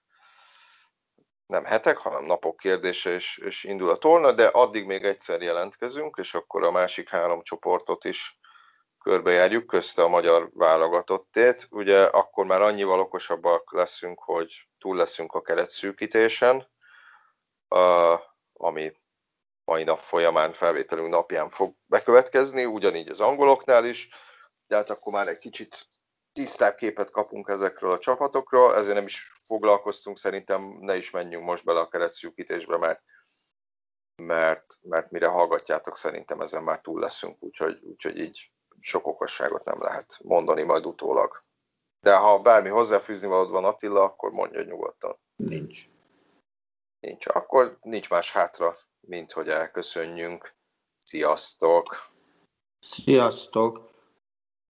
nem 1.50 1.66
hetek, 1.66 1.98
hanem 1.98 2.26
napok 2.26 2.58
kérdése, 2.58 3.10
és, 3.14 3.38
és 3.38 3.64
indul 3.64 3.90
a 3.90 3.98
torna, 3.98 4.32
de 4.32 4.46
addig 4.46 4.86
még 4.86 5.06
egyszer 5.06 5.42
jelentkezünk, 5.42 6.18
és 6.18 6.34
akkor 6.34 6.64
a 6.64 6.72
másik 6.72 7.10
három 7.10 7.44
csoportot 7.44 8.06
is 8.06 8.40
körbejárjuk, 9.00 9.66
közte 9.66 10.04
a 10.04 10.08
magyar 10.08 10.50
válogatottét. 10.54 11.68
Ugye 11.72 12.04
akkor 12.04 12.46
már 12.46 12.62
annyival 12.62 13.00
okosabbak 13.00 13.74
leszünk, 13.74 14.20
hogy 14.20 14.68
túl 14.80 14.96
leszünk 14.96 15.34
a 15.34 15.42
keretszűkítésen, 15.42 16.68
ami 18.54 18.94
mai 19.64 19.84
nap 19.84 20.00
folyamán 20.00 20.54
felvételünk 20.54 21.10
napján 21.10 21.50
fog 21.50 21.76
bekövetkezni, 21.86 22.66
ugyanígy 22.66 23.10
az 23.10 23.22
angoloknál 23.22 23.86
is, 23.86 24.10
de 24.68 24.76
hát 24.76 24.90
akkor 24.90 25.14
már 25.14 25.28
egy 25.28 25.38
kicsit 25.38 25.88
tisztább 26.40 26.76
képet 26.76 27.12
kapunk 27.12 27.50
ezekről 27.50 27.92
a 27.92 27.98
csapatokról, 27.98 28.76
ezért 28.76 28.96
nem 28.96 29.06
is 29.06 29.32
foglalkoztunk, 29.44 30.18
szerintem 30.18 30.78
ne 30.80 30.96
is 30.96 31.12
menjünk 31.12 31.44
most 31.44 31.66
bele 31.66 31.80
a 31.80 31.88
keretszűkítésbe, 31.88 32.78
mert, 32.78 33.04
mert, 34.16 34.80
mert 34.82 35.12
mire 35.12 35.28
hallgatjátok, 35.28 35.98
szerintem 35.98 36.42
ezen 36.42 36.64
már 36.64 36.82
túl 36.82 37.00
leszünk, 37.00 37.44
úgyhogy, 37.44 37.80
úgyhogy 37.84 38.18
így 38.18 38.52
sok 38.80 39.08
okosságot 39.08 39.64
nem 39.64 39.82
lehet 39.82 40.20
mondani 40.24 40.64
majd 40.64 40.86
utólag. 40.86 41.44
De 42.00 42.16
ha 42.16 42.40
bármi 42.40 42.70
hozzáfűzni 42.70 43.28
valód 43.28 43.50
van 43.50 43.66
Attila, 43.66 44.04
akkor 44.04 44.32
mondja 44.32 44.62
nyugodtan. 44.62 45.20
Nincs. 45.36 45.90
Nincs. 47.00 47.28
Akkor 47.28 47.78
nincs 47.82 48.10
más 48.10 48.32
hátra, 48.32 48.78
mint 49.00 49.32
hogy 49.32 49.50
elköszönjünk. 49.50 50.56
Sziasztok! 51.00 51.96
Sziasztok! 52.80 53.89